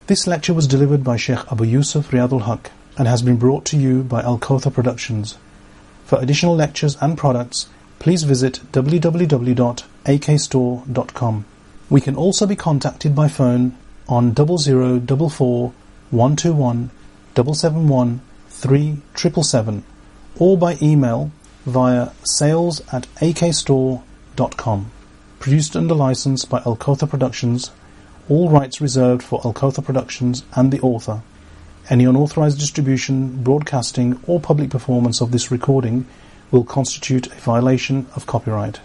This 0.06 0.26
lecture 0.26 0.52
was 0.52 0.66
delivered 0.66 1.02
by 1.04 1.16
Sheikh 1.16 1.38
Abu 1.50 1.64
Yusuf 1.64 2.10
Riyadul 2.10 2.42
Haq 2.42 2.70
and 2.98 3.08
has 3.08 3.22
been 3.22 3.36
brought 3.36 3.64
to 3.66 3.76
you 3.76 4.02
by 4.02 4.20
Al 4.22 4.38
Kotha 4.38 4.72
Productions. 4.72 5.36
For 6.04 6.18
additional 6.20 6.56
lectures 6.56 6.96
and 7.00 7.16
products, 7.16 7.68
please 7.98 8.24
visit 8.24 8.60
www.akstore.com. 8.72 11.44
We 11.88 12.00
can 12.00 12.16
also 12.16 12.46
be 12.46 12.56
contacted 12.56 13.14
by 13.14 13.28
phone 13.28 13.76
on 14.08 14.34
0044 14.34 15.72
121 16.11 16.89
771 17.35 18.21
3777 18.49 19.83
or 20.39 20.57
by 20.57 20.77
email 20.81 21.31
via 21.65 22.09
sales 22.23 22.81
at 22.91 23.07
akstore.com. 23.17 24.91
Produced 25.39 25.75
under 25.75 25.93
license 25.93 26.45
by 26.45 26.57
Al 26.65 26.75
Kotha 26.75 27.09
Productions, 27.09 27.71
all 28.29 28.49
rights 28.49 28.81
reserved 28.81 29.21
for 29.21 29.41
Al 29.45 29.53
Kotha 29.53 29.83
Productions 29.83 30.43
and 30.55 30.71
the 30.71 30.79
author. 30.81 31.21
Any 31.89 32.05
unauthorized 32.05 32.59
distribution, 32.59 33.43
broadcasting, 33.43 34.19
or 34.27 34.39
public 34.39 34.69
performance 34.69 35.21
of 35.21 35.31
this 35.31 35.51
recording 35.51 36.05
will 36.51 36.63
constitute 36.63 37.27
a 37.27 37.35
violation 37.35 38.07
of 38.15 38.25
copyright. 38.25 38.79